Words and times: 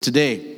Today, 0.00 0.56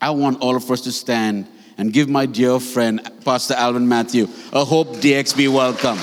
I 0.00 0.10
want 0.10 0.40
all 0.40 0.54
of 0.54 0.70
us 0.70 0.82
to 0.82 0.92
stand 0.92 1.48
and 1.76 1.92
give 1.92 2.08
my 2.08 2.24
dear 2.24 2.60
friend, 2.60 3.00
Pastor 3.24 3.54
Alwyn 3.54 3.88
Matthew, 3.88 4.28
a 4.52 4.64
Hope 4.64 4.94
DXB 4.98 5.52
welcome. 5.52 5.98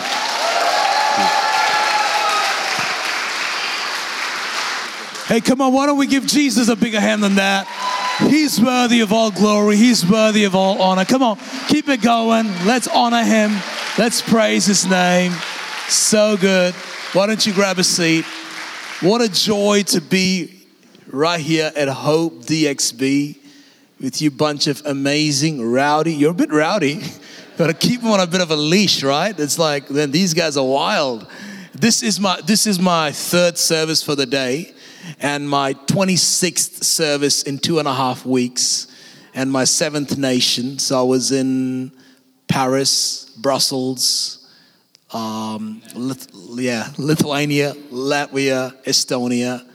Hey, 5.27 5.40
come 5.40 5.61
on, 5.61 5.72
why 5.72 5.85
don't 5.85 5.98
we 5.98 6.08
give 6.08 6.25
Jesus 6.25 6.67
a 6.67 6.75
bigger 6.75 7.00
hand 7.00 7.24
than 7.24 7.35
that? 7.35 7.67
He's 8.30 8.60
worthy 8.60 9.00
of 9.00 9.14
all 9.14 9.32
glory, 9.32 9.78
He's 9.78 10.06
worthy 10.06 10.44
of 10.44 10.54
all 10.54 10.82
honor. 10.82 11.06
Come 11.06 11.24
on, 11.24 11.38
keep 11.70 11.88
it 11.88 12.02
going. 12.02 12.48
Let's 12.66 12.90
honor 12.90 13.24
Him, 13.24 13.52
let's 13.98 14.22
praise 14.22 14.66
His 14.66 14.86
name. 14.86 15.32
So 15.88 16.36
good. 16.36 16.74
Why 17.14 17.28
don't 17.28 17.46
you 17.48 17.54
grab 17.54 17.80
a 17.80 17.84
seat? 17.86 18.26
What 19.00 19.22
a 19.22 19.30
joy 19.30 19.84
to 19.84 20.02
be 20.02 20.57
right 21.12 21.39
here 21.39 21.71
at 21.76 21.88
Hope 21.88 22.44
DXB 22.44 23.38
with 24.00 24.21
you 24.21 24.30
bunch 24.30 24.68
of 24.68 24.82
amazing 24.86 25.61
rowdy. 25.61 26.14
You're 26.14 26.32
a 26.32 26.36
bit 26.36 26.52
rowdy. 26.52 27.02
Got 27.57 27.68
to 27.68 27.74
keep 27.74 28.02
them 28.02 28.11
on 28.11 28.20
a 28.20 28.28
bit 28.28 28.42
of 28.42 28.52
a 28.52 28.56
leash, 28.56 29.04
right? 29.04 29.38
It's 29.39 29.57
like 29.57 29.88
then 29.88 30.11
these 30.11 30.33
guys 30.33 30.57
are 30.57 30.66
wild. 30.66 31.28
This 31.74 32.03
is 32.03 32.20
my 32.20 32.39
this 32.41 32.67
is 32.67 32.80
my 32.80 33.11
third 33.11 33.57
service 33.57 34.03
for 34.03 34.16
the 34.16 34.25
day, 34.25 34.73
and 35.20 35.49
my 35.49 35.73
26th 35.73 36.83
service 36.83 37.44
in 37.44 37.58
two 37.58 37.80
and 37.80 37.88
a 37.88 37.94
half 37.94 38.25
weeks, 38.25 38.88
and 39.33 39.52
my 39.52 39.63
seventh 39.63 40.17
nation. 40.17 40.77
So 40.77 40.99
I 40.99 41.03
was 41.03 41.31
in 41.31 41.91
Paris, 42.47 43.31
Brussels, 43.38 44.47
um, 45.11 45.81
Lith- 45.95 46.30
yeah, 46.33 46.91
Lithuania, 46.97 47.73
Latvia, 47.91 48.73
Estonia, 48.83 49.66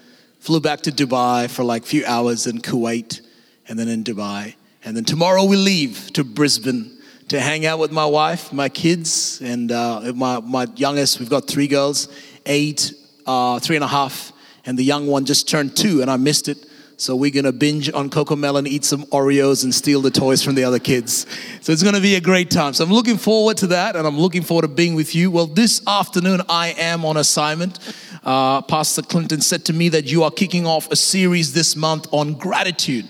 Flew 0.42 0.58
back 0.58 0.80
to 0.80 0.90
Dubai 0.90 1.48
for 1.48 1.62
like 1.62 1.84
a 1.84 1.86
few 1.86 2.04
hours 2.04 2.48
in 2.48 2.58
Kuwait 2.58 3.20
and 3.68 3.78
then 3.78 3.86
in 3.86 4.02
Dubai. 4.02 4.56
And 4.84 4.96
then 4.96 5.04
tomorrow 5.04 5.44
we 5.44 5.54
leave 5.54 6.12
to 6.14 6.24
Brisbane 6.24 6.98
to 7.28 7.38
hang 7.38 7.64
out 7.64 7.78
with 7.78 7.92
my 7.92 8.04
wife, 8.04 8.52
my 8.52 8.68
kids, 8.68 9.40
and 9.40 9.70
uh, 9.70 10.12
my, 10.16 10.40
my 10.40 10.66
youngest. 10.74 11.20
We've 11.20 11.30
got 11.30 11.46
three 11.46 11.68
girls, 11.68 12.08
eight, 12.44 12.92
uh, 13.24 13.60
three 13.60 13.76
and 13.76 13.84
a 13.84 13.86
half, 13.86 14.32
and 14.66 14.76
the 14.76 14.82
young 14.82 15.06
one 15.06 15.26
just 15.26 15.48
turned 15.48 15.76
two, 15.76 16.02
and 16.02 16.10
I 16.10 16.16
missed 16.16 16.48
it. 16.48 16.58
So 16.96 17.16
we're 17.16 17.30
gonna 17.30 17.52
binge 17.52 17.92
on 17.92 18.10
CoComelon, 18.10 18.66
eat 18.66 18.84
some 18.84 19.04
Oreos, 19.06 19.64
and 19.64 19.74
steal 19.74 20.00
the 20.00 20.10
toys 20.10 20.42
from 20.42 20.54
the 20.54 20.64
other 20.64 20.78
kids. 20.78 21.26
So 21.60 21.72
it's 21.72 21.82
gonna 21.82 22.00
be 22.00 22.14
a 22.14 22.20
great 22.20 22.50
time. 22.50 22.74
So 22.74 22.84
I'm 22.84 22.92
looking 22.92 23.16
forward 23.16 23.56
to 23.58 23.66
that, 23.68 23.96
and 23.96 24.06
I'm 24.06 24.18
looking 24.18 24.42
forward 24.42 24.62
to 24.62 24.68
being 24.68 24.94
with 24.94 25.14
you. 25.14 25.30
Well, 25.30 25.46
this 25.46 25.82
afternoon 25.86 26.42
I 26.48 26.68
am 26.78 27.04
on 27.04 27.16
assignment. 27.16 27.78
Uh, 28.24 28.62
Pastor 28.62 29.02
Clinton 29.02 29.40
said 29.40 29.64
to 29.64 29.72
me 29.72 29.88
that 29.88 30.10
you 30.10 30.22
are 30.22 30.30
kicking 30.30 30.66
off 30.66 30.90
a 30.92 30.96
series 30.96 31.52
this 31.52 31.74
month 31.74 32.06
on 32.12 32.34
gratitude. 32.34 33.08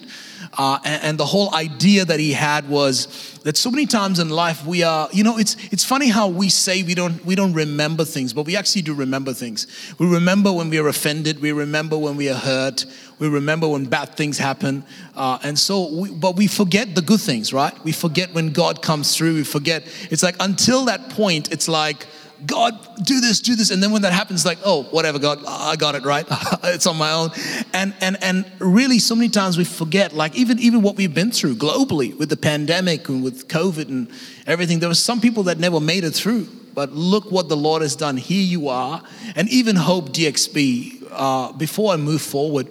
Uh, 0.54 0.78
and, 0.84 1.02
and, 1.02 1.18
the 1.18 1.24
whole 1.24 1.54
idea 1.54 2.04
that 2.04 2.20
he 2.20 2.32
had 2.32 2.68
was 2.68 3.40
that 3.44 3.56
so 3.56 3.70
many 3.70 3.86
times 3.86 4.18
in 4.18 4.28
life 4.28 4.66
we 4.66 4.82
are 4.82 5.08
you 5.10 5.24
know 5.24 5.38
it's 5.38 5.56
it's 5.72 5.82
funny 5.82 6.08
how 6.08 6.28
we 6.28 6.50
say 6.50 6.82
we 6.82 6.94
don't 6.94 7.24
we 7.24 7.34
don't 7.34 7.54
remember 7.54 8.04
things 8.04 8.34
but 8.34 8.44
we 8.44 8.54
actually 8.54 8.82
do 8.82 8.92
remember 8.92 9.32
things. 9.32 9.66
We 9.98 10.06
remember 10.06 10.52
when 10.52 10.68
we 10.68 10.78
are 10.78 10.88
offended 10.88 11.40
we 11.40 11.52
remember 11.52 11.96
when 11.96 12.16
we 12.16 12.28
are 12.28 12.38
hurt 12.38 12.84
we 13.18 13.28
remember 13.28 13.66
when 13.66 13.86
bad 13.86 14.14
things 14.14 14.36
happen 14.36 14.84
uh, 15.16 15.38
and 15.42 15.58
so 15.58 15.88
we, 15.90 16.10
but 16.10 16.36
we 16.36 16.48
forget 16.48 16.94
the 16.94 17.02
good 17.02 17.20
things 17.20 17.54
right? 17.54 17.72
We 17.82 17.92
forget 17.92 18.34
when 18.34 18.52
god 18.52 18.82
comes 18.82 19.16
through 19.16 19.36
we 19.36 19.44
forget. 19.44 19.84
It's 20.10 20.22
like 20.22 20.36
until 20.38 20.84
that 20.84 21.08
point 21.08 21.50
it's 21.50 21.68
like 21.68 22.06
God, 22.46 22.78
do 23.04 23.20
this, 23.20 23.40
do 23.40 23.54
this. 23.54 23.70
And 23.70 23.82
then 23.82 23.92
when 23.92 24.02
that 24.02 24.12
happens, 24.12 24.44
like, 24.44 24.58
oh, 24.64 24.84
whatever, 24.84 25.18
God, 25.18 25.42
I 25.46 25.76
got 25.76 25.94
it 25.94 26.04
right. 26.04 26.26
it's 26.64 26.86
on 26.86 26.96
my 26.96 27.12
own. 27.12 27.30
And 27.72 27.94
and 28.00 28.22
and 28.22 28.50
really 28.58 28.98
so 28.98 29.14
many 29.14 29.28
times 29.28 29.56
we 29.56 29.64
forget, 29.64 30.12
like 30.12 30.34
even 30.34 30.58
even 30.58 30.82
what 30.82 30.96
we've 30.96 31.14
been 31.14 31.30
through 31.30 31.56
globally 31.56 32.16
with 32.16 32.28
the 32.28 32.36
pandemic 32.36 33.08
and 33.08 33.22
with 33.22 33.48
COVID 33.48 33.88
and 33.88 34.10
everything. 34.46 34.80
There 34.80 34.88
were 34.88 34.94
some 34.94 35.20
people 35.20 35.44
that 35.44 35.58
never 35.58 35.80
made 35.80 36.04
it 36.04 36.12
through. 36.12 36.48
But 36.74 36.92
look 36.92 37.30
what 37.30 37.50
the 37.50 37.56
Lord 37.56 37.82
has 37.82 37.94
done. 37.96 38.16
Here 38.16 38.42
you 38.42 38.68
are. 38.68 39.02
And 39.36 39.46
even 39.50 39.76
Hope 39.76 40.08
DXB, 40.08 41.06
uh, 41.10 41.52
before 41.52 41.92
I 41.92 41.96
move 41.98 42.22
forward, 42.22 42.68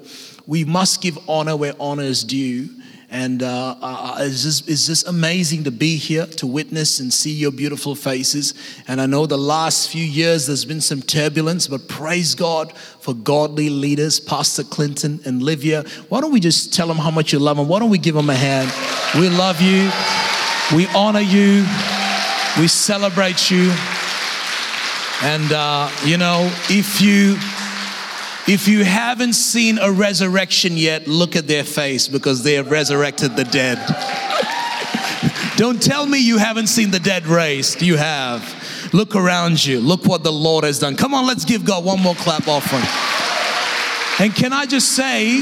we 0.47 0.65
must 0.65 1.01
give 1.01 1.19
honor 1.29 1.55
where 1.55 1.75
honor 1.79 2.03
is 2.03 2.23
due. 2.23 2.69
And 3.13 3.43
uh, 3.43 3.75
uh, 3.81 4.15
it's, 4.21 4.43
just, 4.43 4.69
it's 4.69 4.87
just 4.87 5.05
amazing 5.05 5.65
to 5.65 5.71
be 5.71 5.97
here 5.97 6.25
to 6.25 6.47
witness 6.47 7.01
and 7.01 7.13
see 7.13 7.31
your 7.31 7.51
beautiful 7.51 7.93
faces. 7.93 8.53
And 8.87 9.01
I 9.01 9.05
know 9.05 9.25
the 9.25 9.37
last 9.37 9.89
few 9.89 10.03
years 10.03 10.47
there's 10.47 10.63
been 10.63 10.79
some 10.79 11.01
turbulence, 11.01 11.67
but 11.67 11.89
praise 11.89 12.35
God 12.35 12.71
for 13.01 13.13
godly 13.13 13.69
leaders, 13.69 14.21
Pastor 14.21 14.63
Clinton 14.63 15.19
and 15.25 15.43
Livia. 15.43 15.83
Why 16.07 16.21
don't 16.21 16.31
we 16.31 16.39
just 16.39 16.73
tell 16.73 16.87
them 16.87 16.95
how 16.95 17.11
much 17.11 17.33
you 17.33 17.39
love 17.39 17.57
them? 17.57 17.67
Why 17.67 17.79
don't 17.79 17.89
we 17.89 17.97
give 17.97 18.15
them 18.15 18.29
a 18.29 18.35
hand? 18.35 18.71
We 19.19 19.27
love 19.27 19.59
you, 19.59 19.91
we 20.73 20.87
honor 20.95 21.19
you, 21.19 21.65
we 22.61 22.69
celebrate 22.69 23.51
you. 23.51 23.73
And, 25.21 25.51
uh, 25.51 25.91
you 26.05 26.15
know, 26.15 26.49
if 26.69 27.01
you 27.01 27.35
if 28.47 28.67
you 28.67 28.83
haven't 28.83 29.33
seen 29.33 29.77
a 29.77 29.91
resurrection 29.91 30.75
yet, 30.75 31.07
look 31.07 31.35
at 31.35 31.47
their 31.47 31.63
face 31.63 32.07
because 32.07 32.43
they 32.43 32.53
have 32.53 32.71
resurrected 32.71 33.35
the 33.35 33.43
dead. 33.43 33.77
Don't 35.57 35.81
tell 35.81 36.05
me 36.05 36.17
you 36.17 36.37
haven't 36.37 36.67
seen 36.67 36.89
the 36.91 36.99
dead 36.99 37.27
raised. 37.27 37.81
You 37.81 37.97
have. 37.97 38.89
Look 38.93 39.15
around 39.15 39.63
you. 39.63 39.79
Look 39.79 40.05
what 40.05 40.23
the 40.23 40.31
Lord 40.31 40.63
has 40.63 40.79
done. 40.79 40.95
Come 40.95 41.13
on, 41.13 41.27
let's 41.27 41.45
give 41.45 41.63
God 41.63 41.85
one 41.85 42.01
more 42.01 42.15
clap 42.15 42.47
offering. 42.47 42.83
And 44.19 44.35
can 44.35 44.53
I 44.53 44.65
just 44.65 44.89
say, 44.89 45.41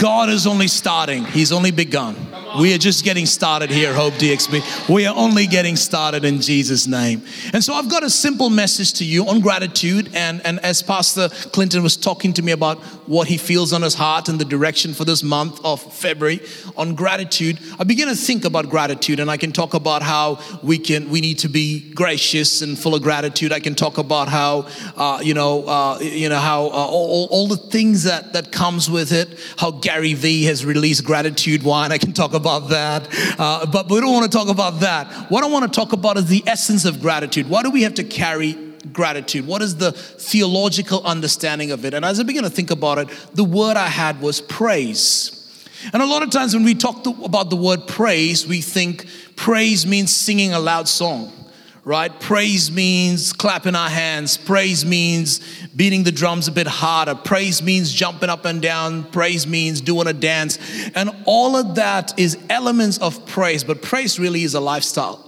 God 0.00 0.30
is 0.30 0.46
only 0.46 0.68
starting, 0.68 1.24
He's 1.24 1.52
only 1.52 1.70
begun. 1.70 2.16
We 2.58 2.72
are 2.72 2.78
just 2.78 3.02
getting 3.02 3.26
started 3.26 3.68
here, 3.68 3.92
Hope 3.92 4.14
DXB. 4.14 4.88
We 4.88 5.06
are 5.06 5.16
only 5.16 5.48
getting 5.48 5.74
started 5.74 6.24
in 6.24 6.40
Jesus' 6.40 6.86
name. 6.86 7.24
And 7.52 7.64
so 7.64 7.74
I've 7.74 7.90
got 7.90 8.04
a 8.04 8.10
simple 8.10 8.48
message 8.48 8.92
to 8.94 9.04
you 9.04 9.26
on 9.26 9.40
gratitude. 9.40 10.10
And, 10.14 10.40
and 10.46 10.60
as 10.60 10.80
Pastor 10.80 11.30
Clinton 11.50 11.82
was 11.82 11.96
talking 11.96 12.32
to 12.34 12.42
me 12.42 12.52
about 12.52 12.78
what 13.08 13.26
he 13.26 13.38
feels 13.38 13.72
on 13.72 13.82
his 13.82 13.94
heart 13.94 14.28
and 14.28 14.38
the 14.38 14.44
direction 14.44 14.94
for 14.94 15.04
this 15.04 15.24
month 15.24 15.64
of 15.64 15.82
February 15.82 16.40
on 16.76 16.94
gratitude, 16.94 17.58
I 17.80 17.82
began 17.82 18.06
to 18.06 18.14
think 18.14 18.44
about 18.44 18.70
gratitude. 18.70 19.18
And 19.18 19.32
I 19.32 19.36
can 19.36 19.50
talk 19.50 19.74
about 19.74 20.02
how 20.02 20.38
we 20.62 20.78
can 20.78 21.10
we 21.10 21.20
need 21.20 21.40
to 21.40 21.48
be 21.48 21.92
gracious 21.92 22.62
and 22.62 22.78
full 22.78 22.94
of 22.94 23.02
gratitude. 23.02 23.50
I 23.50 23.58
can 23.58 23.74
talk 23.74 23.98
about 23.98 24.28
how 24.28 24.68
uh, 24.96 25.18
you 25.20 25.34
know 25.34 25.66
uh, 25.66 25.98
you 26.00 26.28
know 26.28 26.38
how 26.38 26.66
uh, 26.66 26.86
all, 26.86 27.26
all 27.32 27.48
the 27.48 27.56
things 27.56 28.04
that 28.04 28.32
that 28.32 28.52
comes 28.52 28.88
with 28.88 29.10
it. 29.10 29.40
How 29.56 29.72
Gary 29.72 30.14
Vee 30.14 30.44
has 30.44 30.64
released 30.64 31.04
gratitude 31.04 31.64
wine. 31.64 31.90
I 31.90 31.98
can 31.98 32.12
talk 32.12 32.32
about 32.32 32.43
about 32.44 32.68
that. 32.68 33.08
Uh, 33.38 33.64
but 33.64 33.88
we 33.88 34.00
don't 34.00 34.12
want 34.12 34.30
to 34.30 34.38
talk 34.38 34.48
about 34.48 34.80
that. 34.80 35.30
What 35.30 35.42
I 35.42 35.46
want 35.46 35.64
to 35.64 35.74
talk 35.74 35.94
about 35.94 36.18
is 36.18 36.26
the 36.26 36.42
essence 36.46 36.84
of 36.84 37.00
gratitude. 37.00 37.48
Why 37.48 37.62
do 37.62 37.70
we 37.70 37.82
have 37.82 37.94
to 37.94 38.04
carry 38.04 38.52
gratitude? 38.92 39.46
What 39.46 39.62
is 39.62 39.76
the 39.76 39.92
theological 39.92 41.02
understanding 41.04 41.70
of 41.70 41.86
it? 41.86 41.94
And 41.94 42.04
as 42.04 42.20
I 42.20 42.22
begin 42.24 42.42
to 42.42 42.50
think 42.50 42.70
about 42.70 42.98
it, 42.98 43.08
the 43.32 43.44
word 43.44 43.78
I 43.78 43.86
had 43.86 44.20
was 44.20 44.42
praise. 44.42 45.40
And 45.92 46.02
a 46.02 46.06
lot 46.06 46.22
of 46.22 46.30
times 46.30 46.54
when 46.54 46.64
we 46.64 46.74
talk 46.74 47.02
to, 47.04 47.10
about 47.24 47.48
the 47.48 47.56
word 47.56 47.86
praise, 47.86 48.46
we 48.46 48.60
think 48.60 49.06
praise 49.36 49.86
means 49.86 50.14
singing 50.14 50.52
a 50.52 50.58
loud 50.58 50.86
song 50.86 51.32
right? 51.84 52.18
Praise 52.20 52.72
means 52.72 53.32
clapping 53.32 53.74
our 53.74 53.90
hands. 53.90 54.36
Praise 54.36 54.84
means 54.84 55.40
beating 55.76 56.02
the 56.02 56.12
drums 56.12 56.48
a 56.48 56.52
bit 56.52 56.66
harder. 56.66 57.14
Praise 57.14 57.62
means 57.62 57.92
jumping 57.92 58.30
up 58.30 58.44
and 58.44 58.62
down. 58.62 59.04
Praise 59.04 59.46
means 59.46 59.80
doing 59.80 60.06
a 60.06 60.12
dance. 60.12 60.58
And 60.94 61.10
all 61.26 61.56
of 61.56 61.74
that 61.74 62.18
is 62.18 62.38
elements 62.48 62.98
of 62.98 63.26
praise, 63.26 63.64
but 63.64 63.82
praise 63.82 64.18
really 64.18 64.44
is 64.44 64.54
a 64.54 64.60
lifestyle. 64.60 65.20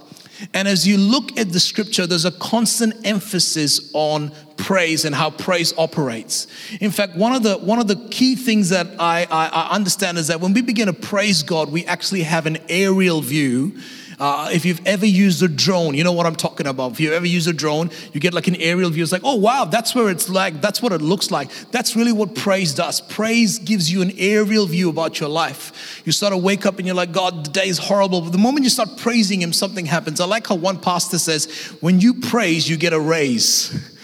And 0.53 0.67
as 0.67 0.87
you 0.87 0.97
look 0.97 1.37
at 1.39 1.51
the 1.51 1.59
scripture, 1.59 2.05
there's 2.05 2.25
a 2.25 2.31
constant 2.31 3.05
emphasis 3.05 3.89
on 3.93 4.31
praise 4.55 5.03
and 5.05 5.15
how 5.15 5.31
praise 5.31 5.73
operates. 5.77 6.47
In 6.79 6.91
fact, 6.91 7.15
one 7.15 7.33
of 7.33 7.41
the 7.41 7.57
one 7.57 7.79
of 7.79 7.87
the 7.87 7.95
key 8.09 8.35
things 8.35 8.69
that 8.69 8.87
I, 8.99 9.25
I, 9.31 9.47
I 9.47 9.69
understand 9.71 10.19
is 10.19 10.27
that 10.27 10.39
when 10.39 10.53
we 10.53 10.61
begin 10.61 10.87
to 10.87 10.93
praise 10.93 11.41
God, 11.41 11.71
we 11.71 11.85
actually 11.85 12.23
have 12.23 12.45
an 12.45 12.59
aerial 12.69 13.21
view 13.21 13.79
uh, 14.19 14.49
if 14.51 14.65
you've 14.65 14.85
ever 14.87 15.05
used 15.05 15.43
a 15.43 15.47
drone, 15.47 15.93
you 15.93 16.03
know 16.03 16.11
what 16.11 16.25
I'm 16.25 16.35
talking 16.35 16.65
about. 16.65 16.93
If 16.93 16.99
you 16.99 17.13
ever 17.13 17.27
use 17.27 17.45
a 17.45 17.53
drone, 17.53 17.91
you 18.13 18.19
get 18.19 18.33
like 18.33 18.47
an 18.47 18.55
aerial 18.55 18.89
view. 18.89 19.03
It's 19.03 19.11
like, 19.11 19.21
oh 19.23 19.35
wow, 19.35 19.65
that's 19.65 19.93
where 19.93 20.09
it's 20.09 20.27
like, 20.27 20.59
that's 20.59 20.81
what 20.81 20.91
it 20.91 21.01
looks 21.01 21.29
like. 21.29 21.51
That's 21.71 21.95
really 21.95 22.11
what 22.11 22.33
praise 22.33 22.73
does. 22.73 22.99
Praise 22.99 23.59
gives 23.59 23.91
you 23.91 24.01
an 24.01 24.11
aerial 24.17 24.65
view 24.65 24.89
about 24.89 25.19
your 25.19 25.29
life. 25.29 26.01
You 26.03 26.11
sort 26.11 26.33
of 26.33 26.41
wake 26.41 26.65
up 26.65 26.77
and 26.79 26.87
you're 26.87 26.95
like, 26.95 27.11
God, 27.11 27.45
the 27.45 27.51
day 27.51 27.67
is 27.67 27.77
horrible. 27.77 28.21
But 28.21 28.31
the 28.31 28.39
moment 28.39 28.63
you 28.63 28.71
start 28.71 28.97
praising 28.97 29.41
Him, 29.41 29.53
something 29.53 29.85
happens. 29.85 30.19
I 30.19 30.25
like 30.25 30.47
how 30.47 30.55
one 30.55 30.79
pastor 30.79 31.19
says, 31.19 31.45
when 31.81 31.99
you 31.99 32.15
praise, 32.15 32.67
you 32.67 32.75
get 32.77 32.93
a 32.93 32.99
raise. 32.99 33.93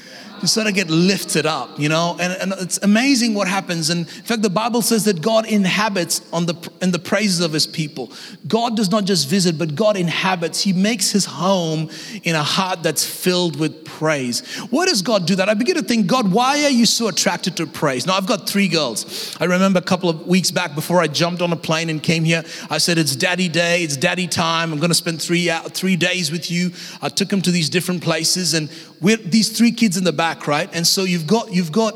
you 0.44 0.48
sort 0.48 0.68
of 0.68 0.75
get 0.75 0.90
lifted 0.90 1.45
up, 1.45 1.80
you 1.80 1.90
know, 1.90 2.16
and, 2.19 2.34
and 2.34 2.62
it's 2.62 2.78
amazing 2.84 3.34
what 3.34 3.48
happens. 3.48 3.90
And 3.90 4.01
in 4.01 4.24
fact, 4.24 4.42
the 4.42 4.50
Bible 4.50 4.81
says 4.81 5.06
that 5.06 5.22
God 5.22 5.48
inhabits 5.48 6.22
on 6.31 6.45
the 6.45 6.72
in 6.81 6.92
the 6.92 7.00
praises 7.00 7.40
of 7.40 7.54
his 7.54 7.66
people. 7.66 8.12
God 8.48 8.75
does 8.75 8.92
not 8.92 9.06
just 9.06 9.28
visit, 9.28 9.57
but 9.57 9.74
God 9.74 9.98
inhabits. 9.98 10.62
He 10.62 10.74
makes 10.74 11.12
his 11.12 11.25
home 11.25 11.90
in 12.24 12.36
a 12.36 12.44
heart 12.44 12.84
that's 12.84 13.06
filled 13.06 13.60
with 13.60 13.86
praise. 13.86 14.45
Why 14.69 14.86
does 14.86 15.01
God 15.01 15.25
do 15.25 15.36
that? 15.36 15.48
I 15.48 15.54
begin 15.54 15.75
to 15.75 15.81
think, 15.81 16.07
God, 16.07 16.31
why 16.31 16.63
are 16.63 16.69
you 16.69 16.86
so 16.86 17.07
attracted 17.07 17.57
to 17.57 17.68
praise? 17.68 18.06
Now, 18.06 18.16
I've 18.16 18.28
got 18.28 18.50
three 18.50 18.68
girls. 18.68 19.38
I 19.39 19.46
remember 19.46 19.80
a 19.80 19.84
couple 19.84 20.10
of 20.10 20.28
weeks 20.28 20.51
back 20.51 20.75
before 20.75 21.00
I 21.00 21.07
jumped 21.07 21.42
on 21.42 21.54
a 21.54 21.56
plane 21.56 21.89
and 21.89 22.04
came 22.04 22.24
here, 22.24 22.44
I 22.69 22.80
said, 22.80 22.98
It's 22.98 23.16
daddy 23.16 23.48
day, 23.48 23.84
it's 23.84 23.96
daddy 23.96 24.28
time. 24.28 24.74
I'm 24.74 24.80
going 24.80 24.89
to 24.89 24.96
spend 24.96 25.22
three, 25.22 25.50
three 25.69 25.96
days 25.96 26.31
with 26.31 26.51
you. 26.51 26.72
I 27.01 27.10
took 27.10 27.30
them 27.30 27.42
to 27.44 27.51
these 27.51 27.69
different 27.69 28.04
places, 28.04 28.54
and 28.54 28.69
we're 29.00 29.18
these 29.18 29.56
three 29.56 29.72
kids 29.72 29.98
in 29.98 30.04
the 30.04 30.13
back, 30.13 30.33
right? 30.48 30.70
And 30.74 30.86
so 30.86 31.04
you've 31.04 31.28
got, 31.28 31.54
you've 31.54 31.72
got 31.72 31.96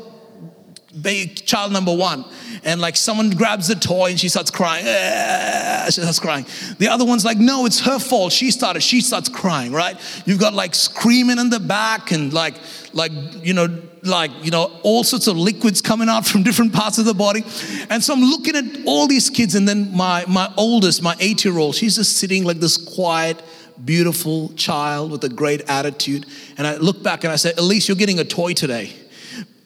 child 1.44 1.72
number 1.72 1.94
one. 1.94 2.24
And 2.64 2.80
like 2.80 2.96
someone 2.96 3.30
grabs 3.30 3.68
the 3.68 3.74
toy 3.74 4.10
and 4.10 4.20
she 4.20 4.28
starts 4.28 4.50
crying. 4.50 4.84
She 5.86 6.00
starts 6.00 6.18
crying. 6.18 6.46
The 6.78 6.88
other 6.88 7.04
one's 7.04 7.24
like 7.24 7.38
no 7.38 7.66
it's 7.66 7.80
her 7.80 7.98
fault. 7.98 8.32
She 8.32 8.50
started 8.50 8.82
she 8.82 9.00
starts 9.00 9.28
crying 9.28 9.72
right? 9.72 9.96
You've 10.26 10.40
got 10.40 10.54
like 10.54 10.74
screaming 10.74 11.38
in 11.38 11.50
the 11.50 11.60
back 11.60 12.10
and 12.10 12.32
like 12.32 12.54
like 12.92 13.12
you 13.42 13.54
know 13.54 13.80
like 14.02 14.30
you 14.42 14.50
know 14.50 14.72
all 14.82 15.04
sorts 15.04 15.26
of 15.26 15.36
liquids 15.36 15.80
coming 15.82 16.08
out 16.08 16.26
from 16.26 16.42
different 16.42 16.72
parts 16.72 16.98
of 16.98 17.04
the 17.04 17.14
body. 17.14 17.44
And 17.90 18.02
so 18.02 18.12
i'm 18.12 18.22
looking 18.22 18.56
at 18.56 18.64
all 18.86 19.06
these 19.06 19.30
kids 19.30 19.54
and 19.54 19.68
then 19.68 19.94
my 19.94 20.24
my 20.26 20.52
oldest 20.56 21.02
my 21.02 21.14
eight 21.20 21.44
year 21.44 21.58
old 21.58 21.74
she's 21.74 21.96
just 21.96 22.16
sitting 22.16 22.44
like 22.44 22.58
this 22.58 22.76
quiet 22.76 23.42
beautiful 23.84 24.50
child 24.54 25.10
with 25.10 25.22
a 25.24 25.28
great 25.28 25.60
attitude 25.68 26.26
and 26.56 26.66
i 26.66 26.76
look 26.76 27.02
back 27.02 27.24
and 27.24 27.32
i 27.32 27.36
said 27.36 27.56
elise 27.58 27.88
you're 27.88 27.96
getting 27.96 28.18
a 28.18 28.24
toy 28.24 28.52
today 28.52 28.92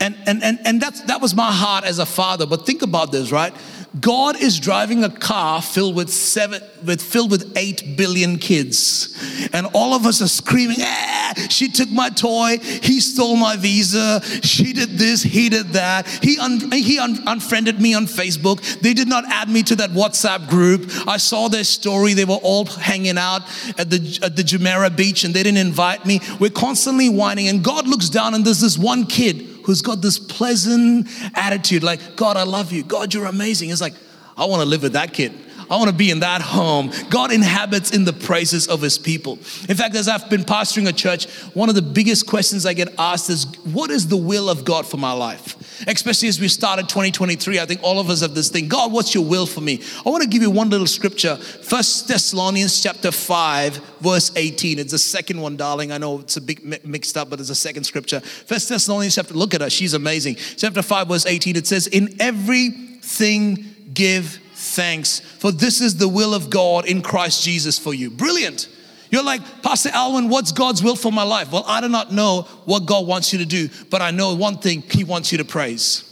and, 0.02 0.16
and, 0.26 0.42
and, 0.42 0.58
and 0.64 0.80
that's, 0.80 1.00
that 1.02 1.20
was 1.20 1.32
my 1.32 1.52
heart 1.52 1.84
as 1.84 2.00
a 2.00 2.06
father. 2.06 2.44
But 2.44 2.66
think 2.66 2.82
about 2.82 3.12
this, 3.12 3.30
right? 3.30 3.54
God 4.00 4.40
is 4.40 4.58
driving 4.58 5.04
a 5.04 5.10
car 5.10 5.60
filled 5.60 5.94
with 5.94 6.10
seven, 6.10 6.62
with 6.84 7.02
filled 7.02 7.30
with 7.30 7.52
eight 7.56 7.94
billion 7.96 8.38
kids, 8.38 9.14
and 9.52 9.66
all 9.74 9.92
of 9.92 10.06
us 10.06 10.22
are 10.22 10.28
screaming, 10.28 10.78
ah, 10.80 11.34
"She 11.50 11.68
took 11.68 11.90
my 11.90 12.08
toy. 12.08 12.58
He 12.58 13.00
stole 13.00 13.36
my 13.36 13.56
visa. 13.56 14.22
She 14.42 14.72
did 14.72 14.96
this. 14.96 15.22
He 15.22 15.50
did 15.50 15.74
that. 15.74 16.06
He 16.22 16.38
un- 16.38 16.72
he 16.72 16.98
un- 16.98 17.22
unfriended 17.26 17.82
me 17.82 17.92
on 17.92 18.06
Facebook. 18.06 18.62
They 18.80 18.94
did 18.94 19.08
not 19.08 19.24
add 19.26 19.50
me 19.50 19.62
to 19.64 19.76
that 19.76 19.90
WhatsApp 19.90 20.48
group. 20.48 20.90
I 21.06 21.18
saw 21.18 21.48
their 21.48 21.64
story. 21.64 22.14
They 22.14 22.24
were 22.24 22.36
all 22.36 22.64
hanging 22.64 23.18
out 23.18 23.42
at 23.76 23.90
the 23.90 24.18
at 24.22 24.36
the 24.36 24.42
Jumeirah 24.42 24.96
beach, 24.96 25.22
and 25.24 25.34
they 25.34 25.42
didn't 25.42 25.58
invite 25.58 26.06
me. 26.06 26.20
We're 26.40 26.48
constantly 26.50 27.10
whining, 27.10 27.48
and 27.48 27.62
God 27.62 27.86
looks 27.86 28.08
down, 28.08 28.32
and 28.32 28.42
there's 28.42 28.60
this 28.60 28.78
one 28.78 29.04
kid 29.04 29.51
who's 29.64 29.82
got 29.82 30.02
this 30.02 30.18
pleasant 30.18 31.08
attitude 31.34 31.82
like, 31.82 32.16
God, 32.16 32.36
I 32.36 32.44
love 32.44 32.72
you. 32.72 32.82
God, 32.82 33.12
you're 33.14 33.26
amazing. 33.26 33.70
It's 33.70 33.80
like, 33.80 33.94
I 34.36 34.46
want 34.46 34.62
to 34.62 34.66
live 34.68 34.82
with 34.82 34.94
that 34.94 35.12
kid. 35.12 35.32
I 35.70 35.76
want 35.76 35.90
to 35.90 35.96
be 35.96 36.10
in 36.10 36.20
that 36.20 36.42
home. 36.42 36.90
God 37.10 37.32
inhabits 37.32 37.90
in 37.90 38.04
the 38.04 38.12
praises 38.12 38.68
of 38.68 38.80
his 38.80 38.98
people. 38.98 39.34
In 39.68 39.76
fact, 39.76 39.94
as 39.94 40.08
I've 40.08 40.28
been 40.28 40.44
pastoring 40.44 40.88
a 40.88 40.92
church, 40.92 41.30
one 41.54 41.68
of 41.68 41.74
the 41.74 41.82
biggest 41.82 42.26
questions 42.26 42.66
I 42.66 42.74
get 42.74 42.94
asked 42.98 43.30
is, 43.30 43.44
What 43.64 43.90
is 43.90 44.08
the 44.08 44.16
will 44.16 44.48
of 44.48 44.64
God 44.64 44.86
for 44.86 44.96
my 44.96 45.12
life? 45.12 45.56
Especially 45.86 46.28
as 46.28 46.40
we 46.40 46.48
started 46.48 46.88
2023, 46.88 47.58
I 47.58 47.66
think 47.66 47.82
all 47.82 47.98
of 47.98 48.08
us 48.08 48.20
have 48.20 48.34
this 48.34 48.48
thing 48.48 48.68
God, 48.68 48.92
what's 48.92 49.14
your 49.14 49.24
will 49.24 49.46
for 49.46 49.60
me? 49.60 49.80
I 50.04 50.10
want 50.10 50.22
to 50.22 50.28
give 50.28 50.42
you 50.42 50.50
one 50.50 50.70
little 50.70 50.86
scripture 50.86 51.36
First 51.36 52.08
Thessalonians 52.08 52.82
chapter 52.82 53.10
5, 53.10 53.76
verse 54.00 54.32
18. 54.36 54.78
It's 54.78 54.92
the 54.92 54.98
second 54.98 55.40
one, 55.40 55.56
darling. 55.56 55.92
I 55.92 55.98
know 55.98 56.20
it's 56.20 56.36
a 56.36 56.40
bit 56.40 56.84
mixed 56.84 57.16
up, 57.16 57.30
but 57.30 57.40
it's 57.40 57.50
a 57.50 57.54
second 57.54 57.84
scripture. 57.84 58.20
First 58.20 58.68
Thessalonians 58.68 59.14
chapter, 59.14 59.34
look 59.34 59.54
at 59.54 59.60
her, 59.60 59.70
she's 59.70 59.94
amazing. 59.94 60.36
Chapter 60.56 60.82
5, 60.82 61.08
verse 61.08 61.26
18, 61.26 61.56
it 61.56 61.66
says, 61.66 61.86
In 61.86 62.16
everything 62.20 63.66
give 63.92 64.41
thanks, 64.72 65.20
for 65.20 65.52
this 65.52 65.80
is 65.80 65.96
the 65.96 66.08
will 66.08 66.34
of 66.34 66.50
God 66.50 66.86
in 66.86 67.02
Christ 67.02 67.44
Jesus 67.44 67.78
for 67.78 67.94
you. 67.94 68.10
Brilliant. 68.10 68.68
You're 69.10 69.22
like, 69.22 69.62
Pastor 69.62 69.90
Alwyn, 69.92 70.30
what's 70.30 70.52
God's 70.52 70.82
will 70.82 70.96
for 70.96 71.12
my 71.12 71.22
life? 71.22 71.52
Well, 71.52 71.64
I 71.66 71.80
do 71.82 71.88
not 71.88 72.12
know 72.12 72.42
what 72.64 72.86
God 72.86 73.06
wants 73.06 73.32
you 73.32 73.38
to 73.40 73.44
do, 73.44 73.68
but 73.90 74.00
I 74.00 74.10
know 74.10 74.34
one 74.34 74.56
thing 74.56 74.82
He 74.82 75.04
wants 75.04 75.32
you 75.32 75.38
to 75.38 75.44
praise. 75.44 76.08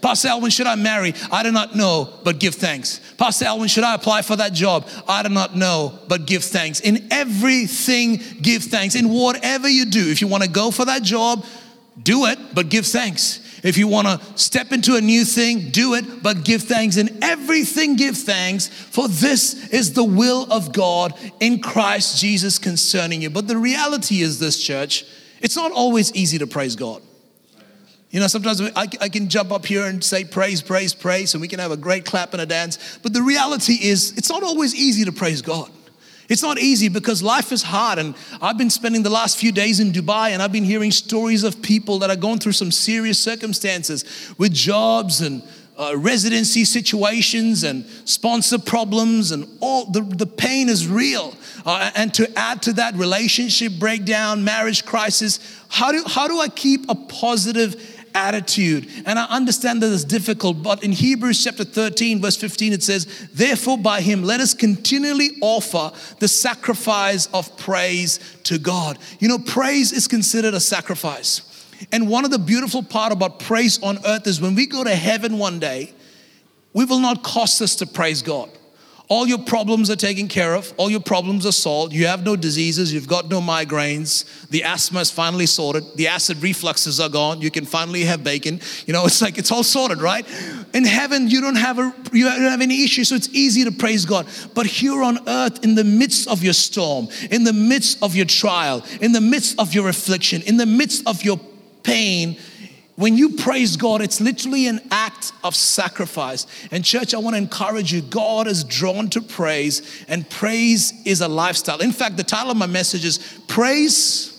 Pastor 0.00 0.28
Alwyn, 0.28 0.50
should 0.50 0.66
I 0.66 0.76
marry? 0.76 1.14
I 1.32 1.42
do 1.42 1.50
not 1.50 1.74
know, 1.74 2.12
but 2.22 2.38
give 2.38 2.54
thanks. 2.54 3.00
Pastor 3.18 3.46
Alwyn, 3.46 3.68
should 3.68 3.82
I 3.82 3.94
apply 3.94 4.22
for 4.22 4.36
that 4.36 4.52
job? 4.52 4.86
I 5.08 5.22
do 5.22 5.28
not 5.28 5.56
know, 5.56 5.98
but 6.06 6.26
give 6.26 6.44
thanks. 6.44 6.80
In 6.80 7.08
everything, 7.10 8.20
give 8.40 8.62
thanks. 8.64 8.94
In 8.94 9.08
whatever 9.08 9.68
you 9.68 9.86
do, 9.86 10.08
if 10.08 10.20
you 10.20 10.28
want 10.28 10.44
to 10.44 10.48
go 10.48 10.70
for 10.70 10.84
that 10.84 11.02
job, 11.02 11.44
do 12.00 12.26
it, 12.26 12.38
but 12.54 12.68
give 12.68 12.86
thanks. 12.86 13.40
If 13.66 13.76
you 13.76 13.88
want 13.88 14.06
to 14.06 14.20
step 14.38 14.70
into 14.70 14.94
a 14.94 15.00
new 15.00 15.24
thing, 15.24 15.70
do 15.70 15.94
it, 15.94 16.22
but 16.22 16.44
give 16.44 16.62
thanks. 16.62 16.96
In 16.96 17.18
everything, 17.20 17.96
give 17.96 18.16
thanks, 18.16 18.68
for 18.68 19.08
this 19.08 19.68
is 19.70 19.92
the 19.92 20.04
will 20.04 20.46
of 20.52 20.72
God 20.72 21.12
in 21.40 21.60
Christ 21.60 22.20
Jesus 22.20 22.60
concerning 22.60 23.22
you. 23.22 23.30
But 23.30 23.48
the 23.48 23.56
reality 23.56 24.20
is 24.20 24.38
this, 24.38 24.62
church, 24.62 25.04
it's 25.40 25.56
not 25.56 25.72
always 25.72 26.14
easy 26.14 26.38
to 26.38 26.46
praise 26.46 26.76
God. 26.76 27.02
You 28.10 28.20
know, 28.20 28.28
sometimes 28.28 28.60
I, 28.60 28.88
I, 29.00 29.08
can 29.08 29.28
jump 29.28 29.50
up 29.50 29.66
here 29.66 29.84
and 29.84 30.02
say 30.02 30.24
praise, 30.24 30.62
praise, 30.62 30.94
praise, 30.94 31.34
and 31.34 31.40
we 31.40 31.48
can 31.48 31.58
have 31.58 31.72
a 31.72 31.76
great 31.76 32.04
clap 32.04 32.34
and 32.34 32.40
a 32.40 32.46
dance. 32.46 33.00
But 33.02 33.14
the 33.14 33.22
reality 33.22 33.74
is, 33.74 34.16
it's 34.16 34.30
not 34.30 34.44
always 34.44 34.76
easy 34.76 35.04
to 35.06 35.12
praise 35.12 35.42
God. 35.42 35.72
It's 36.28 36.42
not 36.42 36.58
easy 36.58 36.88
because 36.88 37.22
life 37.22 37.52
is 37.52 37.62
hard. 37.62 37.98
And 37.98 38.14
I've 38.40 38.58
been 38.58 38.70
spending 38.70 39.02
the 39.02 39.10
last 39.10 39.38
few 39.38 39.52
days 39.52 39.80
in 39.80 39.92
Dubai 39.92 40.30
and 40.30 40.42
I've 40.42 40.52
been 40.52 40.64
hearing 40.64 40.90
stories 40.90 41.44
of 41.44 41.62
people 41.62 41.98
that 42.00 42.10
are 42.10 42.16
going 42.16 42.38
through 42.38 42.52
some 42.52 42.70
serious 42.70 43.22
circumstances 43.22 44.04
with 44.38 44.52
jobs 44.52 45.20
and 45.20 45.42
uh, 45.78 45.94
residency 45.96 46.64
situations 46.64 47.62
and 47.62 47.84
sponsor 48.04 48.58
problems 48.58 49.30
and 49.30 49.46
all 49.60 49.84
the, 49.90 50.00
the 50.00 50.26
pain 50.26 50.68
is 50.68 50.88
real. 50.88 51.34
Uh, 51.64 51.90
and 51.94 52.14
to 52.14 52.38
add 52.38 52.62
to 52.62 52.72
that 52.72 52.94
relationship 52.94 53.72
breakdown, 53.78 54.42
marriage 54.42 54.84
crisis, 54.86 55.38
how 55.68 55.92
do, 55.92 56.02
how 56.06 56.28
do 56.28 56.40
I 56.40 56.48
keep 56.48 56.88
a 56.88 56.94
positive 56.94 57.95
attitude. 58.16 58.88
And 59.04 59.18
I 59.18 59.26
understand 59.26 59.82
that 59.82 59.92
it's 59.92 60.02
difficult, 60.02 60.62
but 60.62 60.82
in 60.82 60.90
Hebrews 60.90 61.44
chapter 61.44 61.64
13, 61.64 62.20
verse 62.20 62.36
15, 62.36 62.72
it 62.72 62.82
says, 62.82 63.28
Therefore, 63.32 63.76
by 63.76 64.00
him, 64.00 64.24
let 64.24 64.40
us 64.40 64.54
continually 64.54 65.32
offer 65.42 65.92
the 66.18 66.26
sacrifice 66.26 67.26
of 67.34 67.56
praise 67.58 68.18
to 68.44 68.58
God. 68.58 68.98
You 69.20 69.28
know, 69.28 69.38
praise 69.38 69.92
is 69.92 70.08
considered 70.08 70.54
a 70.54 70.60
sacrifice. 70.60 71.42
And 71.92 72.08
one 72.08 72.24
of 72.24 72.30
the 72.30 72.38
beautiful 72.38 72.82
part 72.82 73.12
about 73.12 73.38
praise 73.38 73.80
on 73.82 73.98
earth 74.06 74.26
is 74.26 74.40
when 74.40 74.54
we 74.54 74.66
go 74.66 74.82
to 74.82 74.94
heaven 74.94 75.36
one 75.38 75.60
day, 75.60 75.92
we 76.72 76.86
will 76.86 77.00
not 77.00 77.22
cost 77.22 77.60
us 77.60 77.76
to 77.76 77.86
praise 77.86 78.22
God. 78.22 78.50
All 79.08 79.28
your 79.28 79.38
problems 79.38 79.88
are 79.88 79.96
taken 79.96 80.26
care 80.26 80.54
of. 80.54 80.74
All 80.76 80.90
your 80.90 81.00
problems 81.00 81.46
are 81.46 81.52
solved. 81.52 81.92
You 81.92 82.06
have 82.06 82.24
no 82.24 82.34
diseases. 82.34 82.92
You've 82.92 83.06
got 83.06 83.28
no 83.28 83.40
migraines. 83.40 84.24
The 84.48 84.64
asthma 84.64 85.00
is 85.00 85.12
finally 85.12 85.46
sorted. 85.46 85.84
The 85.94 86.08
acid 86.08 86.38
refluxes 86.38 87.04
are 87.04 87.08
gone. 87.08 87.40
You 87.40 87.52
can 87.52 87.66
finally 87.66 88.04
have 88.04 88.24
bacon. 88.24 88.60
You 88.84 88.92
know, 88.92 89.04
it's 89.06 89.22
like 89.22 89.38
it's 89.38 89.52
all 89.52 89.62
sorted, 89.62 90.02
right? 90.02 90.26
In 90.74 90.84
heaven, 90.84 91.28
you 91.28 91.40
don't 91.40 91.56
have 91.56 91.78
a 91.78 91.94
you 92.12 92.24
don't 92.24 92.40
have 92.42 92.60
any 92.60 92.82
issues, 92.82 93.10
so 93.10 93.14
it's 93.14 93.28
easy 93.28 93.62
to 93.64 93.70
praise 93.70 94.04
God. 94.04 94.26
But 94.54 94.66
here 94.66 95.00
on 95.00 95.28
earth, 95.28 95.64
in 95.64 95.76
the 95.76 95.84
midst 95.84 96.26
of 96.26 96.42
your 96.42 96.54
storm, 96.54 97.08
in 97.30 97.44
the 97.44 97.52
midst 97.52 98.02
of 98.02 98.16
your 98.16 98.26
trial, 98.26 98.84
in 99.00 99.12
the 99.12 99.20
midst 99.20 99.60
of 99.60 99.72
your 99.72 99.88
affliction, 99.88 100.42
in 100.42 100.56
the 100.56 100.66
midst 100.66 101.06
of 101.06 101.22
your 101.22 101.38
pain, 101.84 102.36
when 102.96 103.16
you 103.16 103.36
praise 103.36 103.76
God, 103.76 104.00
it's 104.00 104.20
literally 104.22 104.66
an 104.66 104.80
act 104.90 105.32
of 105.44 105.54
sacrifice. 105.54 106.46
And, 106.70 106.82
church, 106.82 107.12
I 107.14 107.18
want 107.18 107.36
to 107.36 107.38
encourage 107.42 107.92
you 107.92 108.00
God 108.00 108.46
is 108.46 108.64
drawn 108.64 109.10
to 109.10 109.20
praise, 109.20 110.04
and 110.08 110.28
praise 110.28 110.94
is 111.04 111.20
a 111.20 111.28
lifestyle. 111.28 111.80
In 111.80 111.92
fact, 111.92 112.16
the 112.16 112.24
title 112.24 112.50
of 112.50 112.56
my 112.56 112.66
message 112.66 113.04
is 113.04 113.18
Praise 113.48 114.32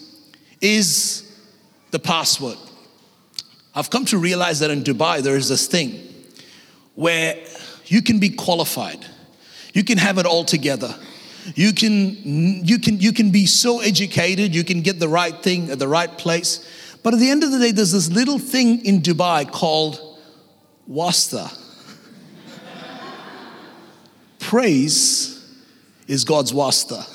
is 0.59 1.31
the 1.91 1.99
Password. 1.99 2.57
I've 3.75 3.91
come 3.91 4.05
to 4.05 4.17
realize 4.17 4.59
that 4.59 4.71
in 4.71 4.83
Dubai, 4.83 5.21
there 5.21 5.35
is 5.35 5.49
this 5.49 5.67
thing 5.67 6.03
where 6.95 7.35
you 7.85 8.01
can 8.01 8.17
be 8.17 8.29
qualified, 8.29 9.05
you 9.73 9.83
can 9.83 9.99
have 9.99 10.17
it 10.17 10.25
all 10.25 10.43
together. 10.43 10.95
You 11.55 11.71
can, 11.71 12.65
you, 12.65 12.77
can, 12.77 12.99
you 12.99 13.13
can 13.13 13.31
be 13.31 13.45
so 13.45 13.79
educated, 13.79 14.53
you 14.53 14.65
can 14.65 14.81
get 14.81 14.99
the 14.99 15.07
right 15.07 15.33
thing 15.41 15.69
at 15.69 15.79
the 15.79 15.87
right 15.87 16.17
place. 16.17 16.67
But 17.07 17.13
at 17.13 17.21
the 17.21 17.29
end 17.29 17.41
of 17.45 17.51
the 17.51 17.59
day, 17.59 17.71
there's 17.71 17.93
this 17.93 18.09
little 18.09 18.37
thing 18.37 18.85
in 18.85 19.01
Dubai 19.01 19.49
called 19.49 19.97
wasta. 20.87 21.49
Praise 24.39 25.41
is 26.09 26.25
God's 26.25 26.53
wasta. 26.53 27.05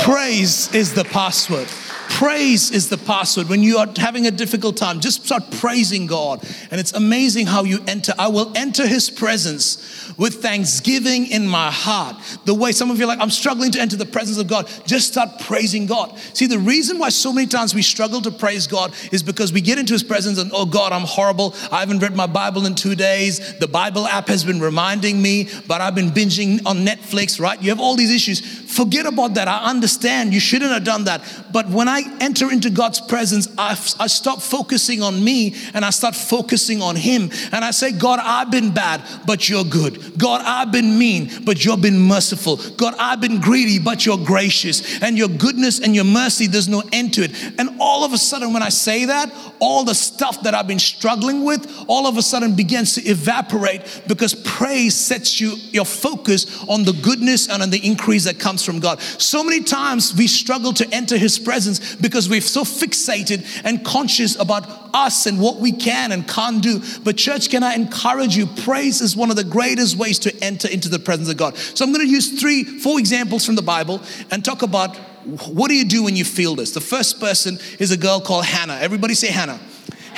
Praise 0.00 0.74
is 0.74 0.94
the 0.94 1.04
password. 1.04 1.68
Praise 2.08 2.72
is 2.72 2.88
the 2.88 2.98
password. 2.98 3.48
When 3.48 3.62
you 3.62 3.78
are 3.78 3.86
having 3.96 4.26
a 4.26 4.32
difficult 4.32 4.76
time, 4.76 4.98
just 4.98 5.24
start 5.24 5.52
praising 5.52 6.06
God. 6.08 6.42
And 6.72 6.80
it's 6.80 6.94
amazing 6.94 7.46
how 7.46 7.62
you 7.62 7.78
enter. 7.86 8.12
I 8.18 8.26
will 8.26 8.52
enter 8.56 8.88
his 8.88 9.08
presence 9.08 10.09
with 10.20 10.42
thanksgiving 10.42 11.26
in 11.28 11.46
my 11.46 11.70
heart. 11.70 12.14
The 12.44 12.52
way 12.52 12.72
some 12.72 12.90
of 12.90 12.98
you 12.98 13.04
are 13.04 13.08
like, 13.08 13.20
I'm 13.20 13.30
struggling 13.30 13.72
to 13.72 13.80
enter 13.80 13.96
the 13.96 14.04
presence 14.04 14.36
of 14.36 14.46
God, 14.48 14.68
just 14.84 15.10
start 15.10 15.40
praising 15.40 15.86
God. 15.86 16.16
See, 16.34 16.46
the 16.46 16.58
reason 16.58 16.98
why 16.98 17.08
so 17.08 17.32
many 17.32 17.46
times 17.46 17.74
we 17.74 17.80
struggle 17.80 18.20
to 18.20 18.30
praise 18.30 18.66
God 18.66 18.92
is 19.12 19.22
because 19.22 19.50
we 19.50 19.62
get 19.62 19.78
into 19.78 19.94
His 19.94 20.02
presence 20.02 20.38
and, 20.38 20.50
oh 20.52 20.66
God, 20.66 20.92
I'm 20.92 21.06
horrible. 21.06 21.54
I 21.72 21.80
haven't 21.80 22.00
read 22.00 22.14
my 22.14 22.26
Bible 22.26 22.66
in 22.66 22.74
two 22.74 22.94
days. 22.94 23.58
The 23.60 23.66
Bible 23.66 24.06
app 24.06 24.28
has 24.28 24.44
been 24.44 24.60
reminding 24.60 25.22
me, 25.22 25.48
but 25.66 25.80
I've 25.80 25.94
been 25.94 26.10
binging 26.10 26.66
on 26.66 26.84
Netflix, 26.84 27.40
right? 27.40 27.60
You 27.60 27.70
have 27.70 27.80
all 27.80 27.96
these 27.96 28.12
issues. 28.12 28.40
Forget 28.40 29.06
about 29.06 29.34
that. 29.34 29.48
I 29.48 29.70
understand. 29.70 30.34
You 30.34 30.40
shouldn't 30.40 30.70
have 30.70 30.84
done 30.84 31.04
that. 31.04 31.22
But 31.50 31.70
when 31.70 31.88
I 31.88 32.02
enter 32.20 32.52
into 32.52 32.68
God's 32.68 33.00
presence, 33.00 33.48
I, 33.56 33.70
I 33.98 34.06
stop 34.06 34.42
focusing 34.42 35.02
on 35.02 35.24
me 35.24 35.54
and 35.72 35.82
I 35.82 35.90
start 35.90 36.14
focusing 36.14 36.82
on 36.82 36.94
Him. 36.94 37.30
And 37.52 37.64
I 37.64 37.70
say, 37.70 37.90
God, 37.92 38.20
I've 38.22 38.50
been 38.50 38.74
bad, 38.74 39.00
but 39.24 39.48
you're 39.48 39.64
good. 39.64 40.09
God, 40.18 40.42
I've 40.44 40.72
been 40.72 40.98
mean, 40.98 41.30
but 41.44 41.64
you've 41.64 41.80
been 41.80 41.98
merciful. 41.98 42.56
God, 42.76 42.94
I've 42.98 43.20
been 43.20 43.40
greedy, 43.40 43.78
but 43.78 44.06
you're 44.06 44.18
gracious. 44.18 45.02
And 45.02 45.16
your 45.16 45.28
goodness 45.28 45.80
and 45.80 45.94
your 45.94 46.04
mercy, 46.04 46.46
there's 46.46 46.68
no 46.68 46.82
end 46.92 47.14
to 47.14 47.22
it. 47.22 47.32
And 47.58 47.76
all 47.80 48.04
of 48.04 48.12
a 48.12 48.18
sudden, 48.18 48.52
when 48.52 48.62
I 48.62 48.68
say 48.68 49.06
that, 49.06 49.32
all 49.60 49.84
the 49.84 49.94
stuff 49.94 50.42
that 50.42 50.54
I've 50.54 50.66
been 50.66 50.78
struggling 50.78 51.44
with, 51.44 51.84
all 51.86 52.06
of 52.06 52.16
a 52.16 52.22
sudden 52.22 52.56
begins 52.56 52.94
to 52.94 53.02
evaporate 53.02 54.02
because 54.06 54.34
praise 54.34 54.94
sets 54.94 55.40
you 55.40 55.54
your 55.70 55.84
focus 55.84 56.64
on 56.68 56.84
the 56.84 56.92
goodness 56.92 57.48
and 57.48 57.62
on 57.62 57.70
the 57.70 57.84
increase 57.86 58.24
that 58.24 58.38
comes 58.38 58.64
from 58.64 58.80
God. 58.80 59.00
So 59.00 59.44
many 59.44 59.62
times 59.62 60.14
we 60.14 60.26
struggle 60.26 60.72
to 60.74 60.88
enter 60.92 61.16
His 61.16 61.38
presence 61.38 61.96
because 61.96 62.28
we're 62.28 62.40
so 62.40 62.62
fixated 62.62 63.46
and 63.64 63.84
conscious 63.84 64.38
about 64.38 64.89
us 64.94 65.26
and 65.26 65.40
what 65.40 65.56
we 65.56 65.72
can 65.72 66.12
and 66.12 66.28
can't 66.28 66.62
do. 66.62 66.80
But, 67.04 67.16
church, 67.16 67.50
can 67.50 67.62
I 67.62 67.74
encourage 67.74 68.36
you? 68.36 68.46
Praise 68.46 69.00
is 69.00 69.16
one 69.16 69.30
of 69.30 69.36
the 69.36 69.44
greatest 69.44 69.96
ways 69.96 70.18
to 70.20 70.44
enter 70.44 70.68
into 70.68 70.88
the 70.88 70.98
presence 70.98 71.28
of 71.28 71.36
God. 71.36 71.56
So, 71.56 71.84
I'm 71.84 71.92
going 71.92 72.06
to 72.06 72.10
use 72.10 72.40
three, 72.40 72.64
four 72.64 72.98
examples 72.98 73.44
from 73.44 73.56
the 73.56 73.62
Bible 73.62 74.00
and 74.30 74.44
talk 74.44 74.62
about 74.62 74.96
what 75.26 75.68
do 75.68 75.74
you 75.74 75.84
do 75.84 76.02
when 76.02 76.16
you 76.16 76.24
feel 76.24 76.54
this. 76.54 76.72
The 76.72 76.80
first 76.80 77.20
person 77.20 77.58
is 77.78 77.90
a 77.90 77.96
girl 77.96 78.20
called 78.20 78.46
Hannah. 78.46 78.78
Everybody 78.80 79.14
say 79.14 79.28
Hannah. 79.28 79.60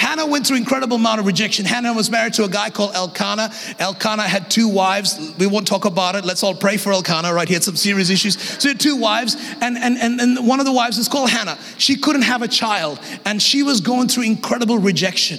Hannah 0.02 0.26
went 0.26 0.44
through 0.44 0.56
incredible 0.56 0.96
amount 0.96 1.20
of 1.20 1.26
rejection. 1.26 1.64
Hannah 1.64 1.92
was 1.92 2.10
married 2.10 2.34
to 2.34 2.42
a 2.42 2.48
guy 2.48 2.70
called 2.70 2.92
Elkanah. 2.92 3.52
Elkanah 3.78 4.24
had 4.24 4.50
two 4.50 4.66
wives. 4.68 5.32
We 5.38 5.46
won't 5.46 5.64
talk 5.64 5.84
about 5.84 6.16
it. 6.16 6.24
Let's 6.24 6.42
all 6.42 6.56
pray 6.56 6.76
for 6.76 6.90
Elkanah, 6.92 7.32
right? 7.32 7.46
He 7.46 7.54
had 7.54 7.62
some 7.62 7.76
serious 7.76 8.10
issues. 8.10 8.36
So 8.36 8.62
he 8.62 8.68
had 8.70 8.80
two 8.80 8.96
wives, 8.96 9.36
and, 9.60 9.78
and, 9.78 9.96
and, 9.96 10.20
and 10.20 10.44
one 10.44 10.58
of 10.58 10.66
the 10.66 10.72
wives 10.72 10.98
is 10.98 11.06
called 11.06 11.30
Hannah. 11.30 11.56
She 11.78 11.94
couldn't 11.94 12.22
have 12.22 12.42
a 12.42 12.48
child, 12.48 12.98
and 13.24 13.40
she 13.40 13.62
was 13.62 13.80
going 13.80 14.08
through 14.08 14.24
incredible 14.24 14.76
rejection. 14.76 15.38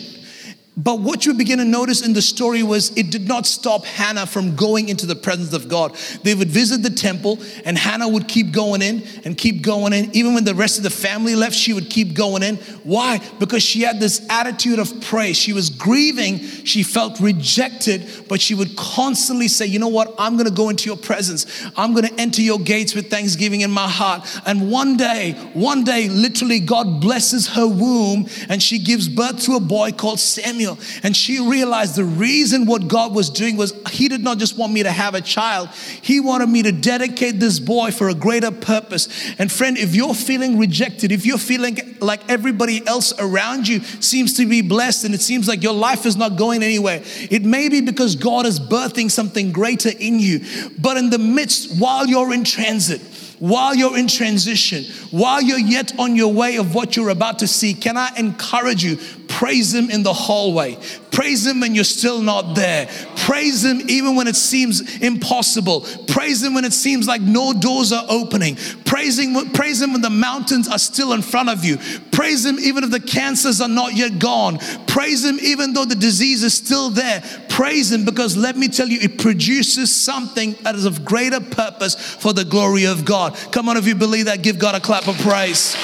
But 0.75 1.01
what 1.01 1.27
you 1.27 1.36
begin 1.36 1.60
to 1.60 1.65
notice 1.65 2.03
in 2.03 2.13
the 2.13 2.22
story 2.22 2.63
was 2.63 2.98
it 2.98 3.12
did 3.12 3.27
not 3.27 3.46
stop 3.46 3.86
Hannah 3.86 4.25
from 4.25 4.56
going 4.56 4.89
into 4.89 5.06
the 5.06 5.15
presence 5.15 5.53
of 5.53 5.70
God. 5.70 5.96
They 6.24 6.34
would 6.34 6.50
visit 6.50 6.82
the 6.82 6.89
temple, 6.89 7.39
and 7.63 7.77
Hannah 7.77 8.08
would 8.08 8.27
keep 8.27 8.51
going 8.51 8.82
in 8.82 9.03
and 9.24 9.38
keep 9.38 9.62
going 9.62 9.94
in. 9.94 10.10
Even 10.15 10.34
when 10.34 10.46
the 10.46 10.56
rest 10.56 10.77
of 10.77 10.84
the 10.84 10.89
family 10.89 11.36
left, 11.36 11.56
she 11.56 11.74
would 11.74 11.92
keep 11.92 12.15
going 12.15 12.42
in. 12.42 12.56
Why? 12.84 13.22
Because 13.38 13.62
she 13.62 13.82
had 13.82 14.00
this 14.00 14.25
attitude 14.32 14.80
of 14.80 15.00
praise. 15.01 15.38
She 15.38 15.53
was 15.53 15.70
grieving, 15.70 16.39
she 16.39 16.82
felt 16.82 17.20
rejected, 17.20 18.10
but 18.27 18.42
she 18.42 18.56
would 18.56 18.75
constantly 18.75 19.50
say, 19.50 19.68
You 19.68 19.77
know 19.77 19.89
what? 19.89 20.15
I'm 20.18 20.38
going 20.38 20.50
to 20.50 20.56
go 20.56 20.70
into 20.70 20.88
your 20.88 20.98
presence. 20.98 21.46
I'm 21.77 21.94
going 21.94 22.08
to 22.08 22.20
enter 22.20 22.42
your 22.42 22.60
gates 22.60 22.96
with 22.96 23.12
thanksgiving 23.12 23.62
in 23.62 23.70
my 23.70 23.88
heart. 23.88 24.27
And 24.48 24.72
one 24.72 24.98
day, 24.98 25.34
one 25.53 25.84
day, 25.84 26.10
literally, 26.10 26.60
God 26.60 27.00
blesses 27.00 27.50
her 27.50 27.68
womb, 27.68 28.27
and 28.50 28.62
she 28.62 28.80
gives 28.80 29.08
birth 29.08 29.44
to 29.44 29.56
a 29.56 29.60
boy 29.60 29.92
called 29.92 30.20
Samuel. 30.20 30.62
And 31.03 31.15
she 31.15 31.39
realized 31.39 31.96
the 31.96 32.03
reason 32.03 32.65
what 32.65 32.88
God 32.88 33.13
was 33.13 33.29
doing 33.29 33.58
was 33.58 33.74
He 33.91 34.08
did 34.08 34.24
not 34.24 34.38
just 34.38 34.58
want 34.58 34.74
me 34.74 34.84
to 34.84 34.91
have 34.91 35.15
a 35.15 35.22
child, 35.22 35.70
He 36.01 36.20
wanted 36.20 36.50
me 36.50 36.63
to 36.63 36.72
dedicate 36.72 37.39
this 37.39 37.60
boy 37.60 37.91
for 37.91 38.10
a 38.10 38.13
greater 38.13 38.51
purpose. 38.51 39.08
And 39.38 39.51
friend, 39.51 39.77
if 39.77 39.96
you're 39.96 40.13
feeling 40.13 40.58
rejected, 40.58 41.12
if 41.12 41.25
you're 41.25 41.38
feeling 41.38 41.77
like 42.00 42.29
everybody 42.29 42.86
else 42.88 43.13
around 43.20 43.67
you 43.67 43.82
seems 43.82 44.36
to 44.38 44.48
be 44.48 44.62
blessed 44.62 45.05
and 45.05 45.13
it 45.13 45.22
seems 45.22 45.48
like 45.48 45.63
your 45.63 45.74
life 45.74 46.05
is 46.05 46.15
not 46.15 46.38
going 46.38 46.63
anywhere, 46.63 47.01
it 47.29 47.43
may 47.43 47.70
be 47.70 47.82
because 47.82 48.15
God 48.15 48.46
is 48.46 48.60
birthing 48.60 49.12
something 49.12 49.51
greater 49.51 49.89
in 49.89 50.20
you. 50.20 50.41
But 50.79 50.98
in 50.98 51.10
the 51.10 51.20
midst, 51.20 51.79
while 51.79 52.08
you're 52.08 52.34
in 52.34 52.43
transit, 52.43 53.01
while 53.43 53.75
you're 53.75 53.98
in 53.98 54.08
transition, 54.08 54.86
while 55.12 55.41
you're 55.41 55.60
yet 55.60 56.00
on 56.00 56.15
your 56.15 56.32
way 56.32 56.55
of 56.55 56.74
what 56.74 56.96
you're 56.96 57.10
about 57.10 57.39
to 57.39 57.48
see, 57.48 57.74
can 57.74 57.98
I 57.98 58.10
encourage 58.17 58.86
you? 58.86 58.98
Praise 59.34 59.74
Him 59.74 59.90
in 59.90 60.04
the 60.04 60.13
hallway. 60.13 60.78
Praise 61.12 61.46
Him 61.46 61.60
when 61.60 61.74
you're 61.74 61.84
still 61.84 62.22
not 62.22 62.54
there. 62.56 62.88
Praise 63.16 63.66
Him 63.66 63.82
even 63.90 64.16
when 64.16 64.28
it 64.28 64.36
seems 64.36 65.02
impossible. 65.02 65.82
Praise 66.08 66.44
Him 66.44 66.54
when 66.54 66.66
it 66.66 66.72
seems 66.72 67.08
like 67.08 67.20
no 67.20 67.52
doors 67.52 67.92
are 67.92 68.06
opening. 68.10 68.58
Praise 68.86 69.18
Him, 69.18 69.50
praise 69.50 69.82
Him 69.82 69.94
when 69.94 70.02
the 70.02 70.12
mountains 70.12 70.68
are 70.68 70.78
still 70.78 71.13
in 71.13 71.24
front 71.24 71.50
of 71.50 71.66
you. 71.66 71.78
Praise 72.12 72.46
Him 72.46 72.60
even 72.60 72.84
if 72.84 72.92
the 72.92 73.00
cancers 73.00 73.60
are 73.60 73.68
not 73.68 73.96
yet 73.96 74.20
gone. 74.20 74.60
Praise 74.86 75.25
Him 75.25 75.40
even 75.42 75.74
though 75.74 75.86
the 75.86 75.96
disease 75.96 76.44
is 76.44 76.54
still 76.54 76.92
there. 76.92 77.24
Praise 77.50 77.92
Him 77.92 78.06
because 78.06 78.38
let 78.38 78.56
me 78.56 78.68
tell 78.68 78.88
you, 78.88 79.00
it 79.02 79.18
produces 79.18 79.94
something 79.94 80.56
that 80.62 80.75
is 80.75 80.86
of 80.86 81.04
greater 81.04 81.42
purpose 81.42 81.96
for 81.96 82.34
the 82.34 82.46
glory 82.46 82.86
of 82.86 83.04
God. 83.04 83.36
Come 83.52 83.68
on, 83.68 83.78
if 83.78 83.88
you 83.88 83.96
believe 83.96 84.25
that, 84.25 84.44
give 84.44 84.60
God 84.60 84.75
a 84.75 84.80
clap 84.80 85.08
of 85.08 85.18
praise. 85.18 85.75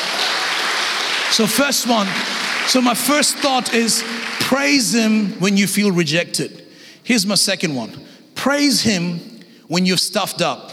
So, 1.32 1.48
first 1.48 1.88
one, 1.88 2.08
so 2.70 2.82
my 2.82 2.94
first 2.94 3.38
thought 3.38 3.74
is 3.74 4.04
praise 4.42 4.94
Him 4.94 5.40
when 5.40 5.58
you 5.58 5.66
feel 5.66 5.92
rejected. 5.92 6.68
Here's 7.04 7.26
my 7.26 7.34
second 7.34 7.74
one 7.74 8.00
praise 8.36 8.82
Him 8.82 9.20
when 9.68 9.88
you've 9.88 10.00
stuffed 10.00 10.44
up. 10.44 10.72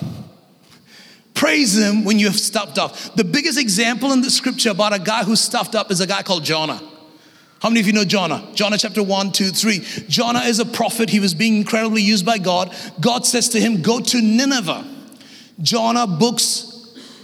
Praise 1.33 1.79
Him 1.79 2.05
when 2.05 2.19
you've 2.19 2.37
stuffed 2.37 2.77
up. 2.77 2.97
The 3.15 3.25
biggest 3.25 3.59
example 3.59 4.13
in 4.13 4.21
the 4.21 4.31
scripture 4.31 4.73
about 4.73 4.95
a 4.95 4.99
guy 4.99 5.25
who 5.25 5.37
stuffed 5.37 5.75
up 5.75 5.91
is 5.91 6.01
a 6.03 6.07
guy 6.07 6.23
called 6.23 6.45
Jonah. 6.45 6.83
How 7.63 7.71
many 7.71 7.81
of 7.81 7.87
you 7.87 7.95
know 7.95 8.05
Jonah? 8.05 8.47
Jonah 8.55 8.77
chapter 8.77 9.03
1, 9.03 9.33
2, 9.33 9.49
3. 9.49 9.79
Jonah 10.07 10.41
is 10.41 10.59
a 10.59 10.67
prophet. 10.67 11.09
He 11.09 11.21
was 11.21 11.33
being 11.33 11.57
incredibly 11.57 12.03
used 12.03 12.27
by 12.27 12.37
God. 12.37 12.77
God 13.01 13.25
says 13.25 13.49
to 13.51 13.61
him, 13.61 13.81
Go 13.81 14.01
to 14.01 14.21
Nineveh. 14.21 14.87
Jonah 15.63 16.07
books 16.07 16.76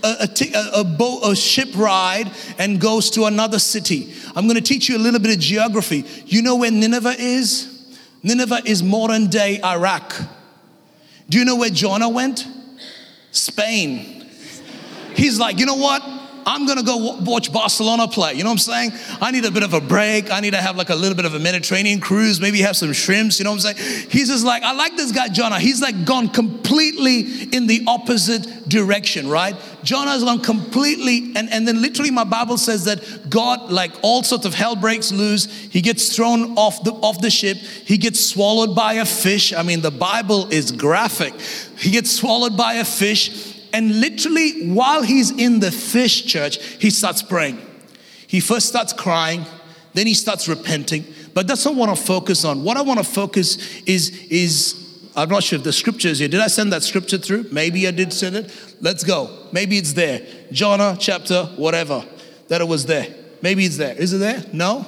a, 0.02 0.84
boat, 0.84 1.20
a 1.24 1.36
ship 1.36 1.68
ride 1.76 2.30
and 2.58 2.80
goes 2.80 3.10
to 3.10 3.24
another 3.24 3.58
city. 3.58 4.12
I'm 4.34 4.46
going 4.46 4.56
to 4.56 4.62
teach 4.62 4.88
you 4.88 4.96
a 4.96 4.98
little 4.98 5.20
bit 5.20 5.34
of 5.34 5.40
geography. 5.40 6.04
You 6.26 6.42
know 6.42 6.56
where 6.56 6.70
Nineveh 6.70 7.16
is? 7.18 7.96
Nineveh 8.22 8.62
is 8.64 8.82
modern 8.82 9.28
day 9.28 9.60
Iraq. 9.62 10.14
Do 11.28 11.38
you 11.38 11.44
know 11.44 11.56
where 11.56 11.70
Jonah 11.70 12.08
went? 12.08 12.46
Spain. 13.30 14.28
He's 15.14 15.38
like, 15.38 15.58
you 15.58 15.66
know 15.66 15.76
what? 15.76 16.02
I'm 16.46 16.66
gonna 16.66 16.82
go 16.82 17.16
watch 17.20 17.52
Barcelona 17.52 18.08
play. 18.08 18.34
You 18.34 18.44
know 18.44 18.50
what 18.50 18.66
I'm 18.66 18.90
saying? 18.90 18.92
I 19.20 19.30
need 19.30 19.44
a 19.44 19.50
bit 19.50 19.62
of 19.62 19.74
a 19.74 19.80
break. 19.80 20.30
I 20.30 20.40
need 20.40 20.52
to 20.52 20.60
have 20.60 20.76
like 20.76 20.90
a 20.90 20.94
little 20.94 21.16
bit 21.16 21.24
of 21.24 21.34
a 21.34 21.38
Mediterranean 21.38 22.00
cruise, 22.00 22.40
maybe 22.40 22.60
have 22.60 22.76
some 22.76 22.92
shrimps. 22.92 23.38
You 23.38 23.44
know 23.44 23.52
what 23.52 23.64
I'm 23.64 23.76
saying? 23.76 24.08
He's 24.10 24.28
just 24.28 24.44
like, 24.44 24.62
I 24.62 24.72
like 24.72 24.96
this 24.96 25.12
guy, 25.12 25.28
Jonah. 25.28 25.58
He's 25.58 25.80
like 25.80 26.04
gone 26.04 26.28
completely 26.28 27.20
in 27.54 27.66
the 27.66 27.84
opposite 27.86 28.68
direction, 28.68 29.28
right? 29.28 29.56
Jonah 29.82 30.12
has 30.12 30.24
gone 30.24 30.40
completely, 30.40 31.32
and, 31.34 31.50
and 31.52 31.66
then 31.66 31.82
literally 31.82 32.10
my 32.10 32.24
Bible 32.24 32.56
says 32.56 32.84
that 32.84 33.28
God, 33.28 33.70
like 33.70 33.92
all 34.02 34.22
sorts 34.22 34.46
of 34.46 34.54
hell 34.54 34.76
breaks 34.76 35.12
loose. 35.12 35.46
He 35.46 35.80
gets 35.80 36.14
thrown 36.14 36.56
off 36.56 36.84
the 36.84 36.92
off 36.92 37.20
the 37.20 37.30
ship. 37.30 37.56
He 37.56 37.98
gets 37.98 38.24
swallowed 38.24 38.74
by 38.74 38.94
a 38.94 39.04
fish. 39.04 39.52
I 39.52 39.62
mean, 39.62 39.80
the 39.80 39.90
Bible 39.90 40.50
is 40.52 40.70
graphic. 40.70 41.34
He 41.78 41.90
gets 41.90 42.10
swallowed 42.12 42.56
by 42.56 42.74
a 42.74 42.84
fish 42.84 43.51
and 43.72 44.00
literally, 44.00 44.68
while 44.68 45.02
he's 45.02 45.30
in 45.30 45.60
the 45.60 45.70
fish 45.70 46.26
church, 46.26 46.62
he 46.78 46.90
starts 46.90 47.22
praying. 47.22 47.58
He 48.26 48.40
first 48.40 48.68
starts 48.68 48.92
crying, 48.92 49.44
then 49.94 50.06
he 50.06 50.14
starts 50.14 50.48
repenting. 50.48 51.04
But 51.34 51.46
that's 51.46 51.64
not 51.64 51.74
what 51.74 51.88
I 51.88 51.92
want 51.92 51.98
to 51.98 52.06
focus 52.06 52.44
on. 52.44 52.62
What 52.62 52.76
I 52.76 52.82
want 52.82 52.98
to 52.98 53.04
focus 53.04 53.82
is, 53.82 54.10
is 54.30 55.10
I'm 55.16 55.28
not 55.28 55.42
sure 55.42 55.58
if 55.58 55.64
the 55.64 55.72
scripture 55.72 56.08
is 56.08 56.18
here. 56.18 56.28
Did 56.28 56.40
I 56.40 56.46
send 56.46 56.72
that 56.72 56.82
scripture 56.82 57.18
through? 57.18 57.46
Maybe 57.52 57.86
I 57.86 57.90
did 57.90 58.12
send 58.12 58.36
it. 58.36 58.76
Let's 58.80 59.04
go. 59.04 59.48
Maybe 59.52 59.78
it's 59.78 59.92
there. 59.92 60.26
Jonah 60.50 60.96
chapter, 60.98 61.44
whatever, 61.56 62.04
that 62.48 62.60
it 62.60 62.68
was 62.68 62.86
there. 62.86 63.06
Maybe 63.42 63.64
it's 63.64 63.76
there. 63.76 63.94
Is 63.96 64.12
it 64.12 64.18
there? 64.18 64.44
No? 64.52 64.86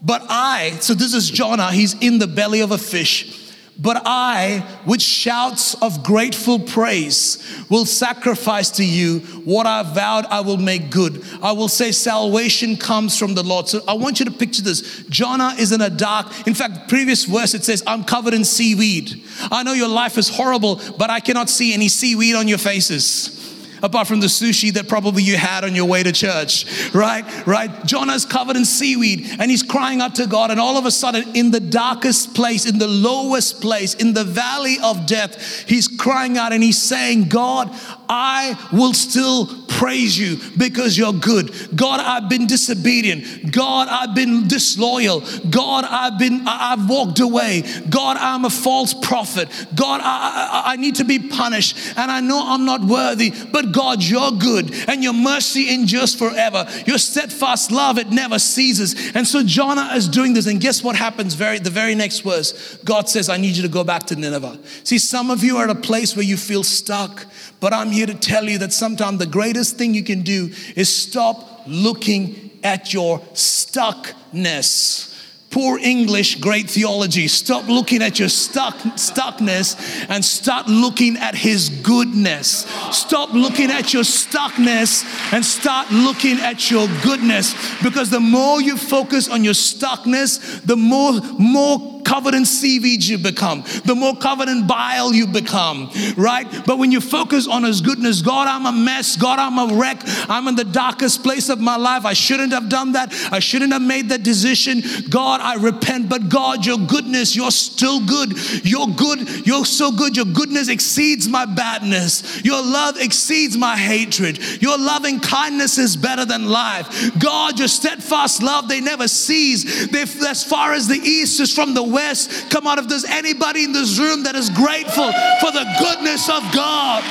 But 0.00 0.22
I, 0.28 0.76
so 0.80 0.94
this 0.94 1.14
is 1.14 1.28
Jonah, 1.28 1.72
he's 1.72 1.94
in 2.00 2.18
the 2.18 2.26
belly 2.26 2.60
of 2.60 2.70
a 2.70 2.78
fish. 2.78 3.47
But 3.80 4.02
I, 4.04 4.66
with 4.86 5.00
shouts 5.00 5.80
of 5.80 6.02
grateful 6.02 6.58
praise, 6.58 7.38
will 7.70 7.86
sacrifice 7.86 8.70
to 8.72 8.84
you 8.84 9.20
what 9.44 9.66
I 9.66 9.84
vowed 9.84 10.26
I 10.26 10.40
will 10.40 10.56
make 10.56 10.90
good. 10.90 11.24
I 11.40 11.52
will 11.52 11.68
say 11.68 11.92
salvation 11.92 12.76
comes 12.76 13.16
from 13.16 13.34
the 13.34 13.44
Lord. 13.44 13.68
So 13.68 13.80
I 13.86 13.94
want 13.94 14.18
you 14.18 14.24
to 14.24 14.32
picture 14.32 14.62
this. 14.62 15.04
Jonah 15.04 15.54
is 15.58 15.70
in 15.70 15.80
a 15.80 15.90
dark, 15.90 16.26
in 16.48 16.54
fact, 16.54 16.88
previous 16.88 17.24
verse 17.24 17.54
it 17.54 17.64
says, 17.64 17.84
I'm 17.86 18.02
covered 18.02 18.34
in 18.34 18.44
seaweed. 18.44 19.22
I 19.52 19.62
know 19.62 19.74
your 19.74 19.88
life 19.88 20.18
is 20.18 20.28
horrible, 20.28 20.80
but 20.98 21.08
I 21.08 21.20
cannot 21.20 21.48
see 21.48 21.72
any 21.72 21.88
seaweed 21.88 22.34
on 22.34 22.48
your 22.48 22.58
faces. 22.58 23.37
Apart 23.82 24.06
from 24.06 24.20
the 24.20 24.26
sushi 24.26 24.72
that 24.72 24.88
probably 24.88 25.22
you 25.22 25.36
had 25.36 25.64
on 25.64 25.74
your 25.74 25.86
way 25.86 26.02
to 26.02 26.12
church, 26.12 26.92
right? 26.94 27.24
Right? 27.46 27.84
Jonah's 27.84 28.24
covered 28.24 28.56
in 28.56 28.64
seaweed 28.64 29.26
and 29.38 29.50
he's 29.50 29.62
crying 29.62 30.00
out 30.00 30.14
to 30.16 30.26
God, 30.26 30.50
and 30.50 30.60
all 30.60 30.76
of 30.76 30.86
a 30.86 30.90
sudden, 30.90 31.36
in 31.36 31.50
the 31.50 31.60
darkest 31.60 32.34
place, 32.34 32.66
in 32.66 32.78
the 32.78 32.88
lowest 32.88 33.60
place, 33.60 33.94
in 33.94 34.14
the 34.14 34.24
valley 34.24 34.76
of 34.82 35.06
death, 35.06 35.64
he's 35.68 35.88
crying 35.88 36.36
out 36.36 36.52
and 36.52 36.62
he's 36.62 36.78
saying, 36.78 37.28
God, 37.28 37.70
I 38.08 38.58
will 38.72 38.94
still 38.94 39.46
praise 39.68 40.18
you 40.18 40.38
because 40.56 40.96
you're 40.96 41.12
good. 41.12 41.54
God, 41.76 42.00
I've 42.00 42.28
been 42.28 42.46
disobedient. 42.46 43.52
God, 43.52 43.88
I've 43.88 44.14
been 44.14 44.48
disloyal. 44.48 45.20
God, 45.50 45.84
I've 45.84 46.18
been, 46.18 46.42
I've 46.46 46.88
walked 46.88 47.20
away. 47.20 47.62
God, 47.88 48.16
I'm 48.16 48.44
a 48.44 48.50
false 48.50 48.94
prophet. 48.94 49.48
God, 49.74 50.00
I, 50.02 50.64
I, 50.66 50.72
I 50.72 50.76
need 50.76 50.96
to 50.96 51.04
be 51.04 51.18
punished 51.18 51.76
and 51.96 52.10
I 52.10 52.20
know 52.20 52.42
I'm 52.44 52.64
not 52.64 52.82
worthy, 52.82 53.32
but 53.52 53.67
God, 53.72 54.02
you're 54.02 54.32
good 54.32 54.74
and 54.88 55.02
your 55.02 55.12
mercy 55.12 55.72
endures 55.72 56.14
forever. 56.14 56.66
Your 56.86 56.98
steadfast 56.98 57.70
love, 57.70 57.98
it 57.98 58.10
never 58.10 58.38
ceases. 58.38 59.12
And 59.14 59.26
so 59.26 59.42
Jonah 59.42 59.90
is 59.94 60.08
doing 60.08 60.34
this. 60.34 60.46
And 60.46 60.60
guess 60.60 60.82
what 60.82 60.96
happens? 60.96 61.34
Very, 61.34 61.58
the 61.58 61.70
very 61.70 61.94
next 61.94 62.20
verse, 62.20 62.76
God 62.84 63.08
says, 63.08 63.28
I 63.28 63.36
need 63.36 63.56
you 63.56 63.62
to 63.62 63.68
go 63.68 63.84
back 63.84 64.04
to 64.04 64.16
Nineveh. 64.16 64.58
See, 64.84 64.98
some 64.98 65.30
of 65.30 65.44
you 65.44 65.56
are 65.58 65.64
at 65.64 65.70
a 65.70 65.80
place 65.80 66.16
where 66.16 66.24
you 66.24 66.36
feel 66.36 66.62
stuck. 66.62 67.26
But 67.60 67.72
I'm 67.72 67.90
here 67.90 68.06
to 68.06 68.14
tell 68.14 68.44
you 68.44 68.58
that 68.58 68.72
sometimes 68.72 69.18
the 69.18 69.26
greatest 69.26 69.76
thing 69.76 69.94
you 69.94 70.04
can 70.04 70.22
do 70.22 70.50
is 70.76 70.94
stop 70.94 71.62
looking 71.66 72.50
at 72.62 72.92
your 72.92 73.20
stuckness. 73.34 75.07
Poor 75.50 75.78
English, 75.78 76.36
great 76.36 76.68
theology. 76.68 77.26
Stop 77.26 77.68
looking 77.68 78.02
at 78.02 78.18
your 78.18 78.28
stuck, 78.28 78.76
stuckness 78.96 79.76
and 80.10 80.22
start 80.22 80.68
looking 80.68 81.16
at 81.16 81.34
His 81.34 81.70
goodness. 81.70 82.66
Stop 82.92 83.32
looking 83.32 83.70
at 83.70 83.94
your 83.94 84.02
stuckness 84.02 85.04
and 85.32 85.44
start 85.44 85.90
looking 85.90 86.38
at 86.40 86.70
your 86.70 86.86
goodness. 87.02 87.54
Because 87.82 88.10
the 88.10 88.20
more 88.20 88.60
you 88.60 88.76
focus 88.76 89.28
on 89.28 89.42
your 89.42 89.54
stuckness, 89.54 90.62
the 90.66 90.76
more, 90.76 91.14
more 91.38 91.98
in 92.34 92.44
seaweed 92.44 93.04
you 93.04 93.18
become, 93.18 93.62
the 93.84 93.94
more 93.94 94.14
in 94.48 94.66
bile 94.66 95.12
you 95.12 95.26
become, 95.26 95.90
right? 96.16 96.46
But 96.66 96.78
when 96.78 96.90
you 96.90 97.00
focus 97.00 97.46
on 97.46 97.64
His 97.64 97.80
goodness, 97.80 98.22
God, 98.22 98.48
I'm 98.48 98.66
a 98.66 98.72
mess. 98.72 99.16
God, 99.16 99.38
I'm 99.38 99.58
a 99.58 99.78
wreck. 99.78 100.00
I'm 100.28 100.48
in 100.48 100.56
the 100.56 100.64
darkest 100.64 101.22
place 101.22 101.48
of 101.48 101.60
my 101.60 101.76
life. 101.76 102.04
I 102.04 102.14
shouldn't 102.14 102.52
have 102.52 102.68
done 102.68 102.92
that. 102.92 103.12
I 103.30 103.40
shouldn't 103.40 103.72
have 103.72 103.82
made 103.82 104.08
that 104.08 104.22
decision. 104.22 104.82
God, 105.08 105.37
I 105.40 105.54
repent. 105.54 106.08
But 106.08 106.28
God, 106.28 106.64
your 106.64 106.78
goodness, 106.78 107.36
you're 107.36 107.50
still 107.50 108.00
good. 108.04 108.32
You're 108.64 108.88
good. 108.88 109.46
You're 109.46 109.64
so 109.64 109.92
good. 109.92 110.16
Your 110.16 110.26
goodness 110.26 110.68
exceeds 110.68 111.28
my 111.28 111.44
badness. 111.44 112.42
Your 112.44 112.62
love 112.62 112.98
exceeds 112.98 113.56
my 113.56 113.76
hatred. 113.76 114.38
Your 114.62 114.78
loving 114.78 115.20
kindness 115.20 115.78
is 115.78 115.96
better 115.96 116.24
than 116.24 116.46
life. 116.46 117.12
God, 117.18 117.58
your 117.58 117.68
steadfast 117.68 118.42
love, 118.42 118.68
they 118.68 118.80
never 118.80 119.08
cease. 119.08 119.88
They, 119.88 120.02
as 120.02 120.42
far 120.44 120.72
as 120.72 120.88
the 120.88 120.96
east 120.96 121.40
is 121.40 121.52
from 121.52 121.74
the 121.74 121.82
west, 121.82 121.98
west. 121.98 122.50
Come 122.50 122.66
on, 122.66 122.78
if 122.78 122.88
there's 122.88 123.04
anybody 123.04 123.64
in 123.64 123.72
this 123.72 123.98
room 123.98 124.22
that 124.24 124.34
is 124.34 124.50
grateful 124.50 125.10
for 125.40 125.50
the 125.52 125.66
goodness 125.78 126.28
of 126.28 126.42
God, 126.54 127.02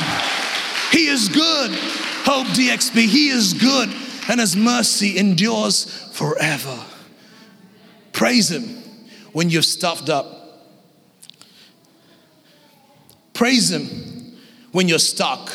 He 0.91 1.07
is 1.07 1.29
good. 1.29 1.71
Hope 2.23 2.47
DXB, 2.47 3.05
He 3.05 3.29
is 3.29 3.53
good, 3.53 3.89
and 4.29 4.39
His 4.39 4.55
mercy 4.55 5.17
endures 5.17 5.85
forever. 6.11 6.77
Praise 8.17 8.49
Him 8.49 8.63
when 9.31 9.51
you're 9.51 9.61
stuffed 9.61 10.09
up. 10.09 10.25
Praise 13.35 13.69
Him 13.69 14.39
when 14.71 14.87
you're 14.87 14.97
stuck. 14.97 15.51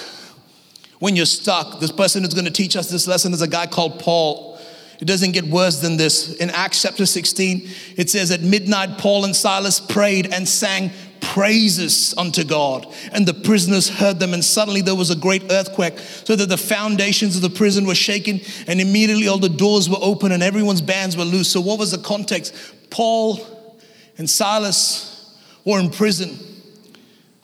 When 1.00 1.16
you're 1.16 1.26
stuck, 1.26 1.80
this 1.80 1.90
person 1.90 2.22
who's 2.22 2.34
going 2.34 2.44
to 2.44 2.52
teach 2.52 2.76
us 2.76 2.88
this 2.88 3.08
lesson 3.08 3.32
is 3.32 3.42
a 3.42 3.48
guy 3.48 3.66
called 3.66 3.98
Paul. 3.98 4.60
It 5.00 5.06
doesn't 5.06 5.32
get 5.32 5.44
worse 5.46 5.80
than 5.80 5.96
this. 5.96 6.36
In 6.36 6.50
Acts 6.50 6.82
chapter 6.82 7.04
16, 7.04 7.68
it 7.96 8.10
says, 8.10 8.30
At 8.30 8.42
midnight, 8.42 8.96
Paul 8.96 9.24
and 9.24 9.34
Silas 9.34 9.80
prayed 9.80 10.32
and 10.32 10.48
sang 10.48 10.92
praises 11.22 12.12
unto 12.18 12.44
God. 12.44 12.86
And 13.12 13.26
the 13.26 13.32
prisoners 13.32 13.88
heard 13.88 14.18
them, 14.18 14.34
and 14.34 14.44
suddenly 14.44 14.82
there 14.82 14.94
was 14.94 15.10
a 15.10 15.16
great 15.16 15.50
earthquake, 15.50 15.98
so 15.98 16.36
that 16.36 16.50
the 16.50 16.58
foundations 16.58 17.36
of 17.36 17.42
the 17.42 17.48
prison 17.48 17.86
were 17.86 17.94
shaken, 17.94 18.40
and 18.66 18.80
immediately 18.80 19.28
all 19.28 19.38
the 19.38 19.48
doors 19.48 19.88
were 19.88 19.96
open 20.00 20.32
and 20.32 20.42
everyone's 20.42 20.82
bands 20.82 21.16
were 21.16 21.24
loose. 21.24 21.48
So, 21.48 21.60
what 21.60 21.78
was 21.78 21.92
the 21.92 21.98
context? 21.98 22.54
Paul 22.90 23.40
and 24.18 24.28
Silas 24.28 25.38
were 25.64 25.80
in 25.80 25.90
prison. 25.90 26.38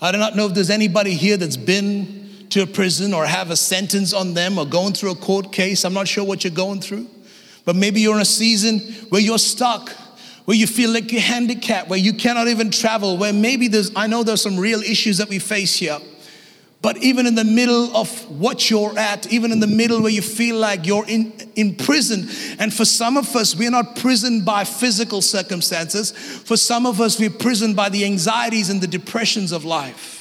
I 0.01 0.13
do 0.13 0.19
not 0.19 0.37
know 0.37 0.47
if 0.47 0.55
there's 0.55 0.71
anybody 0.71 1.15
here 1.15 1.37
that's 1.37 1.57
been 1.57 2.47
to 2.51 2.63
a 2.63 2.67
prison 2.67 3.15
or 3.15 3.27
have 3.27 3.51
a 3.51 3.57
sentence 3.57 4.13
on 4.13 4.35
them 4.35 4.59
or 4.59 4.67
going 4.67 4.93
through 4.93 5.13
a 5.13 5.17
court 5.17 5.53
case. 5.53 5.85
I'm 5.85 5.95
not 5.95 6.09
sure 6.09 6.25
what 6.25 6.45
you're 6.45 6.53
going 6.53 6.81
through. 6.81 7.09
But 7.65 7.77
maybe 7.77 8.01
you're 8.01 8.15
in 8.15 8.23
a 8.23 8.25
season 8.25 8.79
where 9.11 9.21
you're 9.21 9.39
stuck, 9.39 9.93
where 10.49 10.57
you 10.57 10.67
feel 10.67 10.91
like 10.91 11.13
you're 11.13 11.21
handicapped, 11.21 11.91
where 11.91 11.99
you 11.99 12.15
cannot 12.15 12.49
even 12.49 12.71
travel, 12.71 13.19
where 13.19 13.35
maybe 13.35 13.69
there's, 13.69 13.91
I 13.95 14.07
know 14.07 14.23
there's 14.23 14.41
some 14.41 14.59
real 14.59 14.81
issues 14.81 15.19
that 15.19 15.29
we 15.29 15.39
face 15.39 15.77
here. 15.77 15.99
But 16.81 16.97
even 17.03 17.27
in 17.27 17.35
the 17.35 17.45
middle 17.45 17.95
of 17.95 18.09
what 18.31 18.71
you're 18.71 18.99
at, 18.99 19.31
even 19.31 19.53
in 19.53 19.61
the 19.61 19.67
middle 19.67 20.01
where 20.01 20.11
you 20.11 20.23
feel 20.23 20.57
like 20.57 20.87
you're 20.87 21.05
in, 21.07 21.75
prison, 21.75 22.31
and 22.59 22.73
for 22.73 22.87
some 22.87 23.19
of 23.19 23.37
us, 23.37 23.55
we're 23.55 23.71
not 23.71 23.97
prisoned 23.97 24.47
by 24.47 24.65
physical 24.65 25.21
circumstances. 25.21 26.13
For 26.13 26.57
some 26.57 26.87
of 26.87 26.99
us, 26.99 27.21
we're 27.21 27.29
prisoned 27.29 27.77
by 27.77 27.91
the 27.91 28.07
anxieties 28.07 28.71
and 28.71 28.81
the 28.81 28.87
depressions 28.87 29.53
of 29.53 29.67
life. 29.67 30.19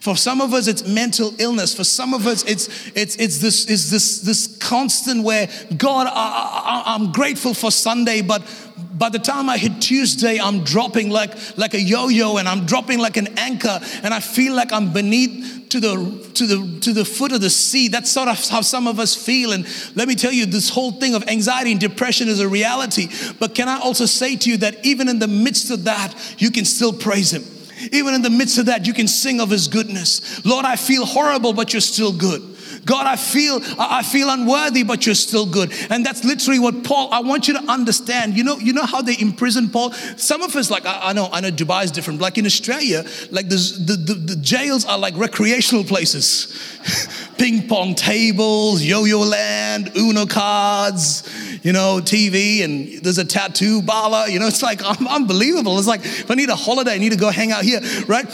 For 0.00 0.16
some 0.16 0.40
of 0.40 0.54
us, 0.54 0.66
it's 0.66 0.86
mental 0.86 1.34
illness. 1.38 1.74
For 1.74 1.84
some 1.84 2.14
of 2.14 2.26
us, 2.26 2.42
it's 2.44 2.90
it's 2.96 3.16
it's 3.16 3.38
this 3.38 3.66
is 3.66 3.90
this 3.90 4.20
this 4.20 4.56
constant 4.56 5.22
where 5.24 5.46
God, 5.76 6.06
I, 6.06 6.10
I, 6.10 6.94
I'm 6.94 7.12
grateful 7.12 7.52
for 7.52 7.70
Sunday, 7.70 8.22
but 8.22 8.42
by 8.98 9.08
the 9.08 9.18
time 9.18 9.48
I 9.48 9.58
hit 9.58 9.80
Tuesday, 9.80 10.38
I'm 10.38 10.64
dropping 10.64 11.10
like 11.10 11.32
like 11.56 11.74
a 11.74 11.80
yo-yo, 11.80 12.36
and 12.36 12.48
I'm 12.48 12.66
dropping 12.66 12.98
like 12.98 13.16
an 13.16 13.38
anchor, 13.38 13.80
and 14.02 14.12
I 14.12 14.20
feel 14.20 14.54
like 14.54 14.72
I'm 14.72 14.92
beneath 14.92 15.68
to 15.70 15.80
the 15.80 16.30
to 16.34 16.46
the 16.46 16.80
to 16.80 16.92
the 16.92 17.04
foot 17.04 17.32
of 17.32 17.40
the 17.40 17.50
sea. 17.50 17.88
That's 17.88 18.10
sort 18.10 18.28
of 18.28 18.48
how 18.48 18.60
some 18.60 18.86
of 18.86 18.98
us 18.98 19.14
feel. 19.14 19.52
And 19.52 19.66
let 19.94 20.08
me 20.08 20.14
tell 20.14 20.32
you, 20.32 20.46
this 20.46 20.68
whole 20.68 20.92
thing 20.92 21.14
of 21.14 21.28
anxiety 21.28 21.72
and 21.72 21.80
depression 21.80 22.28
is 22.28 22.40
a 22.40 22.48
reality. 22.48 23.08
But 23.38 23.54
can 23.54 23.68
I 23.68 23.78
also 23.78 24.06
say 24.06 24.36
to 24.36 24.50
you 24.50 24.56
that 24.58 24.84
even 24.84 25.08
in 25.08 25.18
the 25.18 25.28
midst 25.28 25.70
of 25.70 25.84
that, 25.84 26.14
you 26.38 26.50
can 26.50 26.64
still 26.64 26.92
praise 26.92 27.32
Him. 27.32 27.44
Even 27.92 28.14
in 28.14 28.22
the 28.22 28.30
midst 28.30 28.58
of 28.58 28.66
that, 28.66 28.86
you 28.86 28.92
can 28.92 29.08
sing 29.08 29.40
of 29.40 29.50
his 29.50 29.68
goodness. 29.68 30.44
Lord, 30.44 30.66
I 30.66 30.76
feel 30.76 31.06
horrible, 31.06 31.52
but 31.52 31.72
you're 31.72 31.80
still 31.80 32.12
good. 32.12 32.49
God, 32.84 33.06
I 33.06 33.16
feel 33.16 33.60
I 33.78 34.02
feel 34.02 34.30
unworthy, 34.30 34.82
but 34.82 35.06
you're 35.06 35.14
still 35.14 35.46
good. 35.46 35.72
And 35.90 36.04
that's 36.04 36.24
literally 36.24 36.58
what 36.58 36.84
Paul. 36.84 37.12
I 37.12 37.20
want 37.20 37.48
you 37.48 37.54
to 37.54 37.64
understand. 37.70 38.36
You 38.36 38.44
know, 38.44 38.58
you 38.58 38.72
know 38.72 38.84
how 38.84 39.02
they 39.02 39.16
imprison 39.18 39.68
Paul. 39.68 39.92
Some 40.16 40.42
of 40.42 40.54
us, 40.56 40.70
like 40.70 40.86
I, 40.86 41.10
I 41.10 41.12
know, 41.12 41.28
I 41.32 41.40
know 41.40 41.50
Dubai 41.50 41.84
is 41.84 41.90
different. 41.90 42.20
Like 42.20 42.38
in 42.38 42.46
Australia, 42.46 43.04
like 43.30 43.48
the, 43.48 43.56
the, 43.56 44.14
the 44.14 44.36
jails 44.36 44.84
are 44.84 44.98
like 44.98 45.16
recreational 45.16 45.84
places, 45.84 46.56
ping 47.38 47.68
pong 47.68 47.94
tables, 47.94 48.82
yo-yo 48.82 49.20
land, 49.20 49.92
Uno 49.96 50.26
cards, 50.26 51.28
you 51.62 51.72
know, 51.72 52.00
TV, 52.02 52.64
and 52.64 53.02
there's 53.02 53.18
a 53.18 53.24
tattoo 53.24 53.82
bala. 53.82 54.28
You 54.28 54.38
know, 54.38 54.46
it's 54.46 54.62
like 54.62 54.82
unbelievable. 54.82 55.78
It's 55.78 55.88
like 55.88 56.04
if 56.04 56.30
I 56.30 56.34
need 56.34 56.48
a 56.48 56.56
holiday, 56.56 56.94
I 56.94 56.98
need 56.98 57.12
to 57.12 57.18
go 57.18 57.30
hang 57.30 57.52
out 57.52 57.64
here, 57.64 57.80
right? 58.06 58.26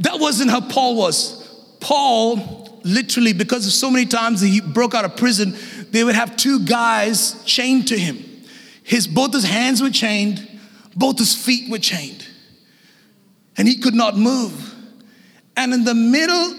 That 0.00 0.18
wasn't 0.18 0.50
how 0.50 0.60
Paul 0.60 0.96
was. 0.96 1.40
Paul 1.80 2.59
literally, 2.84 3.32
because 3.32 3.66
of 3.66 3.72
so 3.72 3.90
many 3.90 4.06
times 4.06 4.40
he 4.40 4.60
broke 4.60 4.94
out 4.94 5.04
of 5.04 5.16
prison, 5.16 5.56
they 5.90 6.04
would 6.04 6.14
have 6.14 6.36
two 6.36 6.64
guys 6.64 7.42
chained 7.44 7.88
to 7.88 7.98
him. 7.98 8.24
His 8.82 9.06
both 9.06 9.32
his 9.32 9.44
hands 9.44 9.82
were 9.82 9.90
chained, 9.90 10.46
both 10.96 11.18
his 11.18 11.34
feet 11.34 11.70
were 11.70 11.78
chained, 11.78 12.26
and 13.56 13.68
he 13.68 13.78
could 13.78 13.94
not 13.94 14.16
move. 14.16 14.74
And 15.56 15.72
in 15.72 15.84
the 15.84 15.94
middle 15.94 16.54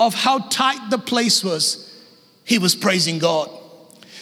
of 0.00 0.14
how 0.14 0.38
tight 0.48 0.90
the 0.90 0.98
place 0.98 1.42
was, 1.42 1.94
he 2.44 2.58
was 2.58 2.74
praising 2.74 3.18
God. 3.18 3.50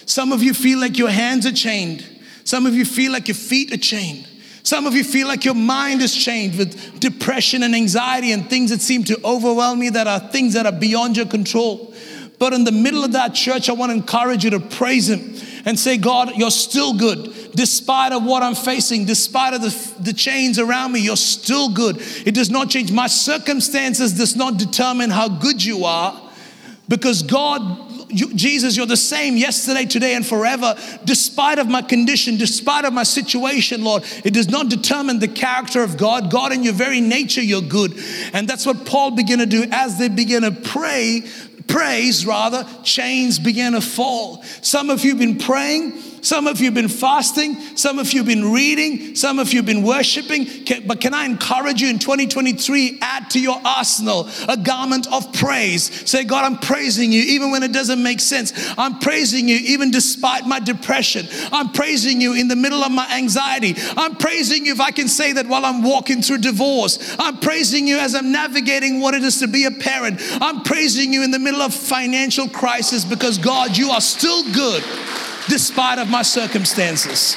Some 0.07 0.33
of 0.33 0.43
you 0.43 0.55
feel 0.55 0.79
like 0.79 0.99
your 0.99 1.11
hands 1.11 1.47
are 1.47 1.53
chained. 1.53 2.05
Some 2.45 2.67
of 2.67 2.75
you 2.75 2.85
feel 2.85 3.13
like 3.13 3.29
your 3.29 3.35
feet 3.35 3.73
are 3.73 3.79
chained. 3.79 4.29
Some 4.73 4.87
of 4.87 4.95
you 4.95 5.05
feel 5.05 5.29
like 5.29 5.45
your 5.45 5.53
mind 5.53 6.01
is 6.01 6.17
chained 6.17 6.57
with 6.57 6.99
depression 6.99 7.63
and 7.63 7.75
anxiety 7.75 8.33
and 8.33 8.49
things 8.49 8.71
that 8.71 8.81
seem 8.81 9.05
to 9.05 9.21
overwhelm 9.23 9.83
you 9.83 9.91
that 9.91 10.07
are 10.07 10.19
things 10.19 10.55
that 10.55 10.65
are 10.65 10.73
beyond 10.73 11.15
your 11.15 11.27
control. 11.27 11.93
But 12.39 12.55
in 12.55 12.65
the 12.65 12.73
middle 12.73 13.05
of 13.05 13.13
that 13.13 13.35
church, 13.35 13.69
I 13.69 13.75
want 13.75 13.91
to 13.91 13.97
encourage 13.97 14.45
you 14.45 14.51
to 14.53 14.61
praise 14.61 15.11
Him 15.11 15.35
and 15.67 15.79
say, 15.79 15.99
God, 15.99 16.39
you're 16.39 16.51
still 16.51 16.95
good. 16.95 17.53
Despite 17.55 18.13
of 18.13 18.25
what 18.25 18.43
I'm 18.43 18.55
facing, 18.55 19.05
despite 19.05 19.53
of 19.53 19.61
the, 19.61 20.03
the 20.05 20.15
chains 20.15 20.59
around 20.59 20.93
me, 20.93 21.01
you're 21.01 21.17
still 21.19 21.69
good. 21.69 21.99
It 22.25 22.35
does 22.35 22.49
not 22.49 22.71
change. 22.71 22.91
My 22.91 23.09
circumstances 23.09 24.15
does 24.15 24.37
not 24.37 24.57
determine 24.57 25.11
how 25.11 25.29
good 25.29 25.63
you 25.63 25.85
are 25.85 26.19
because 26.89 27.23
God 27.23 27.92
you, 28.13 28.35
Jesus, 28.35 28.77
you're 28.77 28.87
the 28.87 28.97
same 28.97 29.37
yesterday, 29.37 29.85
today, 29.85 30.15
and 30.15 30.27
forever, 30.27 30.77
despite 31.05 31.59
of 31.59 31.69
my 31.69 31.83
condition, 31.83 32.37
despite 32.37 32.85
of 32.85 32.93
my 32.93 33.03
situation, 33.03 33.85
Lord. 33.85 34.05
It 34.25 34.35
does 34.35 34.49
not 34.49 34.69
determine 34.69 35.19
the 35.19 35.29
character 35.29 35.83
of 35.83 35.97
God. 35.97 36.31
God, 36.31 36.53
in 36.53 36.63
your 36.63 36.75
very 36.75 37.01
nature, 37.01 37.43
you're 37.43 37.63
good. 37.63 37.95
And 38.33 38.47
that's 38.47 38.67
what 38.67 38.85
Paul 38.85 39.13
began 39.13 39.39
to 39.39 39.47
do 39.47 39.65
as 39.71 39.99
they 39.99 40.09
began 40.09 40.43
to 40.43 40.53
pray 40.53 41.23
praise, 41.69 42.27
rather, 42.27 42.67
chains 42.83 43.39
began 43.39 43.73
to 43.73 43.81
fall. 43.81 44.43
Some 44.61 44.91
of 44.91 45.05
you 45.05 45.11
have 45.11 45.19
been 45.19 45.39
praying, 45.39 45.93
some 46.23 46.47
of 46.47 46.61
you 46.61 46.67
have 46.67 46.75
been 46.75 46.89
fasting, 46.89 47.57
some 47.77 47.99
of 47.99 48.13
you 48.13 48.21
have 48.21 48.29
been 48.29 48.53
reading, 48.53 49.17
some 49.17 49.41
of 49.41 49.53
you 49.53 49.59
have 49.59 49.67
been 49.67 49.83
worshiping. 49.83 50.47
But 50.87 51.01
can 51.01 51.15
I 51.15 51.25
encourage 51.25 51.83
you 51.83 51.91
in 51.91 51.99
2023, 51.99 52.99
add 53.03 53.29
to 53.31 53.41
your 53.41 53.61
arsenal 53.65 54.29
a 54.49 54.57
garment 54.57 55.13
of 55.13 55.33
praise. 55.33 56.09
Say, 56.09 56.23
God, 56.23 56.45
I'm 56.45 56.59
praising 56.59 57.11
you 57.11 57.23
even 57.23 57.51
when 57.51 57.65
it 57.65 57.73
doesn't 57.73 58.01
make 58.01 58.21
sense. 58.21 58.53
I'm 58.79 59.01
praising 59.01 59.49
you 59.49 59.57
even 59.57 59.91
despite 59.91 60.47
my 60.47 60.61
depression. 60.61 61.27
I'm 61.51 61.73
praising 61.73 62.21
you 62.21 62.35
in 62.35 62.47
the 62.47 62.57
middle 62.57 62.85
of 62.85 62.93
my 62.93 63.17
anxiety. 63.17 63.75
I'm 63.97 64.15
praising 64.15 64.65
you 64.65 64.73
if 64.73 64.81
I 64.81 64.93
can 64.93 65.09
say 65.09 65.33
that 65.33 65.49
while 65.49 65.65
I'm 65.65 65.83
walking 65.83 66.23
through 66.23 66.39
divorce. 66.39 67.17
I'm 67.19 67.39
praising 67.39 67.89
you 67.89 67.99
as 67.99 68.15
I'm 68.15 68.31
navigating 68.31 69.01
what 69.01 69.15
it 69.15 69.25
is 69.25 69.41
to 69.41 69.49
be 69.49 69.65
a 69.65 69.73
parent. 69.73 70.21
I'm 70.41 70.63
praising 70.63 71.13
you 71.13 71.25
in 71.25 71.33
the 71.33 71.41
middle 71.41 71.63
of 71.63 71.75
financial 71.75 72.49
crisis 72.49 73.05
because 73.05 73.39
God, 73.39 73.77
you 73.77 73.91
are 73.91 74.01
still 74.01 74.45
good 74.53 74.85
despite 75.49 75.99
of 75.99 76.09
my 76.09 76.23
circumstances. 76.23 77.37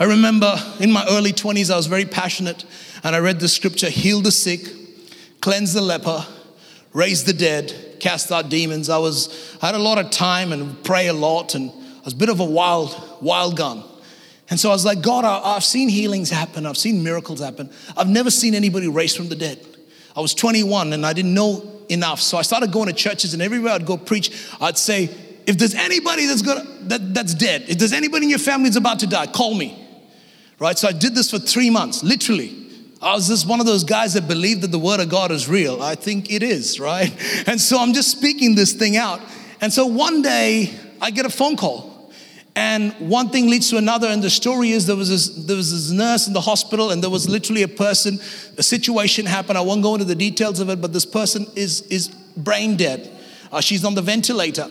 I 0.00 0.04
remember 0.04 0.56
in 0.80 0.92
my 0.92 1.04
early 1.10 1.32
20s, 1.32 1.72
I 1.72 1.76
was 1.76 1.86
very 1.86 2.04
passionate 2.04 2.64
and 3.02 3.16
I 3.16 3.18
read 3.18 3.40
the 3.40 3.48
scripture 3.48 3.90
heal 3.90 4.20
the 4.20 4.30
sick, 4.30 4.60
cleanse 5.40 5.72
the 5.72 5.80
leper, 5.80 6.24
raise 6.92 7.24
the 7.24 7.32
dead, 7.32 7.96
cast 8.00 8.30
out 8.30 8.48
demons. 8.48 8.88
I 8.88 8.98
was 8.98 9.56
I 9.60 9.66
had 9.66 9.74
a 9.74 9.80
lot 9.80 9.98
of 9.98 10.10
time 10.10 10.52
and 10.52 10.82
pray 10.84 11.08
a 11.08 11.12
lot 11.12 11.54
and 11.54 11.70
I 11.70 12.04
was 12.04 12.14
a 12.14 12.16
bit 12.16 12.28
of 12.28 12.40
a 12.40 12.44
wild, 12.44 12.96
wild 13.20 13.56
gun. 13.56 13.82
And 14.50 14.58
so 14.58 14.70
I 14.70 14.72
was 14.72 14.84
like, 14.84 15.02
God, 15.02 15.24
I, 15.24 15.54
have 15.54 15.64
seen 15.64 15.88
healings 15.88 16.30
happen, 16.30 16.64
I've 16.64 16.78
seen 16.78 17.02
miracles 17.02 17.40
happen. 17.40 17.70
I've 17.96 18.08
never 18.08 18.30
seen 18.30 18.54
anybody 18.54 18.88
raised 18.88 19.16
from 19.16 19.28
the 19.28 19.36
dead. 19.36 19.58
I 20.16 20.20
was 20.20 20.32
21 20.32 20.92
and 20.92 21.04
I 21.04 21.12
didn't 21.12 21.34
know 21.34 21.70
enough. 21.88 22.20
So 22.20 22.38
I 22.38 22.42
started 22.42 22.72
going 22.72 22.86
to 22.86 22.94
churches 22.94 23.34
and 23.34 23.42
everywhere 23.42 23.74
I'd 23.74 23.86
go 23.86 23.96
preach, 23.96 24.30
I'd 24.60 24.78
say, 24.78 25.10
if 25.48 25.56
there's 25.56 25.74
anybody 25.74 26.26
that's 26.26 26.42
gonna 26.42 26.64
that, 26.82 27.14
that's 27.14 27.32
dead, 27.32 27.64
if 27.68 27.78
there's 27.78 27.94
anybody 27.94 28.26
in 28.26 28.30
your 28.30 28.38
family 28.38 28.68
that's 28.68 28.76
about 28.76 28.98
to 29.00 29.06
die, 29.06 29.26
call 29.26 29.54
me. 29.54 29.86
Right? 30.58 30.76
So 30.76 30.88
I 30.88 30.92
did 30.92 31.14
this 31.14 31.30
for 31.30 31.38
three 31.38 31.70
months, 31.70 32.02
literally. 32.02 32.54
I 33.00 33.14
was 33.14 33.28
just 33.28 33.48
one 33.48 33.58
of 33.58 33.64
those 33.64 33.84
guys 33.84 34.14
that 34.14 34.28
believed 34.28 34.60
that 34.62 34.72
the 34.72 34.78
word 34.78 35.00
of 35.00 35.08
God 35.08 35.30
is 35.30 35.48
real. 35.48 35.80
I 35.80 35.94
think 35.94 36.30
it 36.30 36.42
is, 36.42 36.78
right? 36.78 37.12
And 37.46 37.60
so 37.60 37.78
I'm 37.78 37.94
just 37.94 38.10
speaking 38.10 38.56
this 38.56 38.74
thing 38.74 38.96
out. 38.96 39.20
And 39.60 39.72
so 39.72 39.86
one 39.86 40.20
day 40.20 40.74
I 41.00 41.10
get 41.10 41.24
a 41.24 41.30
phone 41.30 41.56
call. 41.56 42.12
And 42.54 42.92
one 42.98 43.30
thing 43.30 43.48
leads 43.48 43.70
to 43.70 43.76
another. 43.76 44.08
And 44.08 44.20
the 44.20 44.30
story 44.30 44.72
is 44.72 44.86
there 44.86 44.96
was 44.96 45.08
this, 45.08 45.28
there 45.46 45.56
was 45.56 45.70
this 45.70 45.96
nurse 45.96 46.26
in 46.26 46.32
the 46.32 46.40
hospital, 46.40 46.90
and 46.90 47.00
there 47.00 47.08
was 47.08 47.28
literally 47.28 47.62
a 47.62 47.68
person, 47.68 48.18
a 48.58 48.64
situation 48.64 49.26
happened. 49.26 49.56
I 49.56 49.60
won't 49.60 49.82
go 49.82 49.94
into 49.94 50.04
the 50.04 50.16
details 50.16 50.58
of 50.58 50.68
it, 50.68 50.80
but 50.80 50.92
this 50.92 51.06
person 51.06 51.46
is, 51.54 51.82
is 51.82 52.08
brain 52.36 52.76
dead. 52.76 53.08
Uh, 53.52 53.60
she's 53.60 53.84
on 53.84 53.94
the 53.94 54.02
ventilator. 54.02 54.68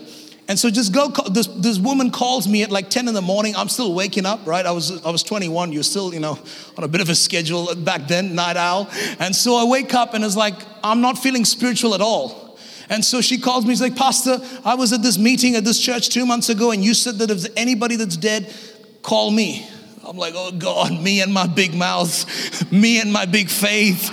And 0.49 0.57
so 0.57 0.69
just 0.69 0.93
go, 0.93 1.10
this, 1.29 1.47
this 1.47 1.77
woman 1.77 2.10
calls 2.10 2.47
me 2.47 2.63
at 2.63 2.71
like 2.71 2.89
10 2.89 3.10
in 3.10 3.13
the 3.13 3.21
morning. 3.21 3.53
I'm 3.55 3.67
still 3.67 3.93
waking 3.93 4.25
up, 4.25 4.47
right? 4.47 4.65
I 4.65 4.71
was, 4.71 5.03
I 5.03 5.10
was 5.10 5.21
21. 5.23 5.73
You're 5.73 5.83
still, 5.83 6.13
you 6.13 6.21
know, 6.21 6.39
on 6.77 6.83
a 6.86 6.88
bit 6.88 7.01
of 7.01 7.10
a 7.10 7.15
schedule 7.15 7.75
back 7.75 8.07
then, 8.07 8.33
night 8.33 8.55
owl. 8.55 8.89
And 9.19 9.36
so 9.36 9.55
I 9.55 9.65
wake 9.65 9.93
up 9.93 10.13
and 10.13 10.23
it's 10.23 10.38
like, 10.38 10.55
I'm 10.83 11.01
not 11.01 11.17
feeling 11.17 11.43
spiritual 11.43 11.93
at 11.93 12.01
all. 12.01 12.57
And 12.89 13.03
so 13.03 13.19
she 13.19 13.38
calls 13.38 13.65
me, 13.65 13.71
she's 13.71 13.81
like, 13.81 13.97
Pastor, 13.97 14.39
I 14.63 14.75
was 14.75 14.93
at 14.93 15.01
this 15.01 15.17
meeting 15.17 15.55
at 15.55 15.65
this 15.65 15.79
church 15.79 16.07
two 16.07 16.25
months 16.25 16.47
ago 16.47 16.71
and 16.71 16.81
you 16.81 16.93
said 16.93 17.15
that 17.15 17.29
if 17.29 17.41
there's 17.41 17.55
anybody 17.57 17.97
that's 17.97 18.15
dead, 18.15 18.53
call 19.01 19.29
me. 19.29 19.67
I'm 20.05 20.15
like, 20.15 20.33
oh 20.38 20.53
God, 20.53 20.93
me 20.93 21.19
and 21.19 21.33
my 21.33 21.47
big 21.47 21.73
mouth, 21.73 22.71
me 22.71 23.01
and 23.01 23.12
my 23.12 23.25
big 23.25 23.49
faith. 23.49 24.10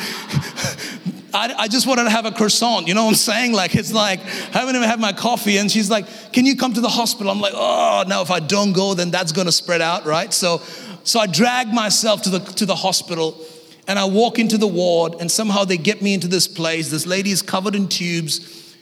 I, 1.34 1.52
I, 1.58 1.68
just 1.68 1.86
wanted 1.88 2.04
to 2.04 2.10
have 2.10 2.26
a 2.26 2.30
croissant. 2.30 2.86
You 2.86 2.94
know 2.94 3.04
what 3.04 3.10
I'm 3.10 3.16
saying? 3.16 3.52
Like, 3.52 3.74
it's 3.74 3.92
like, 3.92 4.20
I 4.20 4.58
haven't 4.58 4.76
even 4.76 4.88
had 4.88 5.00
my 5.00 5.12
coffee. 5.12 5.58
And 5.58 5.70
she's 5.70 5.90
like, 5.90 6.06
Can 6.32 6.46
you 6.46 6.56
come 6.56 6.72
to 6.74 6.80
the 6.80 6.88
hospital? 6.88 7.32
I'm 7.32 7.40
like, 7.40 7.54
Oh, 7.54 8.04
now 8.06 8.22
if 8.22 8.30
I 8.30 8.38
don't 8.38 8.72
go, 8.72 8.94
then 8.94 9.10
that's 9.10 9.32
going 9.32 9.46
to 9.46 9.52
spread 9.52 9.82
out, 9.82 10.06
right? 10.06 10.32
So, 10.32 10.58
so 11.02 11.18
I 11.18 11.26
drag 11.26 11.68
myself 11.68 12.22
to 12.22 12.30
the, 12.30 12.38
to 12.38 12.66
the 12.66 12.76
hospital 12.76 13.44
and 13.86 13.98
I 13.98 14.04
walk 14.06 14.38
into 14.38 14.56
the 14.56 14.66
ward, 14.66 15.16
and 15.20 15.30
somehow 15.30 15.64
they 15.64 15.76
get 15.76 16.00
me 16.00 16.14
into 16.14 16.26
this 16.26 16.48
place. 16.48 16.90
This 16.90 17.06
lady 17.06 17.30
is 17.30 17.42
covered 17.42 17.74
in 17.74 17.88
tubes. 17.88 18.74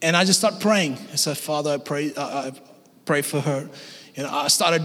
And 0.00 0.16
I 0.16 0.24
just 0.24 0.38
start 0.38 0.60
praying. 0.60 0.96
I 1.12 1.16
said, 1.16 1.36
Father, 1.36 1.74
I 1.74 1.76
pray, 1.76 2.14
I, 2.14 2.22
I 2.22 2.52
pray 3.04 3.20
for 3.20 3.40
her. 3.42 3.68
And 4.16 4.26
I 4.26 4.48
started 4.48 4.82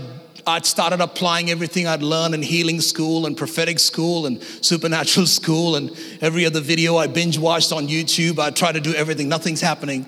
I'd 0.48 0.66
started 0.66 1.02
applying 1.02 1.50
everything 1.50 1.88
I'd 1.88 2.04
learned 2.04 2.36
in 2.36 2.44
healing 2.44 2.80
school 2.80 3.26
and 3.26 3.36
prophetic 3.36 3.80
school 3.80 4.28
and 4.28 4.42
supernatural 4.44 5.26
school 5.40 5.76
and 5.76 5.92
every 6.22 6.46
other 6.46 6.62
video 6.62 6.98
I 6.98 7.08
binge 7.08 7.40
watched 7.40 7.72
on 7.72 7.88
YouTube. 7.88 8.38
I 8.38 8.52
tried 8.52 8.74
to 8.74 8.82
do 8.82 8.94
everything, 8.94 9.28
nothing's 9.28 9.62
happening. 9.62 10.06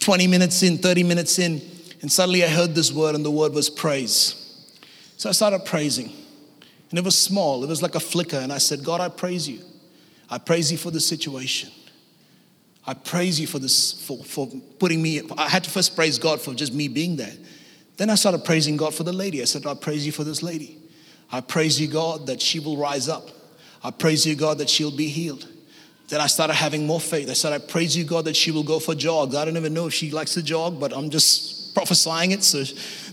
20 0.00 0.26
minutes 0.26 0.62
in, 0.62 0.78
30 0.78 1.04
minutes 1.04 1.38
in, 1.38 1.60
and 2.00 2.10
suddenly 2.10 2.44
I 2.44 2.48
heard 2.48 2.74
this 2.74 2.92
word, 2.92 3.14
and 3.14 3.24
the 3.24 3.30
word 3.30 3.52
was 3.52 3.68
praise. 3.70 4.34
So 5.16 5.28
I 5.28 5.32
started 5.32 5.64
praising. 5.64 6.10
And 6.90 6.98
it 6.98 7.04
was 7.04 7.16
small, 7.16 7.62
it 7.64 7.68
was 7.68 7.82
like 7.82 7.94
a 7.94 8.00
flicker. 8.00 8.36
And 8.36 8.52
I 8.52 8.58
said, 8.58 8.84
God, 8.84 9.00
I 9.00 9.08
praise 9.08 9.48
you. 9.48 9.60
I 10.28 10.38
praise 10.38 10.70
you 10.70 10.78
for 10.78 10.90
the 10.90 11.00
situation. 11.00 11.70
I 12.86 12.94
praise 12.94 13.40
you 13.40 13.46
for 13.46 13.58
this, 13.58 13.92
for, 14.06 14.22
for 14.24 14.48
putting 14.78 15.00
me, 15.00 15.22
I 15.38 15.48
had 15.48 15.64
to 15.64 15.70
first 15.70 15.94
praise 15.94 16.18
God 16.18 16.40
for 16.40 16.52
just 16.52 16.74
me 16.74 16.88
being 16.88 17.16
there. 17.16 17.32
Then 17.96 18.10
I 18.10 18.14
started 18.14 18.44
praising 18.44 18.76
God 18.76 18.94
for 18.94 19.04
the 19.04 19.12
lady. 19.12 19.42
I 19.42 19.44
said, 19.44 19.66
I 19.66 19.74
praise 19.74 20.04
you 20.06 20.12
for 20.12 20.24
this 20.24 20.42
lady. 20.42 20.78
I 21.30 21.40
praise 21.40 21.80
you, 21.80 21.88
God, 21.88 22.26
that 22.26 22.40
she 22.42 22.58
will 22.60 22.76
rise 22.76 23.08
up. 23.08 23.28
I 23.82 23.90
praise 23.90 24.26
you, 24.26 24.34
God, 24.34 24.58
that 24.58 24.70
she'll 24.70 24.96
be 24.96 25.08
healed. 25.08 25.48
Then 26.08 26.20
I 26.20 26.26
started 26.26 26.54
having 26.54 26.86
more 26.86 27.00
faith. 27.00 27.30
I 27.30 27.32
said, 27.32 27.52
I 27.52 27.58
praise 27.58 27.96
you, 27.96 28.04
God, 28.04 28.26
that 28.26 28.36
she 28.36 28.50
will 28.50 28.64
go 28.64 28.78
for 28.78 28.94
jogs. 28.94 29.34
I 29.34 29.44
don't 29.44 29.56
even 29.56 29.72
know 29.72 29.86
if 29.86 29.94
she 29.94 30.10
likes 30.10 30.34
to 30.34 30.42
jog, 30.42 30.78
but 30.78 30.92
I'm 30.92 31.10
just 31.10 31.74
prophesying 31.74 32.32
it. 32.32 32.44
So 32.44 32.64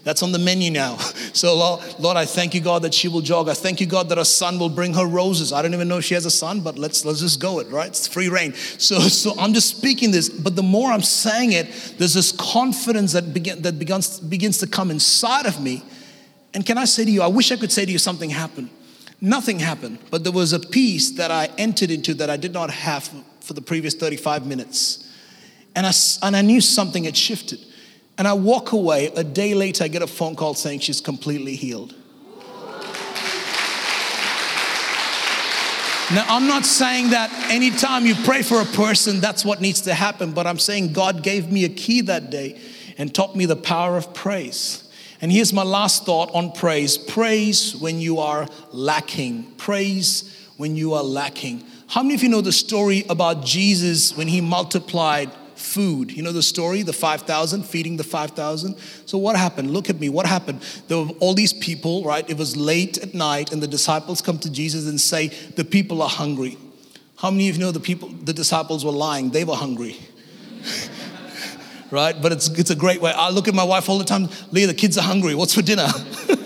that's 0.03 0.23
on 0.23 0.31
the 0.31 0.39
menu 0.39 0.71
now. 0.71 0.97
So, 1.31 1.55
Lord, 1.55 1.81
Lord, 1.99 2.17
I 2.17 2.25
thank 2.25 2.53
you, 2.53 2.61
God, 2.61 2.81
that 2.81 2.93
she 2.93 3.07
will 3.07 3.21
jog. 3.21 3.49
I 3.49 3.53
thank 3.53 3.79
you, 3.79 3.85
God, 3.85 4.09
that 4.09 4.17
her 4.17 4.25
son 4.25 4.57
will 4.57 4.69
bring 4.69 4.93
her 4.95 5.05
roses. 5.05 5.53
I 5.53 5.61
don't 5.61 5.73
even 5.73 5.87
know 5.87 5.99
if 5.99 6.05
she 6.05 6.15
has 6.15 6.25
a 6.25 6.31
son, 6.31 6.61
but 6.61 6.77
let's 6.77 7.05
let's 7.05 7.19
just 7.19 7.39
go 7.39 7.59
it, 7.59 7.67
right? 7.69 7.87
It's 7.87 8.07
free 8.07 8.29
reign. 8.29 8.53
So, 8.53 8.99
so 8.99 9.33
I'm 9.39 9.53
just 9.53 9.77
speaking 9.77 10.11
this, 10.11 10.27
but 10.29 10.55
the 10.55 10.63
more 10.63 10.91
I'm 10.91 11.03
saying 11.03 11.51
it, 11.51 11.67
there's 11.97 12.13
this 12.13 12.31
confidence 12.31 13.13
that 13.13 13.33
begin, 13.33 13.61
that 13.61 13.77
begins 13.77 14.19
begins 14.19 14.57
to 14.59 14.67
come 14.67 14.91
inside 14.91 15.45
of 15.45 15.61
me. 15.61 15.83
And 16.53 16.65
can 16.65 16.77
I 16.77 16.85
say 16.85 17.05
to 17.05 17.11
you, 17.11 17.21
I 17.21 17.27
wish 17.27 17.51
I 17.51 17.57
could 17.57 17.71
say 17.71 17.85
to 17.85 17.91
you 17.91 17.99
something 17.99 18.29
happened. 18.29 18.69
Nothing 19.21 19.59
happened, 19.59 19.99
but 20.09 20.23
there 20.23 20.31
was 20.31 20.53
a 20.53 20.59
peace 20.59 21.11
that 21.11 21.29
I 21.29 21.49
entered 21.57 21.91
into 21.91 22.13
that 22.15 22.29
I 22.29 22.37
did 22.37 22.53
not 22.53 22.71
have 22.71 23.11
for 23.41 23.53
the 23.53 23.61
previous 23.61 23.93
35 23.93 24.47
minutes. 24.47 25.05
And 25.75 25.85
I, 25.85 25.91
and 26.23 26.35
I 26.35 26.41
knew 26.41 26.61
something 26.61 27.03
had 27.03 27.17
shifted. 27.17 27.59
And 28.19 28.27
I 28.27 28.33
walk 28.33 28.73
away. 28.73 29.07
A 29.15 29.23
day 29.23 29.55
later, 29.55 29.85
I 29.85 29.87
get 29.87 30.01
a 30.01 30.07
phone 30.07 30.35
call 30.35 30.53
saying 30.53 30.81
she's 30.81 31.01
completely 31.01 31.55
healed. 31.55 31.95
Now, 36.11 36.25
I'm 36.27 36.47
not 36.47 36.65
saying 36.65 37.11
that 37.11 37.31
anytime 37.51 38.05
you 38.05 38.15
pray 38.15 38.41
for 38.41 38.59
a 38.59 38.65
person, 38.65 39.19
that's 39.21 39.45
what 39.45 39.61
needs 39.61 39.81
to 39.81 39.93
happen, 39.93 40.31
but 40.31 40.47
I'm 40.47 40.57
saying 40.57 40.91
God 40.91 41.23
gave 41.23 41.51
me 41.51 41.65
a 41.65 41.69
key 41.69 42.01
that 42.01 42.29
day 42.29 42.59
and 42.97 43.13
taught 43.13 43.35
me 43.35 43.45
the 43.45 43.55
power 43.55 43.95
of 43.95 44.13
praise. 44.13 44.91
And 45.21 45.31
here's 45.31 45.53
my 45.53 45.63
last 45.63 46.05
thought 46.05 46.29
on 46.33 46.51
praise 46.51 46.97
praise 46.97 47.75
when 47.75 47.99
you 47.99 48.19
are 48.19 48.47
lacking. 48.71 49.43
Praise 49.57 50.35
when 50.57 50.75
you 50.75 50.93
are 50.93 51.03
lacking. 51.03 51.63
How 51.87 52.01
many 52.01 52.15
of 52.15 52.23
you 52.23 52.29
know 52.29 52.41
the 52.41 52.51
story 52.51 53.05
about 53.07 53.45
Jesus 53.45 54.17
when 54.17 54.27
he 54.27 54.41
multiplied 54.41 55.31
food. 55.59 56.11
You 56.11 56.23
know 56.23 56.31
the 56.31 56.43
story, 56.43 56.81
the 56.81 56.93
5,000, 56.93 57.63
feeding 57.63 57.97
the 57.97 58.03
5,000? 58.03 58.75
So 59.05 59.17
what 59.17 59.35
happened? 59.35 59.71
Look 59.71 59.89
at 59.89 59.99
me. 59.99 60.09
What 60.09 60.25
happened? 60.25 60.61
There 60.87 60.97
were 60.97 61.09
all 61.19 61.33
these 61.33 61.53
people, 61.53 62.03
right? 62.03 62.27
It 62.29 62.37
was 62.37 62.55
late 62.55 62.97
at 62.97 63.13
night, 63.13 63.51
and 63.51 63.61
the 63.61 63.67
disciples 63.67 64.21
come 64.21 64.39
to 64.39 64.49
Jesus 64.49 64.87
and 64.87 64.99
say, 64.99 65.27
The 65.27 65.65
people 65.65 66.01
are 66.01 66.09
hungry. 66.09 66.57
How 67.17 67.29
many 67.29 67.49
of 67.49 67.57
you 67.57 67.61
know 67.61 67.71
the 67.71 67.79
people, 67.79 68.09
the 68.09 68.33
disciples 68.33 68.85
were 68.85 68.91
lying? 68.91 69.31
They 69.31 69.43
were 69.43 69.55
hungry. 69.55 69.97
right? 71.91 72.19
But 72.19 72.31
it's, 72.31 72.47
it's 72.49 72.69
a 72.69 72.75
great 72.75 73.01
way. 73.01 73.11
I 73.11 73.29
look 73.29 73.47
at 73.47 73.53
my 73.53 73.63
wife 73.63 73.89
all 73.89 73.97
the 73.97 74.05
time, 74.05 74.29
Leah, 74.51 74.67
the 74.67 74.73
kids 74.73 74.97
are 74.97 75.03
hungry. 75.03 75.35
What's 75.35 75.53
for 75.53 75.61
dinner? 75.61 75.87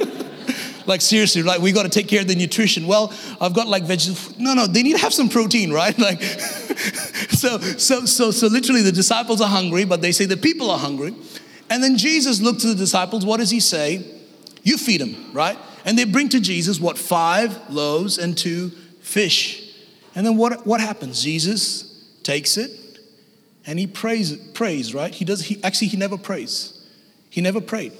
like 0.85 1.01
seriously, 1.01 1.43
like 1.43 1.61
we 1.61 1.71
got 1.71 1.83
to 1.83 1.89
take 1.89 2.07
care 2.07 2.21
of 2.21 2.27
the 2.27 2.35
nutrition. 2.35 2.87
Well, 2.87 3.13
I've 3.39 3.53
got 3.53 3.67
like 3.67 3.83
vegetables. 3.83 4.37
No, 4.37 4.53
no, 4.53 4.67
they 4.67 4.83
need 4.83 4.93
to 4.93 5.01
have 5.01 5.13
some 5.13 5.29
protein, 5.29 5.71
right? 5.71 5.97
Like 6.03 6.21
so, 6.23 7.59
so, 7.59 8.05
so, 8.05 8.31
so 8.31 8.47
literally 8.47 8.81
the 8.81 8.91
disciples 8.91 9.39
are 9.41 9.47
hungry, 9.47 9.85
but 9.85 10.01
they 10.01 10.11
say 10.11 10.25
the 10.25 10.35
people 10.35 10.69
are 10.69 10.77
hungry. 10.77 11.15
And 11.69 11.81
then 11.81 11.97
Jesus 11.97 12.41
looked 12.41 12.61
to 12.61 12.67
the 12.67 12.75
disciples. 12.75 13.25
What 13.25 13.39
does 13.39 13.49
he 13.49 13.59
say? 13.59 14.05
You 14.63 14.77
feed 14.77 15.01
them, 15.01 15.31
right? 15.33 15.57
And 15.85 15.97
they 15.97 16.03
bring 16.03 16.29
to 16.29 16.39
Jesus 16.39 16.79
what? 16.79 16.97
Five 16.97 17.69
loaves 17.69 18.17
and 18.17 18.37
two 18.37 18.69
fish. 19.01 19.63
And 20.15 20.25
then 20.25 20.37
what, 20.37 20.65
what 20.65 20.81
happens? 20.81 21.23
Jesus 21.23 22.03
takes 22.23 22.57
it 22.57 22.71
and 23.65 23.79
he 23.79 23.87
prays, 23.87 24.35
prays, 24.53 24.93
right? 24.93 25.13
He 25.13 25.25
does, 25.25 25.45
he, 25.45 25.63
actually, 25.63 25.87
he 25.87 25.97
never 25.97 26.17
prays. 26.17 26.85
He 27.29 27.41
never 27.41 27.61
prayed. 27.61 27.93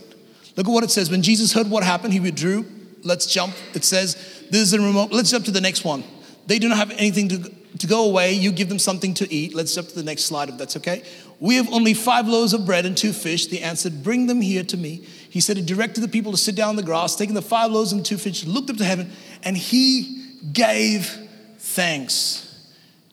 Look 0.56 0.68
at 0.68 0.72
what 0.72 0.84
it 0.84 0.92
says. 0.92 1.10
When 1.10 1.22
Jesus 1.22 1.54
heard 1.54 1.70
what 1.70 1.84
happened, 1.84 2.14
he 2.14 2.20
withdrew. 2.20 2.66
Let's 3.04 3.26
jump. 3.26 3.54
It 3.74 3.84
says, 3.84 4.16
this 4.50 4.62
is 4.62 4.74
a 4.74 4.82
remote. 4.82 5.12
Let's 5.12 5.32
jump 5.32 5.46
to 5.46 5.52
the 5.52 5.62
next 5.62 5.84
one. 5.84 6.04
They 6.48 6.60
do 6.60 6.68
not 6.70 6.78
have 6.78 6.92
anything 6.92 7.30
to, 7.30 7.52
to 7.80 7.88
go 7.88 8.06
away. 8.06 8.34
You 8.34 8.52
give 8.52 8.70
them 8.70 8.80
something 8.80 9.14
to 9.16 9.34
eat. 9.34 9.54
Let's 9.54 9.74
jump 9.76 9.90
to 9.90 9.96
the 9.96 10.04
next 10.04 10.26
slide 10.26 10.50
if 10.50 10.58
that's 10.58 10.78
okay. 10.78 11.04
We 11.40 11.56
have 11.56 11.72
only 11.74 11.94
five 11.94 12.28
loaves 12.28 12.54
of 12.54 12.66
bread 12.66 12.86
and 12.86 12.96
two 12.96 13.14
fish. 13.14 13.48
They 13.48 13.60
answered, 13.60 14.04
Bring 14.04 14.28
them 14.28 14.42
here 14.42 14.64
to 14.64 14.78
me. 14.78 15.06
He 15.30 15.42
said, 15.42 15.58
He 15.58 15.64
directed 15.64 16.02
the 16.02 16.08
people 16.08 16.32
to 16.32 16.38
sit 16.38 16.56
down 16.56 16.70
on 16.70 16.76
the 16.76 16.84
grass, 16.84 17.16
taking 17.16 17.36
the 17.36 17.42
five 17.42 17.72
loaves 17.72 17.92
and 17.92 18.06
two 18.06 18.18
fish, 18.18 18.46
looked 18.46 18.70
up 18.70 18.78
to 18.78 18.86
heaven, 18.86 19.12
and 19.44 19.58
he 19.58 20.38
gave 20.52 21.18
thanks. 21.58 22.68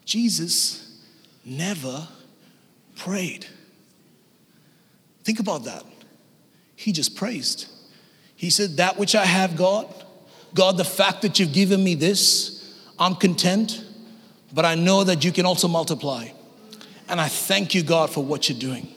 Jesus 0.05 1.01
never 1.45 2.09
prayed. 2.97 3.47
Think 5.25 5.41
about 5.41 5.65
that. 5.65 5.85
He 6.77 6.93
just 6.93 7.15
praised. 7.15 7.70
He 8.41 8.49
said, 8.49 8.79
That 8.79 8.97
which 8.97 9.15
I 9.15 9.27
have, 9.27 9.55
God, 9.55 9.87
God, 10.55 10.79
the 10.79 10.85
fact 10.85 11.21
that 11.23 11.39
you've 11.39 11.53
given 11.53 11.85
me 11.85 11.95
this, 11.95 12.75
I'm 12.99 13.15
content, 13.15 13.85
but 14.55 14.65
I 14.65 14.77
know 14.77 15.05
that 15.05 15.23
you 15.27 15.31
can 15.31 15.45
also 15.45 15.69
multiply. 15.69 16.29
And 17.07 17.21
I 17.21 17.29
thank 17.29 17.75
you, 17.75 17.83
God, 17.83 18.09
for 18.09 18.25
what 18.25 18.49
you're 18.49 18.59
doing. 18.59 18.89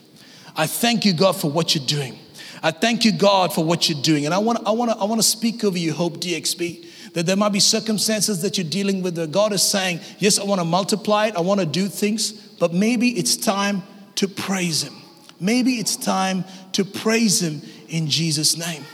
I 0.55 0.65
thank 0.65 1.03
you, 1.03 1.11
God, 1.11 1.35
for 1.35 1.51
what 1.51 1.75
you're 1.75 1.85
doing. 1.85 2.17
I 2.63 2.71
thank 2.71 3.03
you, 3.03 3.11
God, 3.11 3.53
for 3.53 3.65
what 3.65 3.89
you're 3.89 4.01
doing. 4.01 4.23
And 4.23 4.33
I 4.33 4.37
want, 4.37 4.65
I 4.65 4.71
want, 4.71 4.91
to, 4.91 4.97
I 4.97 5.03
want 5.03 5.19
to 5.19 5.27
speak 5.27 5.65
over 5.65 5.77
you, 5.77 5.91
Hope 5.91 6.21
DXB, 6.21 7.11
that 7.11 7.25
there 7.25 7.35
might 7.35 7.51
be 7.51 7.59
circumstances 7.59 8.41
that 8.43 8.57
you're 8.57 8.69
dealing 8.69 9.01
with 9.01 9.17
where 9.17 9.27
God 9.27 9.51
is 9.51 9.61
saying, 9.61 9.99
Yes, 10.19 10.39
I 10.39 10.45
want 10.45 10.61
to 10.61 10.65
multiply 10.65 11.27
it, 11.27 11.35
I 11.35 11.41
want 11.41 11.59
to 11.59 11.65
do 11.65 11.89
things, 11.89 12.31
but 12.31 12.73
maybe 12.73 13.09
it's 13.09 13.35
time 13.35 13.83
to 14.15 14.29
praise 14.29 14.83
Him. 14.83 14.93
Maybe 15.41 15.73
it's 15.73 15.97
time 15.97 16.45
to 16.71 16.85
praise 16.85 17.41
Him 17.41 17.61
in 17.89 18.07
Jesus' 18.07 18.55
name. 18.55 18.85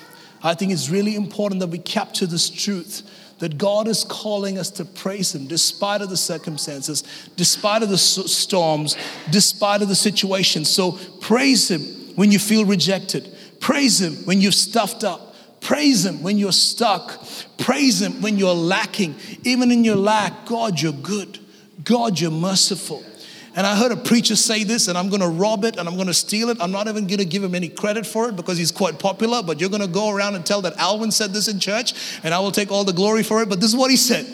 I 0.42 0.54
think 0.54 0.72
it's 0.72 0.90
really 0.90 1.16
important 1.16 1.60
that 1.60 1.68
we 1.68 1.80
capture 1.80 2.26
this 2.26 2.50
truth 2.50 3.04
that 3.40 3.58
God 3.58 3.88
is 3.88 4.04
calling 4.04 4.58
us 4.58 4.70
to 4.72 4.86
praise 4.86 5.34
Him 5.34 5.48
despite 5.48 6.02
of 6.02 6.10
the 6.10 6.18
circumstances, 6.18 7.04
despite 7.36 7.84
of 7.84 7.90
the 7.90 7.98
storms, 7.98 8.96
despite 9.32 9.82
of 9.82 9.88
the 9.88 9.96
situation. 9.96 10.66
So 10.66 10.94
praise 11.22 11.72
Him 11.72 11.82
when 12.16 12.32
you 12.32 12.40
feel 12.40 12.66
rejected. 12.66 13.36
Praise 13.60 14.00
Him 14.02 14.14
when 14.26 14.42
you're 14.42 14.52
stuffed 14.52 15.04
up. 15.04 15.36
Praise 15.62 16.06
Him 16.06 16.22
when 16.22 16.38
you're 16.38 16.52
stuck. 16.52 17.26
Praise 17.58 18.02
Him 18.02 18.22
when 18.22 18.38
you're 18.38 18.54
lacking. 18.54 19.16
Even 19.44 19.72
in 19.72 19.84
your 19.84 19.96
lack, 19.96 20.46
God, 20.46 20.80
you're 20.82 20.94
good. 20.94 21.40
God, 21.84 22.20
you're 22.20 22.32
merciful. 22.32 23.04
And 23.56 23.66
I 23.66 23.76
heard 23.76 23.92
a 23.92 23.98
preacher 23.98 24.36
say 24.36 24.64
this, 24.64 24.88
and 24.88 24.98
I'm 24.98 25.10
going 25.10 25.22
to 25.22 25.28
rob 25.28 25.66
it 25.66 25.78
and 25.78 25.88
I'm 25.88 25.96
going 25.96 26.08
to 26.08 26.14
steal 26.14 26.50
it. 26.50 26.58
I'm 26.62 26.72
not 26.72 26.88
even 26.88 27.08
going 27.08 27.18
to 27.20 27.26
give 27.26 27.44
him 27.44 27.56
any 27.56 27.68
credit 27.68 28.06
for 28.06 28.30
it 28.30 28.36
because 28.36 28.58
he's 28.58 28.72
quite 28.72 29.00
popular, 29.00 29.42
but 29.42 29.60
you're 29.60 29.70
going 29.70 29.82
to 29.82 29.88
go 29.88 30.10
around 30.10 30.36
and 30.36 30.46
tell 30.46 30.62
that 30.62 30.78
Alwyn 30.78 31.12
said 31.12 31.34
this 31.34 31.48
in 31.48 31.60
church, 31.60 31.94
and 32.24 32.34
I 32.34 32.40
will 32.40 32.52
take 32.52 32.72
all 32.72 32.84
the 32.84 32.94
glory 32.94 33.24
for 33.24 33.42
it. 33.42 33.50
But 33.50 33.60
this 33.60 33.70
is 33.70 33.76
what 33.76 33.92
he 33.92 33.98
said 33.98 34.28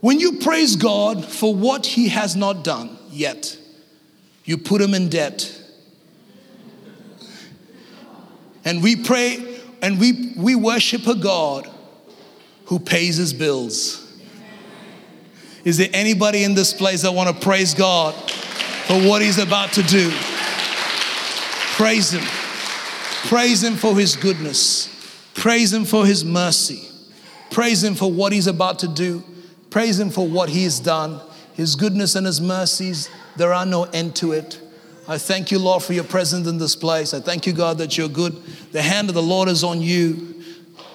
When 0.00 0.20
you 0.20 0.38
praise 0.38 0.76
God 0.76 1.24
for 1.24 1.54
what 1.54 1.86
he 1.86 2.08
has 2.08 2.36
not 2.36 2.62
done 2.62 2.98
yet, 3.10 3.56
you 4.44 4.58
put 4.58 4.80
him 4.80 4.94
in 4.94 5.08
debt. 5.08 5.56
And 8.64 8.82
we 8.82 8.96
pray 8.96 9.58
and 9.80 9.98
we, 9.98 10.34
we 10.36 10.54
worship 10.54 11.06
a 11.06 11.14
God 11.14 11.68
who 12.66 12.78
pays 12.78 13.16
his 13.16 13.32
bills. 13.32 14.06
Is 15.64 15.76
there 15.76 15.88
anybody 15.92 16.44
in 16.44 16.54
this 16.54 16.72
place 16.72 17.02
that 17.02 17.12
want 17.12 17.28
to 17.34 17.44
praise 17.44 17.74
God 17.74 18.14
for 18.14 19.00
what 19.06 19.22
He's 19.22 19.38
about 19.38 19.72
to 19.74 19.82
do? 19.82 20.10
Praise 21.76 22.12
Him. 22.12 22.22
Praise 23.28 23.62
Him 23.62 23.74
for 23.74 23.94
His 23.94 24.16
goodness. 24.16 24.88
Praise 25.34 25.72
Him 25.72 25.84
for 25.84 26.06
His 26.06 26.24
mercy. 26.24 26.88
Praise 27.50 27.84
Him 27.84 27.94
for 27.94 28.10
what 28.10 28.32
He's 28.32 28.46
about 28.46 28.78
to 28.80 28.88
do. 28.88 29.22
Praise 29.68 30.00
Him 30.00 30.10
for 30.10 30.26
what 30.26 30.48
He 30.48 30.64
has 30.64 30.80
done. 30.80 31.20
His 31.54 31.76
goodness 31.76 32.14
and 32.14 32.26
His 32.26 32.40
mercies, 32.40 33.10
there 33.36 33.52
are 33.52 33.66
no 33.66 33.84
end 33.84 34.16
to 34.16 34.32
it. 34.32 34.60
I 35.06 35.18
thank 35.18 35.50
you, 35.50 35.58
Lord, 35.58 35.82
for 35.82 35.92
your 35.92 36.04
presence 36.04 36.46
in 36.46 36.58
this 36.58 36.76
place. 36.76 37.12
I 37.12 37.20
thank 37.20 37.46
you, 37.46 37.52
God, 37.52 37.78
that 37.78 37.98
you're 37.98 38.08
good. 38.08 38.40
The 38.72 38.80
hand 38.80 39.08
of 39.08 39.14
the 39.14 39.22
Lord 39.22 39.48
is 39.48 39.64
on 39.64 39.82
you. 39.82 40.29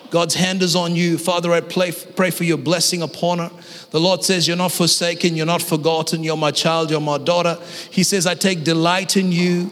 God's 0.10 0.36
hand 0.36 0.62
is 0.62 0.76
on 0.76 0.96
you. 0.96 1.18
Father, 1.18 1.52
I 1.52 1.62
pray, 1.62 1.92
pray 1.92 2.30
for 2.32 2.44
your 2.44 2.58
blessing 2.58 3.02
upon 3.02 3.40
her. 3.40 3.52
The 3.92 4.00
Lord 4.00 4.24
says, 4.24 4.48
You're 4.48 4.58
not 4.58 4.72
forsaken, 4.72 5.36
you're 5.36 5.46
not 5.46 5.62
forgotten, 5.62 6.24
you're 6.24 6.38
my 6.38 6.52
child, 6.52 6.92
you're 6.92 7.00
my 7.00 7.18
daughter. 7.18 7.58
He 7.92 8.04
says, 8.04 8.26
I 8.28 8.36
take 8.36 8.64
delight 8.64 9.18
in 9.18 9.32
you. 9.32 9.72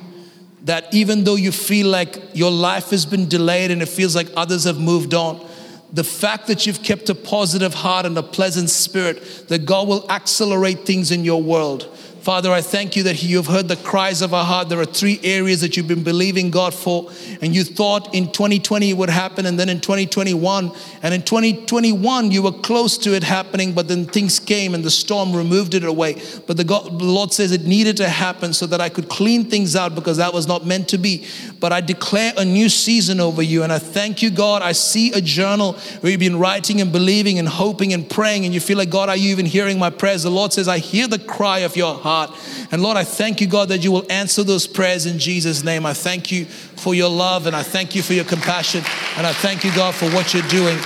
That 0.63 0.93
even 0.93 1.25
though 1.25 1.35
you 1.35 1.51
feel 1.51 1.87
like 1.87 2.17
your 2.33 2.51
life 2.51 2.91
has 2.91 3.05
been 3.05 3.27
delayed 3.27 3.69
and 3.69 3.81
it 3.81 3.89
feels 3.89 4.15
like 4.15 4.27
others 4.37 4.63
have 4.63 4.79
moved 4.79 5.13
on, 5.13 5.45
the 5.91 6.03
fact 6.03 6.47
that 6.47 6.65
you've 6.65 6.81
kept 6.81 7.09
a 7.09 7.15
positive 7.15 7.73
heart 7.73 8.05
and 8.05 8.17
a 8.17 8.23
pleasant 8.23 8.69
spirit, 8.69 9.47
that 9.49 9.65
God 9.65 9.87
will 9.87 10.09
accelerate 10.09 10.85
things 10.85 11.11
in 11.11 11.23
your 11.23 11.43
world. 11.43 11.92
Father, 12.23 12.53
I 12.53 12.61
thank 12.61 12.95
you 12.95 13.03
that 13.03 13.21
you've 13.21 13.47
heard 13.47 13.67
the 13.67 13.75
cries 13.75 14.21
of 14.21 14.33
our 14.33 14.45
heart. 14.45 14.69
There 14.69 14.79
are 14.79 14.85
three 14.85 15.19
areas 15.23 15.59
that 15.59 15.75
you've 15.75 15.89
been 15.89 16.05
believing 16.05 16.51
God 16.51 16.73
for, 16.73 17.11
and 17.41 17.53
you 17.53 17.65
thought 17.65 18.15
in 18.15 18.31
2020 18.31 18.91
it 18.91 18.93
would 18.93 19.09
happen, 19.09 19.45
and 19.45 19.59
then 19.59 19.67
in 19.67 19.81
2021, 19.81 20.71
and 21.01 21.13
in 21.13 21.21
2021 21.21 22.31
you 22.31 22.41
were 22.41 22.53
close 22.53 22.97
to 22.99 23.13
it 23.13 23.23
happening, 23.23 23.73
but 23.73 23.89
then 23.89 24.05
things 24.05 24.39
came 24.39 24.73
and 24.73 24.85
the 24.85 24.89
storm 24.89 25.35
removed 25.35 25.73
it 25.73 25.83
away. 25.83 26.21
But 26.47 26.55
the, 26.55 26.63
God, 26.63 26.97
the 26.97 27.03
Lord 27.03 27.33
says 27.33 27.51
it 27.51 27.65
needed 27.65 27.97
to 27.97 28.07
happen 28.07 28.53
so 28.53 28.67
that 28.67 28.79
I 28.79 28.87
could 28.87 29.09
clean 29.09 29.49
things 29.49 29.75
out 29.75 29.93
because 29.93 30.15
that 30.15 30.33
was 30.33 30.47
not 30.47 30.65
meant 30.65 30.87
to 30.89 30.97
be. 30.97 31.25
But 31.59 31.73
I 31.73 31.81
declare 31.81 32.31
a 32.37 32.45
new 32.45 32.69
season 32.69 33.19
over 33.19 33.41
you, 33.41 33.63
and 33.63 33.73
I 33.73 33.79
thank 33.79 34.21
you, 34.21 34.29
God. 34.29 34.61
I 34.61 34.71
see 34.71 35.11
a 35.11 35.19
journal 35.19 35.73
where 35.99 36.13
you've 36.13 36.21
been 36.21 36.39
writing 36.39 36.79
and 36.79 36.89
believing 36.89 37.37
and 37.37 37.49
hoping 37.49 37.91
and 37.91 38.09
praying, 38.09 38.45
and 38.45 38.53
you 38.53 38.61
feel 38.61 38.77
like, 38.77 38.89
God, 38.89 39.09
are 39.09 39.17
you 39.17 39.31
even 39.31 39.45
hearing 39.45 39.77
my 39.77 39.89
prayers? 39.89 40.23
The 40.23 40.31
Lord 40.31 40.53
says, 40.53 40.69
I 40.69 40.77
hear 40.77 41.09
the 41.09 41.19
cry 41.19 41.59
of 41.59 41.75
your 41.75 41.95
heart 41.95 42.12
heart. 42.13 42.31
And 42.71 42.81
Lord, 42.81 42.97
I 42.97 43.03
thank 43.03 43.41
you, 43.41 43.47
God, 43.47 43.69
that 43.69 43.83
you 43.83 43.91
will 43.91 44.05
answer 44.09 44.43
those 44.43 44.67
prayers 44.67 45.05
in 45.05 45.17
Jesus' 45.19 45.63
name. 45.63 45.85
I 45.85 45.93
thank 45.93 46.31
you 46.31 46.45
for 46.45 46.93
your 46.93 47.09
love 47.09 47.47
and 47.47 47.55
I 47.55 47.63
thank 47.63 47.95
you 47.95 48.01
for 48.01 48.13
your 48.13 48.25
compassion. 48.25 48.83
And 49.17 49.25
I 49.25 49.33
thank 49.33 49.63
you, 49.63 49.73
God, 49.75 49.95
for 49.95 50.09
what 50.11 50.33
you're 50.33 50.47
doing 50.49 50.77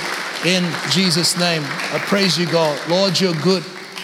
in 0.45 0.63
Jesus' 0.91 1.37
name. 1.37 1.63
I 1.65 1.99
praise 1.99 2.37
you, 2.37 2.45
God. 2.45 2.79
Lord, 2.89 3.19
you're 3.19 3.33
good. 3.35 3.63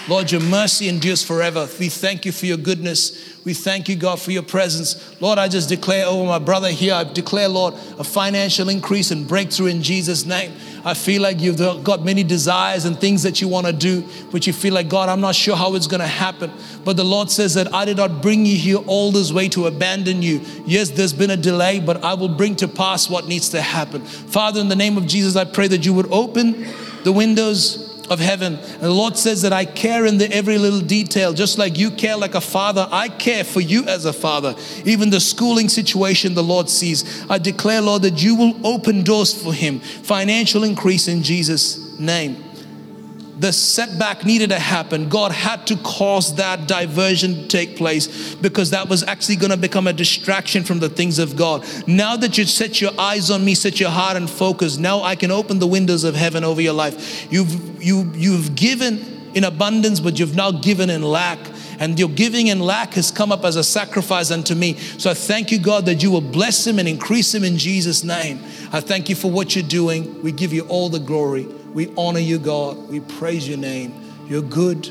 Lord, 0.09 0.31
your 0.31 0.41
mercy 0.41 0.89
endures 0.89 1.23
forever. 1.23 1.67
We 1.79 1.87
thank 1.87 2.25
you 2.25 2.33
for 2.33 2.45
your 2.45 2.57
goodness. 2.57 3.37
We 3.45 3.53
thank 3.53 3.87
you, 3.87 3.95
God, 3.95 4.19
for 4.19 4.31
your 4.31 4.43
presence. 4.43 5.21
Lord, 5.21 5.39
I 5.39 5.47
just 5.47 5.69
declare 5.69 6.05
over 6.05 6.25
my 6.25 6.39
brother 6.39 6.69
here, 6.69 6.93
I 6.93 7.05
declare, 7.05 7.47
Lord, 7.47 7.75
a 7.97 8.03
financial 8.03 8.67
increase 8.67 9.11
and 9.11 9.25
breakthrough 9.25 9.67
in 9.67 9.81
Jesus' 9.81 10.25
name. 10.25 10.51
I 10.83 10.93
feel 10.93 11.21
like 11.21 11.39
you've 11.39 11.57
got 11.85 12.03
many 12.03 12.23
desires 12.23 12.83
and 12.83 12.99
things 12.99 13.23
that 13.23 13.39
you 13.39 13.47
want 13.47 13.65
to 13.67 13.71
do, 13.71 14.05
but 14.29 14.45
you 14.45 14.51
feel 14.51 14.73
like, 14.73 14.89
God, 14.89 15.07
I'm 15.07 15.21
not 15.21 15.35
sure 15.35 15.55
how 15.55 15.73
it's 15.75 15.87
going 15.87 16.01
to 16.01 16.07
happen. 16.07 16.51
But 16.83 16.97
the 16.97 17.05
Lord 17.05 17.31
says 17.31 17.53
that 17.53 17.73
I 17.73 17.85
did 17.85 17.95
not 17.95 18.21
bring 18.21 18.45
you 18.45 18.57
here 18.57 18.79
all 18.85 19.13
this 19.13 19.31
way 19.31 19.47
to 19.49 19.67
abandon 19.67 20.21
you. 20.21 20.41
Yes, 20.65 20.89
there's 20.89 21.13
been 21.13 21.31
a 21.31 21.37
delay, 21.37 21.79
but 21.79 22.03
I 22.03 22.13
will 22.13 22.27
bring 22.27 22.57
to 22.57 22.67
pass 22.67 23.09
what 23.09 23.27
needs 23.27 23.47
to 23.49 23.61
happen. 23.61 24.03
Father, 24.03 24.59
in 24.59 24.67
the 24.67 24.75
name 24.75 24.97
of 24.97 25.07
Jesus, 25.07 25.37
I 25.37 25.45
pray 25.45 25.69
that 25.69 25.85
you 25.85 25.93
would 25.93 26.11
open 26.11 26.67
the 27.05 27.13
windows 27.13 27.92
of 28.09 28.19
heaven. 28.19 28.55
And 28.55 28.81
the 28.81 28.91
Lord 28.91 29.17
says 29.17 29.41
that 29.43 29.53
I 29.53 29.65
care 29.65 30.05
in 30.05 30.17
the 30.17 30.31
every 30.33 30.57
little 30.57 30.81
detail, 30.81 31.33
just 31.33 31.57
like 31.57 31.77
you 31.77 31.91
care 31.91 32.17
like 32.17 32.35
a 32.35 32.41
father. 32.41 32.87
I 32.91 33.09
care 33.09 33.43
for 33.43 33.61
you 33.61 33.85
as 33.85 34.05
a 34.05 34.13
father. 34.13 34.55
Even 34.85 35.09
the 35.09 35.19
schooling 35.19 35.69
situation 35.69 36.33
the 36.33 36.43
Lord 36.43 36.69
sees. 36.69 37.25
I 37.29 37.37
declare, 37.37 37.81
Lord, 37.81 38.01
that 38.03 38.21
you 38.21 38.35
will 38.35 38.65
open 38.65 39.03
doors 39.03 39.33
for 39.33 39.53
him, 39.53 39.79
financial 39.79 40.63
increase 40.63 41.07
in 41.07 41.23
Jesus' 41.23 41.97
name 41.99 42.52
the 43.37 43.51
setback 43.51 44.25
needed 44.25 44.49
to 44.49 44.59
happen. 44.59 45.09
God 45.09 45.31
had 45.31 45.65
to 45.67 45.77
cause 45.77 46.35
that 46.35 46.67
diversion 46.67 47.35
to 47.35 47.47
take 47.47 47.77
place 47.77 48.35
because 48.35 48.69
that 48.69 48.89
was 48.89 49.03
actually 49.03 49.37
going 49.37 49.51
to 49.51 49.57
become 49.57 49.87
a 49.87 49.93
distraction 49.93 50.63
from 50.63 50.79
the 50.79 50.89
things 50.89 51.19
of 51.19 51.35
God. 51.35 51.65
Now 51.87 52.15
that 52.17 52.37
you 52.37 52.45
set 52.45 52.79
your 52.79 52.91
eyes 52.99 53.31
on 53.31 53.43
me, 53.43 53.55
set 53.55 53.79
your 53.79 53.89
heart 53.89 54.17
and 54.17 54.29
focus, 54.29 54.77
now 54.77 55.01
I 55.01 55.15
can 55.15 55.31
open 55.31 55.59
the 55.59 55.67
windows 55.67 56.03
of 56.03 56.15
heaven 56.15 56.43
over 56.43 56.61
your 56.61 56.73
life. 56.73 57.31
You've 57.31 57.83
you 57.83 58.11
you've 58.13 58.55
given 58.55 59.13
in 59.33 59.43
abundance, 59.43 59.99
but 59.99 60.19
you've 60.19 60.35
now 60.35 60.51
given 60.51 60.89
in 60.89 61.01
lack. 61.01 61.39
And 61.79 61.97
your 61.99 62.09
giving 62.09 62.47
in 62.47 62.59
lack 62.59 62.93
has 62.93 63.09
come 63.09 63.31
up 63.31 63.43
as 63.43 63.55
a 63.55 63.63
sacrifice 63.63 64.29
unto 64.29 64.53
me. 64.53 64.77
So 64.77 65.09
I 65.09 65.15
thank 65.15 65.51
you, 65.51 65.59
God, 65.59 65.85
that 65.87 66.03
you 66.03 66.11
will 66.11 66.21
bless 66.21 66.65
him 66.65 66.77
and 66.77 66.87
increase 66.87 67.33
him 67.33 67.43
in 67.43 67.57
Jesus' 67.57 68.03
name. 68.03 68.39
I 68.71 68.79
thank 68.79 69.09
you 69.09 69.15
for 69.15 69.31
what 69.31 69.55
you're 69.55 69.67
doing. 69.67 70.21
We 70.21 70.31
give 70.31 70.53
you 70.53 70.61
all 70.67 70.87
the 70.89 70.99
glory. 70.99 71.47
We 71.73 71.93
honor 71.97 72.19
you, 72.19 72.39
God. 72.39 72.89
We 72.89 72.99
praise 72.99 73.47
your 73.47 73.57
name. 73.57 74.13
You're 74.27 74.41
good. 74.41 74.87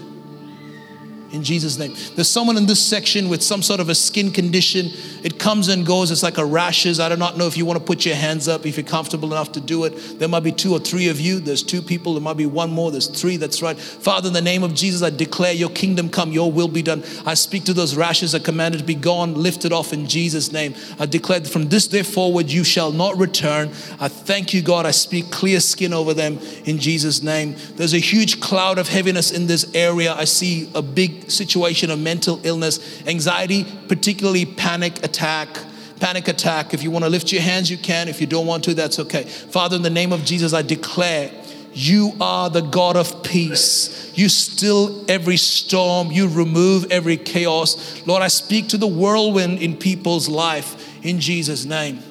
In 1.31 1.43
Jesus' 1.43 1.79
name. 1.79 1.95
There's 2.15 2.29
someone 2.29 2.57
in 2.57 2.67
this 2.67 2.81
section 2.81 3.29
with 3.29 3.43
some 3.43 3.63
sort 3.63 3.81
of 3.81 3.89
a 3.89 3.95
skin 3.95 4.33
condition 4.33 4.91
It 5.23 5.39
comes 5.39 5.69
and 5.69 5.87
goes. 5.87 6.11
It's 6.11 6.23
like 6.23 6.39
a 6.39 6.45
rashes. 6.45 7.01
I 7.01 7.09
do 7.09 7.17
not 7.17 7.37
know 7.37 7.47
if 7.47 7.57
you 7.57 7.65
want 7.65 7.79
to 7.79 7.85
put 7.85 8.05
your 8.05 8.17
hands 8.17 8.49
up, 8.49 8.67
if 8.67 8.77
you're 8.77 8.85
comfortable 8.87 9.33
enough 9.33 9.53
to 9.53 9.61
do 9.61 9.85
it. 9.85 10.19
There 10.19 10.29
might 10.29 10.43
be 10.43 10.53
two 10.53 10.73
or 10.73 10.79
three 10.79 11.09
of 11.09 11.21
you. 11.21 11.41
There's 11.41 11.63
two 11.63 11.83
people. 11.83 12.15
There 12.15 12.23
might 12.23 12.37
be 12.37 12.47
one 12.47 12.71
more. 12.71 12.91
There's 12.91 13.07
three. 13.07 13.37
That's 13.37 13.63
right. 13.63 13.79
Father, 13.79 14.29
in 14.29 14.35
the 14.35 14.43
name 14.43 14.63
of 14.63 14.75
Jesus, 14.75 15.03
I 15.03 15.11
declare 15.11 15.53
your 15.53 15.71
kingdom 15.71 16.09
come, 16.09 16.33
your 16.33 16.51
will 16.51 16.69
be 16.69 16.83
done. 16.83 17.05
I 17.25 17.35
speak 17.35 17.65
to 17.65 17.73
those 17.73 17.95
rashes 17.97 18.33
that 18.33 18.45
commanded 18.45 18.79
to 18.79 18.85
be 18.85 18.95
gone, 18.95 19.35
lifted 19.35 19.73
off 19.73 19.93
in 19.93 20.07
Jesus' 20.07 20.53
name. 20.53 20.75
I 20.99 21.07
declare 21.07 21.41
that 21.41 21.49
from 21.49 21.69
this 21.69 21.87
day 21.87 22.03
forward, 22.03 22.51
you 22.51 22.65
shall 22.65 22.93
not 22.93 23.17
return. 23.17 23.69
I 24.01 24.09
thank 24.09 24.53
you, 24.53 24.63
God. 24.63 24.87
I 24.87 24.91
speak 24.91 25.31
clear 25.31 25.61
skin 25.61 25.93
over 25.93 26.15
them 26.15 26.39
in 26.65 26.79
Jesus' 26.79 27.23
name. 27.23 27.57
There's 27.77 27.95
a 27.95 27.99
huge 27.99 28.41
cloud 28.41 28.79
of 28.79 28.89
heaviness 28.89 29.31
in 29.31 29.47
this 29.47 29.71
area. 29.75 30.15
I 30.15 30.25
see 30.25 30.71
a 30.75 30.83
big 30.83 31.31
situation 31.31 31.91
of 31.91 31.99
mental 31.99 32.41
illness, 32.43 33.03
anxiety, 33.07 33.67
particularly 33.89 34.47
panic 34.47 35.03
attack 35.13 35.59
panic 36.03 36.27
attack. 36.27 36.75
If 36.75 36.83
you 36.83 36.91
want 36.91 37.05
to 37.05 37.09
lift 37.09 37.31
your 37.31 37.43
hands, 37.43 37.71
you 37.71 37.79
can. 37.79 38.09
If 38.09 38.21
you 38.21 38.27
don't 38.27 38.45
want 38.45 38.65
to, 38.65 38.75
that's 38.75 38.99
okay. 38.99 39.23
Father, 39.23 39.77
in 39.77 39.83
the 39.83 39.91
name 39.91 40.13
of 40.13 40.25
Jesus, 40.25 40.53
I 40.53 40.63
declare 40.63 41.31
you 41.75 42.13
are 42.21 42.51
the 42.51 42.61
God 42.61 42.97
of 42.97 43.23
peace. 43.23 44.13
You 44.19 44.29
still 44.29 45.05
every 45.09 45.37
storm. 45.37 46.11
You 46.11 46.27
remove 46.27 46.91
every 46.91 47.17
chaos. 47.17 48.05
Lord, 48.05 48.21
I 48.21 48.27
speak 48.27 48.69
to 48.71 48.77
the 48.77 48.89
whirlwind 48.89 49.61
in 49.61 49.77
people's 49.77 50.29
life 50.29 51.05
in 51.05 51.21
Jesus' 51.21 51.65
name. 51.65 52.03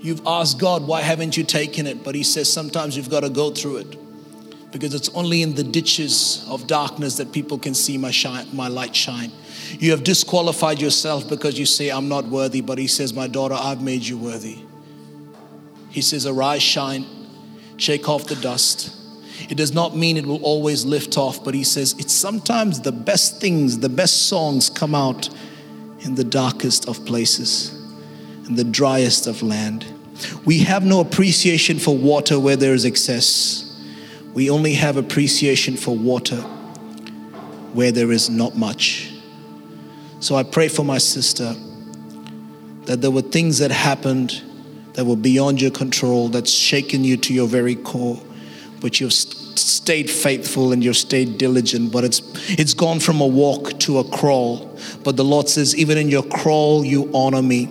You've 0.00 0.26
asked 0.26 0.58
God, 0.58 0.86
why 0.86 1.02
haven't 1.02 1.36
you 1.36 1.44
taken 1.44 1.86
it? 1.86 2.02
But 2.02 2.14
He 2.14 2.22
says 2.22 2.50
sometimes 2.50 2.96
you've 2.96 3.10
got 3.10 3.20
to 3.20 3.28
go 3.28 3.50
through 3.50 3.76
it 3.76 4.03
because 4.74 4.92
it's 4.92 5.08
only 5.10 5.40
in 5.40 5.54
the 5.54 5.62
ditches 5.62 6.44
of 6.50 6.66
darkness 6.66 7.18
that 7.18 7.30
people 7.30 7.56
can 7.56 7.74
see 7.74 7.96
my, 7.96 8.10
shine, 8.10 8.44
my 8.52 8.66
light 8.66 8.94
shine. 8.94 9.30
You 9.78 9.92
have 9.92 10.02
disqualified 10.02 10.80
yourself 10.80 11.28
because 11.28 11.56
you 11.56 11.64
say, 11.64 11.90
I'm 11.90 12.08
not 12.08 12.24
worthy, 12.24 12.60
but 12.60 12.76
He 12.76 12.88
says, 12.88 13.14
My 13.14 13.28
daughter, 13.28 13.54
I've 13.54 13.80
made 13.80 14.02
you 14.02 14.18
worthy. 14.18 14.58
He 15.90 16.00
says, 16.00 16.26
Arise, 16.26 16.60
shine, 16.60 17.06
shake 17.76 18.08
off 18.08 18.26
the 18.26 18.34
dust. 18.34 18.92
It 19.48 19.54
does 19.54 19.72
not 19.72 19.96
mean 19.96 20.16
it 20.16 20.26
will 20.26 20.42
always 20.42 20.84
lift 20.84 21.16
off, 21.16 21.44
but 21.44 21.54
He 21.54 21.62
says, 21.62 21.94
It's 22.00 22.12
sometimes 22.12 22.80
the 22.80 22.90
best 22.90 23.40
things, 23.40 23.78
the 23.78 23.88
best 23.88 24.26
songs 24.26 24.68
come 24.68 24.96
out 24.96 25.28
in 26.00 26.16
the 26.16 26.24
darkest 26.24 26.88
of 26.88 27.06
places, 27.06 27.70
in 28.48 28.56
the 28.56 28.64
driest 28.64 29.28
of 29.28 29.40
land. 29.40 29.86
We 30.44 30.64
have 30.64 30.84
no 30.84 30.98
appreciation 30.98 31.78
for 31.78 31.96
water 31.96 32.40
where 32.40 32.56
there 32.56 32.74
is 32.74 32.84
excess 32.84 33.63
we 34.34 34.50
only 34.50 34.74
have 34.74 34.96
appreciation 34.96 35.76
for 35.76 35.96
water 35.96 36.40
where 37.72 37.92
there 37.92 38.12
is 38.12 38.28
not 38.28 38.56
much. 38.56 39.12
So 40.20 40.34
I 40.36 40.42
pray 40.42 40.68
for 40.68 40.84
my 40.84 40.98
sister 40.98 41.54
that 42.86 43.00
there 43.00 43.10
were 43.10 43.22
things 43.22 43.58
that 43.58 43.70
happened 43.70 44.42
that 44.94 45.04
were 45.04 45.16
beyond 45.16 45.60
your 45.60 45.70
control, 45.70 46.28
that's 46.28 46.50
shaken 46.50 47.04
you 47.04 47.16
to 47.16 47.34
your 47.34 47.48
very 47.48 47.74
core, 47.74 48.20
but 48.80 49.00
you've 49.00 49.12
stayed 49.12 50.10
faithful 50.10 50.72
and 50.72 50.84
you've 50.84 50.96
stayed 50.96 51.38
diligent, 51.38 51.92
but 51.92 52.04
it's 52.04 52.22
it's 52.50 52.74
gone 52.74 53.00
from 53.00 53.20
a 53.20 53.26
walk 53.26 53.78
to 53.80 53.98
a 53.98 54.04
crawl. 54.04 54.78
But 55.02 55.16
the 55.16 55.24
Lord 55.24 55.48
says, 55.48 55.76
even 55.76 55.98
in 55.98 56.08
your 56.08 56.22
crawl, 56.22 56.84
you 56.84 57.10
honor 57.14 57.42
me. 57.42 57.68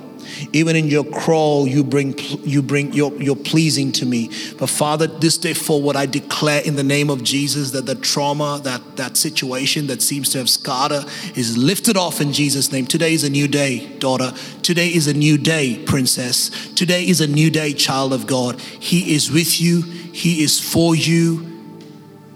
Even 0.51 0.75
in 0.75 0.87
your 0.87 1.03
crawl, 1.03 1.67
you 1.67 1.83
bring 1.83 2.15
you 2.43 2.61
bring 2.61 2.91
you're, 2.93 3.35
pleasing 3.35 3.91
to 3.93 4.05
me. 4.05 4.29
But 4.57 4.69
Father, 4.69 5.07
this 5.07 5.37
day 5.37 5.53
forward, 5.53 5.95
I 5.95 6.05
declare 6.05 6.61
in 6.61 6.75
the 6.75 6.83
name 6.83 7.09
of 7.09 7.23
Jesus 7.23 7.71
that 7.71 7.85
the 7.85 7.95
trauma, 7.95 8.59
that 8.63 8.97
that 8.97 9.17
situation 9.17 9.87
that 9.87 10.01
seems 10.01 10.29
to 10.31 10.37
have 10.39 10.49
scarred 10.49 10.91
her, 10.91 11.05
is 11.35 11.57
lifted 11.57 11.97
off 11.97 12.21
in 12.21 12.33
Jesus' 12.33 12.71
name. 12.71 12.85
Today 12.85 13.13
is 13.13 13.23
a 13.23 13.29
new 13.29 13.47
day, 13.47 13.87
daughter. 13.97 14.33
Today 14.61 14.87
is 14.89 15.07
a 15.07 15.13
new 15.13 15.37
day, 15.37 15.83
princess. 15.85 16.49
Today 16.73 17.07
is 17.07 17.21
a 17.21 17.27
new 17.27 17.49
day, 17.49 17.73
child 17.73 18.13
of 18.13 18.27
God. 18.27 18.59
He 18.59 19.13
is 19.13 19.31
with 19.31 19.61
you. 19.61 19.81
He 19.81 20.43
is 20.43 20.59
for 20.59 20.95
you. 20.95 21.49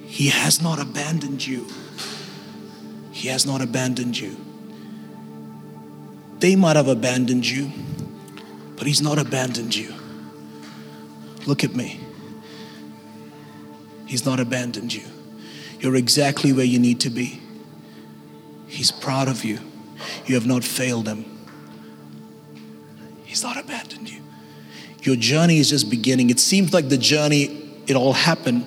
He 0.05 0.29
has 0.29 0.61
not 0.61 0.79
abandoned 0.79 1.45
you. 1.45 1.67
He 3.11 3.29
has 3.29 3.45
not 3.45 3.61
abandoned 3.61 4.19
you. 4.19 4.37
They 6.39 6.55
might 6.55 6.75
have 6.75 6.87
abandoned 6.87 7.47
you, 7.47 7.71
but 8.77 8.87
He's 8.87 9.01
not 9.01 9.17
abandoned 9.17 9.75
you. 9.75 9.93
Look 11.45 11.63
at 11.63 11.75
me. 11.75 11.99
He's 14.05 14.25
not 14.25 14.39
abandoned 14.39 14.93
you. 14.93 15.03
You're 15.79 15.95
exactly 15.95 16.53
where 16.53 16.65
you 16.65 16.79
need 16.79 17.01
to 17.01 17.09
be. 17.09 17.41
He's 18.67 18.91
proud 18.91 19.27
of 19.27 19.43
you. 19.43 19.59
You 20.25 20.35
have 20.35 20.45
not 20.45 20.63
failed 20.63 21.07
Him. 21.07 21.25
He's 23.25 23.43
not 23.43 23.57
abandoned 23.57 24.09
you. 24.09 24.21
Your 25.01 25.15
journey 25.15 25.59
is 25.59 25.69
just 25.69 25.89
beginning. 25.89 26.29
It 26.29 26.39
seems 26.39 26.73
like 26.73 26.89
the 26.89 26.97
journey, 26.97 27.81
it 27.87 27.95
all 27.95 28.13
happened, 28.13 28.65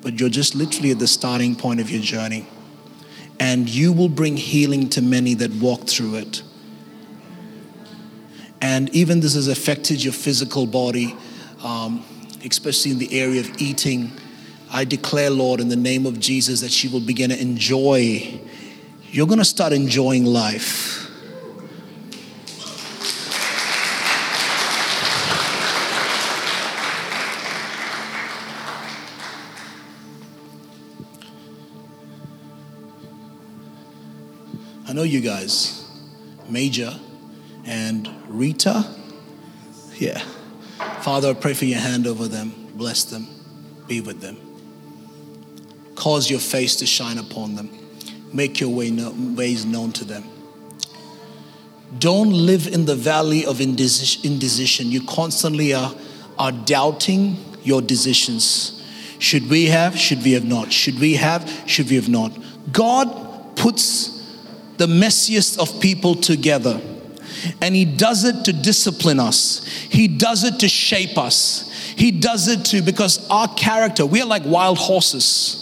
but 0.00 0.18
you're 0.20 0.28
just 0.28 0.54
literally 0.54 0.90
at 0.90 0.98
the 0.98 1.06
starting 1.06 1.56
point 1.56 1.80
of 1.80 1.90
your 1.90 2.02
journey. 2.02 2.46
And 3.40 3.68
you 3.68 3.92
will 3.92 4.08
bring 4.08 4.36
healing 4.36 4.88
to 4.90 5.02
many 5.02 5.34
that 5.34 5.50
walk 5.52 5.88
through 5.88 6.16
it. 6.16 6.42
And 8.62 8.94
even 8.94 9.18
this 9.18 9.34
has 9.34 9.48
affected 9.48 10.04
your 10.04 10.12
physical 10.12 10.66
body, 10.66 11.16
um, 11.64 12.04
especially 12.44 12.92
in 12.92 12.98
the 12.98 13.20
area 13.20 13.40
of 13.40 13.60
eating. 13.60 14.12
I 14.70 14.84
declare, 14.84 15.30
Lord, 15.30 15.58
in 15.58 15.68
the 15.68 15.74
name 15.74 16.06
of 16.06 16.20
Jesus, 16.20 16.60
that 16.60 16.70
she 16.70 16.86
will 16.86 17.00
begin 17.00 17.30
to 17.30 17.40
enjoy. 17.40 18.40
You're 19.10 19.26
going 19.26 19.40
to 19.40 19.44
start 19.44 19.72
enjoying 19.72 20.24
life. 20.24 21.00
I 34.88 34.92
know 34.92 35.02
you 35.02 35.20
guys, 35.20 35.84
Major 36.48 36.94
and 37.64 38.08
Rita. 38.28 38.86
Yeah. 39.94 40.22
Father, 41.00 41.30
I 41.30 41.34
pray 41.34 41.54
for 41.54 41.64
your 41.64 41.78
hand 41.78 42.06
over 42.06 42.28
them. 42.28 42.52
Bless 42.74 43.04
them. 43.04 43.26
Be 43.86 44.00
with 44.00 44.20
them. 44.20 44.36
Cause 45.94 46.30
your 46.30 46.40
face 46.40 46.76
to 46.76 46.86
shine 46.86 47.18
upon 47.18 47.54
them. 47.54 47.70
Make 48.32 48.60
your 48.60 48.70
way 48.70 48.90
ways 48.90 49.64
known 49.64 49.92
to 49.92 50.04
them. 50.04 50.24
Don't 51.98 52.30
live 52.30 52.66
in 52.66 52.86
the 52.86 52.96
valley 52.96 53.44
of 53.44 53.60
indecision. 53.60 54.90
You 54.90 55.06
constantly 55.06 55.74
are, 55.74 55.94
are 56.38 56.52
doubting 56.52 57.36
your 57.62 57.82
decisions. 57.82 58.82
Should 59.18 59.50
we 59.50 59.66
have? 59.66 59.98
Should 59.98 60.24
we 60.24 60.32
have 60.32 60.44
not? 60.44 60.72
Should 60.72 60.98
we 60.98 61.14
have? 61.14 61.62
Should 61.66 61.90
we 61.90 61.96
have 61.96 62.08
not? 62.08 62.32
God 62.72 63.56
puts 63.56 64.08
the 64.78 64.86
messiest 64.86 65.58
of 65.58 65.80
people 65.80 66.14
together 66.14 66.80
and 67.60 67.74
He 67.74 67.84
does 67.84 68.24
it 68.24 68.44
to 68.44 68.52
discipline 68.52 69.20
us, 69.20 69.66
He 69.90 70.08
does 70.08 70.44
it 70.44 70.60
to 70.60 70.68
shape 70.68 71.18
us. 71.18 71.68
He 71.94 72.10
does 72.10 72.48
it 72.48 72.64
to, 72.66 72.82
because 72.82 73.28
our 73.28 73.48
character, 73.54 74.06
we 74.06 74.22
are 74.22 74.26
like 74.26 74.44
wild 74.44 74.78
horses. 74.78 75.58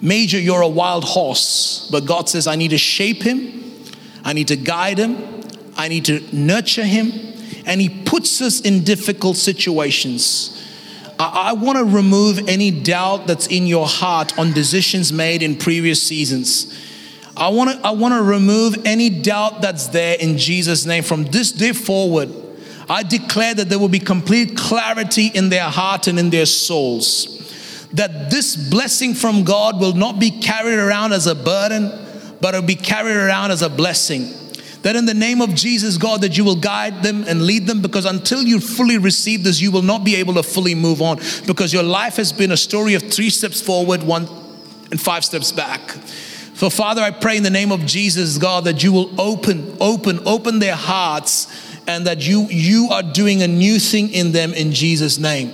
Major, 0.00 0.38
you're 0.38 0.62
a 0.62 0.68
wild 0.68 1.04
horse, 1.04 1.88
but 1.90 2.06
God 2.06 2.28
says, 2.28 2.46
I 2.46 2.56
need 2.56 2.70
to 2.70 2.78
shape 2.78 3.22
him, 3.22 3.74
I 4.24 4.32
need 4.32 4.48
to 4.48 4.56
guide 4.56 4.98
him, 4.98 5.16
I 5.76 5.88
need 5.88 6.04
to 6.06 6.22
nurture 6.34 6.84
him, 6.84 7.12
and 7.66 7.80
He 7.80 7.88
puts 8.04 8.40
us 8.40 8.60
in 8.60 8.84
difficult 8.84 9.36
situations. 9.36 10.50
I, 11.18 11.50
I 11.50 11.52
want 11.52 11.78
to 11.78 11.84
remove 11.84 12.48
any 12.48 12.70
doubt 12.70 13.26
that's 13.26 13.46
in 13.46 13.66
your 13.66 13.86
heart 13.86 14.38
on 14.38 14.52
decisions 14.52 15.12
made 15.12 15.42
in 15.42 15.56
previous 15.56 16.02
seasons. 16.02 16.74
I 17.36 17.48
want 17.48 17.70
to 17.70 17.86
I 17.86 17.90
want 17.90 18.14
to 18.14 18.22
remove 18.22 18.84
any 18.84 19.10
doubt 19.10 19.60
that's 19.60 19.88
there 19.88 20.16
in 20.18 20.38
Jesus 20.38 20.86
name 20.86 21.02
from 21.02 21.24
this 21.24 21.50
day 21.50 21.72
forward. 21.72 22.30
I 22.88 23.02
declare 23.02 23.54
that 23.54 23.68
there 23.68 23.78
will 23.78 23.88
be 23.88 23.98
complete 23.98 24.56
clarity 24.56 25.28
in 25.28 25.48
their 25.48 25.64
heart 25.64 26.06
and 26.06 26.18
in 26.18 26.30
their 26.30 26.46
souls. 26.46 27.30
That 27.94 28.30
this 28.30 28.56
blessing 28.56 29.14
from 29.14 29.44
God 29.44 29.80
will 29.80 29.94
not 29.94 30.18
be 30.18 30.30
carried 30.30 30.78
around 30.78 31.12
as 31.12 31.26
a 31.26 31.34
burden, 31.34 31.90
but 32.40 32.54
it'll 32.54 32.66
be 32.66 32.74
carried 32.74 33.16
around 33.16 33.52
as 33.52 33.62
a 33.62 33.70
blessing. 33.70 34.32
That 34.82 34.96
in 34.96 35.06
the 35.06 35.14
name 35.14 35.40
of 35.40 35.54
Jesus, 35.54 35.96
God, 35.96 36.20
that 36.20 36.36
you 36.36 36.44
will 36.44 36.56
guide 36.56 37.02
them 37.02 37.24
and 37.26 37.42
lead 37.42 37.66
them 37.66 37.80
because 37.80 38.04
until 38.04 38.42
you 38.42 38.60
fully 38.60 38.98
receive 38.98 39.42
this, 39.42 39.60
you 39.60 39.72
will 39.72 39.82
not 39.82 40.04
be 40.04 40.16
able 40.16 40.34
to 40.34 40.42
fully 40.42 40.74
move 40.74 41.00
on 41.00 41.18
because 41.46 41.72
your 41.72 41.82
life 41.82 42.16
has 42.16 42.32
been 42.32 42.52
a 42.52 42.56
story 42.56 42.92
of 42.92 43.02
three 43.02 43.30
steps 43.30 43.62
forward, 43.62 44.02
one 44.02 44.28
and 44.90 45.00
five 45.00 45.24
steps 45.24 45.52
back. 45.52 45.80
So, 46.54 46.70
Father, 46.70 47.02
I 47.02 47.10
pray 47.10 47.36
in 47.36 47.42
the 47.42 47.50
name 47.50 47.72
of 47.72 47.84
Jesus, 47.84 48.38
God, 48.38 48.64
that 48.64 48.82
you 48.82 48.92
will 48.92 49.20
open, 49.20 49.76
open, 49.80 50.20
open 50.24 50.60
their 50.60 50.76
hearts 50.76 51.48
and 51.86 52.06
that 52.06 52.26
you, 52.26 52.46
you 52.48 52.88
are 52.90 53.02
doing 53.02 53.42
a 53.42 53.48
new 53.48 53.78
thing 53.78 54.10
in 54.10 54.32
them 54.32 54.54
in 54.54 54.72
Jesus' 54.72 55.18
name. 55.18 55.52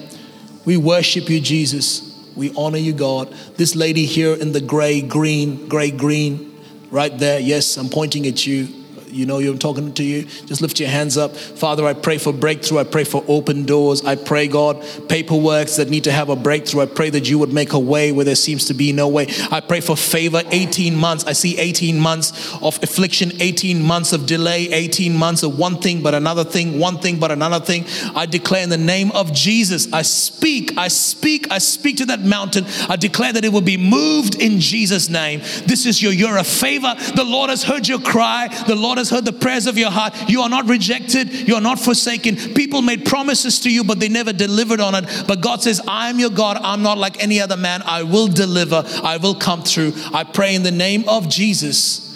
We 0.66 0.76
worship 0.76 1.30
you, 1.30 1.40
Jesus. 1.40 2.06
We 2.36 2.54
honor 2.54 2.78
you, 2.78 2.92
God. 2.92 3.34
This 3.56 3.74
lady 3.74 4.04
here 4.04 4.34
in 4.34 4.52
the 4.52 4.60
gray, 4.60 5.00
green, 5.00 5.68
gray, 5.68 5.90
green, 5.90 6.58
right 6.90 7.16
there. 7.18 7.40
Yes, 7.40 7.78
I'm 7.78 7.88
pointing 7.88 8.26
at 8.26 8.46
you 8.46 8.79
you 9.11 9.27
know 9.27 9.38
you're 9.38 9.57
talking 9.57 9.92
to 9.94 10.05
you, 10.05 10.25
just 10.46 10.61
lift 10.61 10.81
your 10.81 10.88
hands 10.88 11.16
up. 11.16 11.37
Father, 11.37 11.87
I 11.87 11.94
pray 11.94 12.18
for 12.18 12.33
breakthrough. 12.33 12.79
I 12.79 12.85
pray 12.85 13.05
for 13.05 13.25
open 13.29 13.64
doors. 13.64 14.05
I 14.05 14.16
pray, 14.16 14.49
God, 14.49 14.81
paperworks 15.09 15.77
that 15.77 15.88
need 15.88 16.05
to 16.05 16.12
have 16.12 16.29
a 16.29 16.37
breakthrough. 16.37 16.83
I 16.83 16.87
pray 16.87 17.11
that 17.11 17.29
you 17.29 17.38
would 17.38 17.53
make 17.53 17.73
a 17.73 17.79
way 17.79 18.12
where 18.12 18.25
there 18.25 18.35
seems 18.35 18.66
to 18.66 18.75
be 18.75 18.92
no 18.92 19.09
way. 19.09 19.27
I 19.51 19.61
pray 19.61 19.81
for 19.81 19.96
favor 19.96 20.42
18 20.51 20.94
months. 20.94 21.25
I 21.25 21.33
see 21.33 21.59
18 21.59 21.99
months 21.99 22.55
of 22.62 22.83
affliction, 22.83 23.33
18 23.40 23.83
months 23.83 24.13
of 24.13 24.27
delay, 24.27 24.69
18 24.69 25.15
months 25.15 25.42
of 25.42 25.58
one 25.58 25.81
thing 25.81 26.02
but 26.02 26.15
another 26.15 26.44
thing, 26.44 26.79
one 26.79 26.98
thing 26.98 27.19
but 27.19 27.31
another 27.31 27.65
thing. 27.65 27.85
I 28.15 28.27
declare 28.27 28.63
in 28.63 28.71
the 28.71 28.79
name 28.79 29.11
of 29.13 29.33
Jesus, 29.33 29.92
I 29.92 30.02
speak, 30.02 30.77
I 30.77 30.88
speak, 30.88 31.50
I 31.50 31.58
speak 31.58 31.98
to 31.98 32.06
that 32.06 32.21
mountain. 32.21 32.65
I 32.88 32.96
declare 32.96 33.33
that 33.33 33.44
it 33.44 33.52
will 33.52 33.61
be 33.61 33.77
moved 33.77 34.40
in 34.40 34.61
Jesus' 34.61 35.08
name. 35.08 35.40
This 35.67 35.87
is 35.87 36.02
your 36.02 36.13
year 36.13 36.37
of 36.37 36.46
favor. 36.46 36.94
The 37.17 37.25
Lord 37.25 37.50
has 37.50 37.63
heard 37.63 37.88
your 37.88 38.00
cry. 38.00 38.48
The 38.67 38.75
Lord 38.75 38.98
has 39.01 39.11
heard 39.11 39.25
the 39.25 39.33
prayers 39.33 39.67
of 39.67 39.77
your 39.77 39.90
heart. 39.90 40.15
You 40.29 40.42
are 40.42 40.48
not 40.48 40.69
rejected, 40.69 41.48
you 41.48 41.55
are 41.57 41.61
not 41.61 41.81
forsaken. 41.81 42.37
People 42.55 42.83
made 42.83 43.05
promises 43.05 43.59
to 43.61 43.71
you, 43.71 43.83
but 43.83 43.98
they 43.98 44.09
never 44.09 44.33
delivered 44.33 44.81
on 44.81 44.94
it. 44.94 45.25
But 45.27 45.40
God 45.40 45.63
says, 45.63 45.81
I 45.88 46.09
am 46.09 46.19
your 46.19 46.31
God. 46.31 46.59
I'm 46.63 46.83
not 46.83 46.98
like 46.98 47.23
any 47.23 47.40
other 47.40 47.57
man. 47.57 47.83
I 47.85 48.05
will 48.05 48.29
deliver, 48.29 48.85
I 49.03 49.17
will 49.17 49.35
come 49.35 49.63
through. 49.63 49.92
I 50.15 50.25
pray 50.25 50.55
in 50.55 50.63
the 50.63 50.71
name 50.71 51.09
of 51.09 51.29
Jesus 51.29 52.07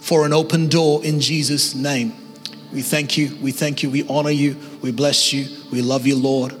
for 0.00 0.26
an 0.26 0.32
open 0.32 0.68
door 0.68 1.04
in 1.04 1.20
Jesus' 1.20 1.74
name. 1.74 2.12
We 2.72 2.82
thank 2.82 3.16
you, 3.16 3.36
we 3.40 3.52
thank 3.52 3.82
you, 3.82 3.90
we 3.90 4.06
honor 4.08 4.30
you, 4.30 4.56
we 4.80 4.92
bless 4.92 5.32
you, 5.32 5.46
we 5.70 5.82
love 5.82 6.06
you, 6.06 6.16
Lord. 6.16 6.54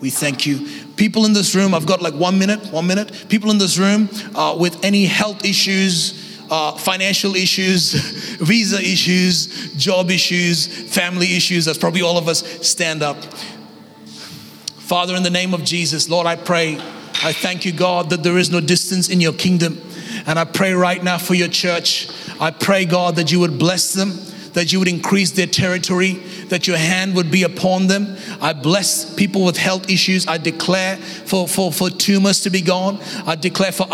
We 0.00 0.10
thank 0.10 0.44
you. 0.44 0.68
People 0.96 1.24
in 1.24 1.32
this 1.32 1.54
room, 1.54 1.74
I've 1.74 1.86
got 1.86 2.02
like 2.02 2.14
one 2.14 2.38
minute, 2.38 2.70
one 2.70 2.86
minute. 2.86 3.26
People 3.28 3.50
in 3.50 3.58
this 3.58 3.78
room 3.78 4.08
uh, 4.34 4.54
with 4.58 4.84
any 4.84 5.06
health 5.06 5.44
issues, 5.44 6.23
uh, 6.50 6.72
financial 6.72 7.34
issues, 7.34 7.92
visa 8.40 8.80
issues, 8.80 9.74
job 9.74 10.10
issues, 10.10 10.66
family 10.66 11.36
issues. 11.36 11.64
That's 11.64 11.78
probably 11.78 12.02
all 12.02 12.18
of 12.18 12.28
us. 12.28 12.40
Stand 12.66 13.02
up. 13.02 13.16
Father, 14.84 15.16
in 15.16 15.22
the 15.22 15.30
name 15.30 15.54
of 15.54 15.64
Jesus, 15.64 16.10
Lord, 16.10 16.26
I 16.26 16.36
pray, 16.36 16.76
I 17.22 17.32
thank 17.32 17.64
you, 17.64 17.72
God, 17.72 18.10
that 18.10 18.22
there 18.22 18.36
is 18.36 18.50
no 18.50 18.60
distance 18.60 19.08
in 19.08 19.20
your 19.20 19.32
kingdom. 19.32 19.80
And 20.26 20.38
I 20.38 20.44
pray 20.44 20.72
right 20.72 21.02
now 21.02 21.18
for 21.18 21.34
your 21.34 21.48
church. 21.48 22.08
I 22.40 22.50
pray, 22.50 22.84
God, 22.84 23.16
that 23.16 23.32
you 23.32 23.40
would 23.40 23.58
bless 23.58 23.94
them, 23.94 24.10
that 24.54 24.72
you 24.72 24.78
would 24.78 24.88
increase 24.88 25.32
their 25.32 25.46
territory, 25.46 26.14
that 26.48 26.66
your 26.66 26.76
hand 26.76 27.14
would 27.14 27.30
be 27.30 27.42
upon 27.42 27.86
them. 27.88 28.16
I 28.40 28.52
bless 28.52 29.14
people 29.14 29.44
with 29.44 29.56
health 29.56 29.90
issues. 29.90 30.26
I 30.26 30.38
declare 30.38 30.96
for, 30.96 31.46
for, 31.46 31.72
for 31.72 31.90
tumors 31.90 32.40
to 32.42 32.50
be 32.50 32.60
gone. 32.60 32.98
I 33.26 33.34
declare 33.34 33.72
for 33.72 33.86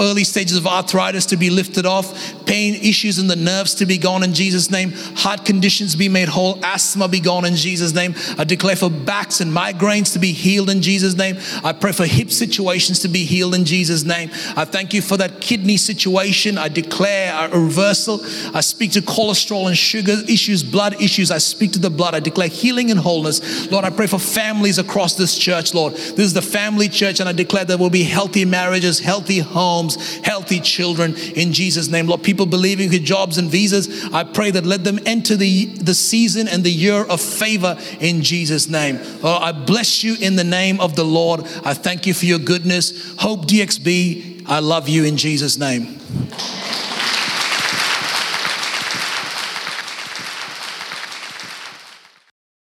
early 0.00 0.24
stages 0.24 0.56
of 0.56 0.66
arthritis 0.66 1.26
to 1.26 1.36
be 1.36 1.50
lifted 1.50 1.86
off, 1.86 2.46
pain 2.46 2.74
issues 2.74 3.18
in 3.18 3.28
the 3.28 3.36
nerves 3.36 3.74
to 3.76 3.86
be 3.86 3.98
gone 3.98 4.22
in 4.22 4.34
Jesus' 4.34 4.70
name, 4.70 4.92
heart 5.16 5.44
conditions 5.44 5.94
be 5.94 6.08
made 6.08 6.28
whole, 6.28 6.62
asthma 6.64 7.08
be 7.08 7.20
gone 7.20 7.44
in 7.44 7.54
Jesus' 7.54 7.94
name. 7.94 8.14
I 8.36 8.44
declare 8.44 8.76
for 8.76 8.90
backs 8.90 9.40
and 9.40 9.52
migraines 9.52 10.12
to 10.14 10.18
be 10.18 10.32
healed 10.32 10.70
in 10.70 10.82
Jesus' 10.82 11.16
name. 11.16 11.36
I 11.62 11.72
pray 11.72 11.92
for 11.92 12.06
hip 12.06 12.30
situations 12.30 13.00
to 13.00 13.08
be 13.08 13.24
healed 13.24 13.54
in 13.54 13.64
Jesus' 13.64 14.04
name. 14.04 14.30
I 14.56 14.64
thank 14.64 14.92
you 14.92 15.02
for 15.02 15.16
that 15.18 15.40
kidney 15.40 15.76
situation. 15.76 16.58
I 16.58 16.68
declare 16.68 17.48
a 17.52 17.58
reversal. 17.58 18.20
I 18.54 18.60
speak 18.62 18.92
to 18.92 19.00
cholesterol 19.00 19.68
and 19.68 19.76
sugar 19.76 20.07
issues, 20.12 20.62
blood 20.62 21.00
issues. 21.00 21.30
I 21.30 21.38
speak 21.38 21.72
to 21.72 21.78
the 21.78 21.90
blood. 21.90 22.14
I 22.14 22.20
declare 22.20 22.48
healing 22.48 22.90
and 22.90 22.98
wholeness. 22.98 23.70
Lord, 23.70 23.84
I 23.84 23.90
pray 23.90 24.06
for 24.06 24.18
families 24.18 24.78
across 24.78 25.14
this 25.14 25.36
church, 25.36 25.74
Lord. 25.74 25.94
This 25.94 26.18
is 26.18 26.32
the 26.34 26.42
family 26.42 26.88
church, 26.88 27.20
and 27.20 27.28
I 27.28 27.32
declare 27.32 27.64
there 27.64 27.78
will 27.78 27.90
be 27.90 28.02
healthy 28.04 28.44
marriages, 28.44 28.98
healthy 28.98 29.38
homes, 29.38 30.16
healthy 30.18 30.60
children 30.60 31.16
in 31.16 31.52
Jesus' 31.52 31.88
name. 31.88 32.06
Lord, 32.06 32.22
people 32.22 32.46
believing 32.46 32.90
for 32.90 32.98
jobs 32.98 33.38
and 33.38 33.50
visas, 33.50 34.04
I 34.12 34.24
pray 34.24 34.50
that 34.50 34.64
let 34.64 34.84
them 34.84 34.98
enter 35.06 35.36
the, 35.36 35.66
the 35.66 35.94
season 35.94 36.48
and 36.48 36.64
the 36.64 36.70
year 36.70 37.04
of 37.04 37.20
favor 37.20 37.78
in 38.00 38.22
Jesus' 38.22 38.68
name. 38.68 39.00
Lord, 39.22 39.42
I 39.42 39.52
bless 39.52 40.02
you 40.02 40.16
in 40.20 40.36
the 40.36 40.44
name 40.44 40.80
of 40.80 40.96
the 40.96 41.04
Lord. 41.04 41.40
I 41.64 41.74
thank 41.74 42.06
you 42.06 42.14
for 42.14 42.26
your 42.26 42.38
goodness. 42.38 43.14
Hope 43.18 43.46
DXB, 43.46 44.44
I 44.46 44.60
love 44.60 44.88
you 44.88 45.04
in 45.04 45.16
Jesus' 45.16 45.58
name. 45.58 45.98